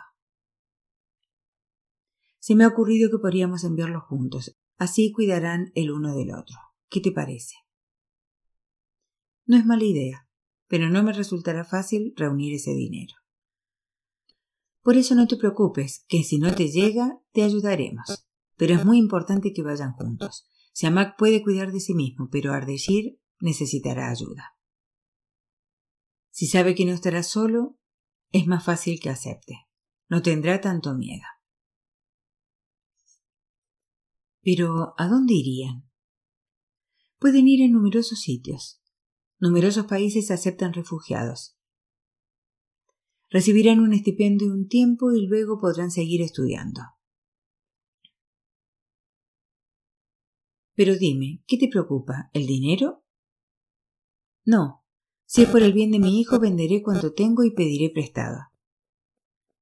Se 2.40 2.56
me 2.56 2.64
ha 2.64 2.70
ocurrido 2.70 3.12
que 3.12 3.18
podríamos 3.18 3.66
enviarlos 3.66 4.04
juntos. 4.04 4.58
Así 4.78 5.12
cuidarán 5.12 5.74
el 5.76 5.92
uno 5.92 6.16
del 6.16 6.34
otro. 6.34 6.56
¿Qué 6.88 7.02
te 7.02 7.12
parece? 7.12 7.56
No 9.46 9.58
es 9.58 9.66
mala 9.66 9.84
idea, 9.84 10.30
pero 10.70 10.90
no 10.90 11.04
me 11.04 11.12
resultará 11.12 11.66
fácil 11.66 12.14
reunir 12.16 12.54
ese 12.54 12.72
dinero. 12.72 13.14
Por 14.82 14.96
eso 14.96 15.16
no 15.16 15.28
te 15.28 15.36
preocupes, 15.36 16.06
que 16.08 16.24
si 16.24 16.40
no 16.40 16.56
te 16.56 16.70
llega, 16.70 17.20
te 17.34 17.44
ayudaremos. 17.44 18.26
Pero 18.56 18.76
es 18.76 18.86
muy 18.86 19.00
importante 19.00 19.52
que 19.52 19.64
vayan 19.64 19.92
juntos. 19.92 20.48
Siamak 20.74 21.18
puede 21.18 21.42
cuidar 21.44 21.72
de 21.72 21.80
sí 21.80 21.94
mismo, 21.94 22.30
pero 22.32 22.52
Ardeshir 22.52 23.20
necesitará 23.40 24.10
ayuda. 24.10 24.58
Si 26.32 26.48
sabe 26.48 26.74
que 26.74 26.86
no 26.86 26.92
estará 26.92 27.22
solo, 27.22 27.78
es 28.32 28.48
más 28.48 28.66
fácil 28.66 29.00
que 29.00 29.10
acepte. 29.10 29.68
No 30.10 30.24
tendrá 30.24 30.62
tanto 30.62 30.96
miedo. 30.96 31.24
Pero 34.42 34.96
¿a 34.98 35.08
dónde 35.08 35.36
irían? 35.36 35.90
Pueden 37.20 37.48
ir 37.48 37.62
en 37.62 37.72
numerosos 37.72 38.20
sitios. 38.20 38.82
Numerosos 39.40 39.86
países 39.86 40.32
aceptan 40.32 40.74
refugiados. 40.74 41.56
Recibirán 43.30 43.80
un 43.80 43.94
estipendio 43.94 44.52
un 44.52 44.68
tiempo 44.68 45.12
y 45.12 45.28
luego 45.28 45.60
podrán 45.60 45.92
seguir 45.92 46.22
estudiando. 46.22 46.82
Pero 50.76 50.96
dime, 50.96 51.44
¿qué 51.48 51.58
te 51.58 51.68
preocupa? 51.68 52.30
¿El 52.34 52.48
dinero? 52.48 53.04
No. 54.46 54.84
Si 55.26 55.44
es 55.44 55.50
por 55.50 55.62
el 55.64 55.74
bien 55.74 55.92
de 55.92 56.00
mi 56.00 56.20
hijo, 56.20 56.40
venderé 56.40 56.82
cuanto 56.82 57.14
tengo 57.14 57.44
y 57.44 57.52
pediré 57.52 57.90
prestado. 57.90 58.38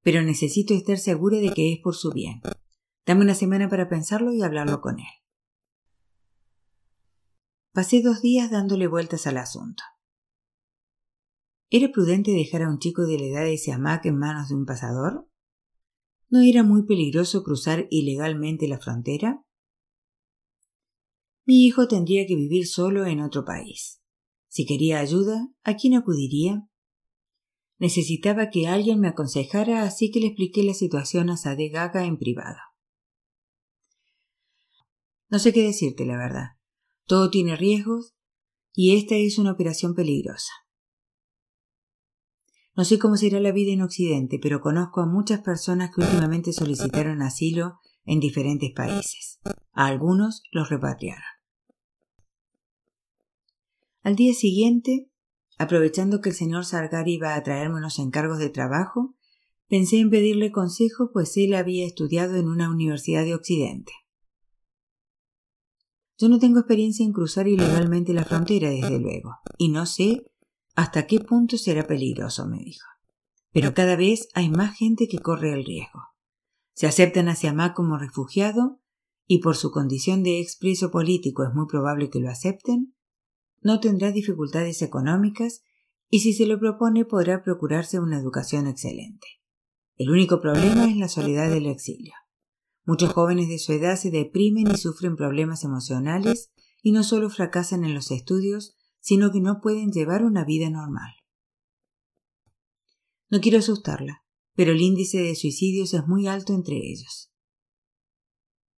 Pero 0.01 0.21
necesito 0.23 0.73
estar 0.73 0.97
segura 0.97 1.37
de 1.37 1.51
que 1.51 1.73
es 1.73 1.79
por 1.79 1.95
su 1.95 2.11
bien. 2.11 2.41
Dame 3.05 3.21
una 3.21 3.35
semana 3.35 3.69
para 3.69 3.89
pensarlo 3.89 4.33
y 4.33 4.41
hablarlo 4.41 4.81
con 4.81 4.99
él. 4.99 5.05
Pasé 7.73 8.01
dos 8.01 8.21
días 8.21 8.51
dándole 8.51 8.87
vueltas 8.87 9.27
al 9.27 9.37
asunto. 9.37 9.83
¿Era 11.69 11.89
prudente 11.91 12.31
dejar 12.31 12.63
a 12.63 12.69
un 12.69 12.79
chico 12.79 13.03
de 13.03 13.17
la 13.17 13.25
edad 13.25 13.45
de 13.45 13.57
Siamak 13.57 14.05
en 14.05 14.17
manos 14.17 14.49
de 14.49 14.55
un 14.55 14.65
pasador? 14.65 15.29
¿No 16.29 16.41
era 16.41 16.63
muy 16.63 16.85
peligroso 16.85 17.43
cruzar 17.43 17.87
ilegalmente 17.89 18.67
la 18.67 18.77
frontera? 18.77 19.45
Mi 21.51 21.65
hijo 21.65 21.89
tendría 21.89 22.25
que 22.25 22.37
vivir 22.37 22.65
solo 22.65 23.05
en 23.05 23.19
otro 23.19 23.43
país. 23.43 24.01
Si 24.47 24.65
quería 24.65 25.01
ayuda, 25.01 25.49
¿a 25.65 25.75
quién 25.75 25.95
acudiría? 25.95 26.65
Necesitaba 27.77 28.49
que 28.49 28.69
alguien 28.69 29.01
me 29.01 29.09
aconsejara, 29.09 29.83
así 29.83 30.11
que 30.11 30.21
le 30.21 30.27
expliqué 30.27 30.63
la 30.63 30.73
situación 30.73 31.29
a 31.29 31.35
Sade 31.35 31.67
Gaga 31.67 32.05
en 32.05 32.17
privado. 32.17 32.55
No 35.27 35.39
sé 35.39 35.51
qué 35.51 35.63
decirte, 35.63 36.05
la 36.05 36.15
verdad. 36.15 36.51
Todo 37.05 37.29
tiene 37.29 37.57
riesgos 37.57 38.15
y 38.73 38.95
esta 38.95 39.15
es 39.15 39.37
una 39.37 39.51
operación 39.51 39.93
peligrosa. 39.93 40.53
No 42.77 42.85
sé 42.85 42.97
cómo 42.97 43.17
será 43.17 43.41
la 43.41 43.51
vida 43.51 43.73
en 43.73 43.81
Occidente, 43.81 44.39
pero 44.41 44.61
conozco 44.61 45.01
a 45.01 45.05
muchas 45.05 45.41
personas 45.41 45.91
que 45.93 45.99
últimamente 45.99 46.53
solicitaron 46.53 47.21
asilo 47.21 47.81
en 48.05 48.21
diferentes 48.21 48.71
países. 48.73 49.41
A 49.73 49.87
algunos 49.87 50.43
los 50.53 50.69
repatriaron. 50.69 51.40
Al 54.03 54.15
día 54.15 54.33
siguiente, 54.33 55.11
aprovechando 55.59 56.21
que 56.21 56.29
el 56.29 56.35
señor 56.35 56.65
Sargari 56.65 57.13
iba 57.13 57.35
a 57.35 57.43
traerme 57.43 57.77
unos 57.77 57.99
encargos 57.99 58.39
de 58.39 58.49
trabajo, 58.49 59.15
pensé 59.67 59.99
en 59.99 60.09
pedirle 60.09 60.51
consejo, 60.51 61.11
pues 61.13 61.37
él 61.37 61.53
había 61.53 61.85
estudiado 61.85 62.35
en 62.35 62.47
una 62.47 62.69
universidad 62.69 63.23
de 63.23 63.35
Occidente. 63.35 63.93
Yo 66.17 66.29
no 66.29 66.39
tengo 66.39 66.59
experiencia 66.59 67.05
en 67.05 67.13
cruzar 67.13 67.47
ilegalmente 67.47 68.13
la 68.13 68.25
frontera, 68.25 68.69
desde 68.69 68.99
luego, 68.99 69.37
y 69.57 69.69
no 69.69 69.85
sé 69.85 70.25
hasta 70.75 71.05
qué 71.05 71.19
punto 71.19 71.57
será 71.57 71.85
peligroso, 71.85 72.47
me 72.47 72.57
dijo. 72.57 72.87
Pero 73.51 73.73
cada 73.73 73.95
vez 73.95 74.29
hay 74.33 74.49
más 74.49 74.77
gente 74.77 75.07
que 75.07 75.19
corre 75.19 75.53
el 75.53 75.65
riesgo. 75.65 76.01
Se 76.73 76.87
aceptan 76.87 77.27
a 77.27 77.35
Siamá 77.35 77.73
como 77.73 77.97
refugiado, 77.97 78.81
y 79.27 79.39
por 79.39 79.55
su 79.55 79.71
condición 79.71 80.23
de 80.23 80.41
expreso 80.41 80.89
político 80.89 81.43
es 81.43 81.53
muy 81.53 81.67
probable 81.67 82.09
que 82.09 82.19
lo 82.19 82.29
acepten, 82.29 82.95
no 83.61 83.79
tendrá 83.79 84.11
dificultades 84.11 84.81
económicas 84.81 85.63
y 86.09 86.19
si 86.19 86.33
se 86.33 86.45
lo 86.45 86.59
propone 86.59 87.05
podrá 87.05 87.43
procurarse 87.43 87.99
una 87.99 88.19
educación 88.19 88.67
excelente. 88.67 89.27
El 89.95 90.09
único 90.09 90.41
problema 90.41 90.89
es 90.89 90.97
la 90.97 91.07
soledad 91.07 91.49
del 91.49 91.67
exilio. 91.67 92.13
Muchos 92.85 93.13
jóvenes 93.13 93.47
de 93.47 93.59
su 93.59 93.73
edad 93.73 93.95
se 93.95 94.09
deprimen 94.09 94.69
y 94.71 94.77
sufren 94.77 95.15
problemas 95.15 95.63
emocionales 95.63 96.51
y 96.81 96.91
no 96.91 97.03
solo 97.03 97.29
fracasan 97.29 97.85
en 97.85 97.93
los 97.93 98.11
estudios, 98.11 98.75
sino 98.99 99.31
que 99.31 99.39
no 99.39 99.61
pueden 99.61 99.91
llevar 99.91 100.23
una 100.23 100.43
vida 100.43 100.69
normal. 100.69 101.11
No 103.29 103.39
quiero 103.39 103.59
asustarla, 103.59 104.23
pero 104.55 104.71
el 104.71 104.81
índice 104.81 105.19
de 105.19 105.35
suicidios 105.35 105.93
es 105.93 106.05
muy 106.07 106.27
alto 106.27 106.53
entre 106.53 106.75
ellos. 106.75 107.31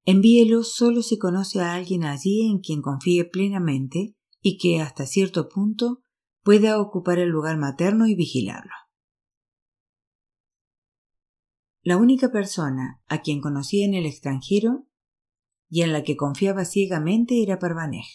Envíelo 0.06 0.64
solo 0.64 1.02
si 1.02 1.18
conoce 1.18 1.62
a 1.62 1.74
alguien 1.74 2.04
allí 2.04 2.42
en 2.42 2.60
quien 2.60 2.82
confíe 2.82 3.24
plenamente 3.24 4.16
y 4.44 4.58
que 4.58 4.82
hasta 4.82 5.08
cierto 5.08 5.48
punto 5.48 6.04
pueda 6.44 6.80
ocupar 6.80 7.18
el 7.18 7.30
lugar 7.30 7.58
materno 7.58 8.06
y 8.06 8.14
vigilarlo. 8.14 8.74
La 11.82 11.98
única 11.98 12.30
persona 12.30 13.02
a 13.08 13.22
quien 13.22 13.42
conocía 13.42 13.86
en 13.86 13.94
el 13.94 14.06
extranjero 14.06 14.88
y 15.70 15.82
en 15.82 15.94
la 15.94 16.04
que 16.04 16.18
confiaba 16.18 16.66
ciegamente 16.66 17.42
era 17.42 17.58
Parvanej. 17.58 18.06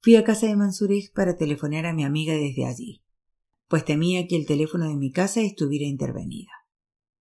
Fui 0.00 0.14
a 0.14 0.24
casa 0.24 0.46
de 0.46 0.56
Mansurek 0.56 1.12
para 1.12 1.36
telefonear 1.36 1.86
a 1.86 1.92
mi 1.92 2.04
amiga 2.04 2.34
desde 2.34 2.64
allí, 2.64 3.04
pues 3.66 3.84
temía 3.84 4.28
que 4.28 4.36
el 4.36 4.46
teléfono 4.46 4.88
de 4.88 4.96
mi 4.96 5.10
casa 5.10 5.40
estuviera 5.40 5.86
intervenido. 5.86 6.50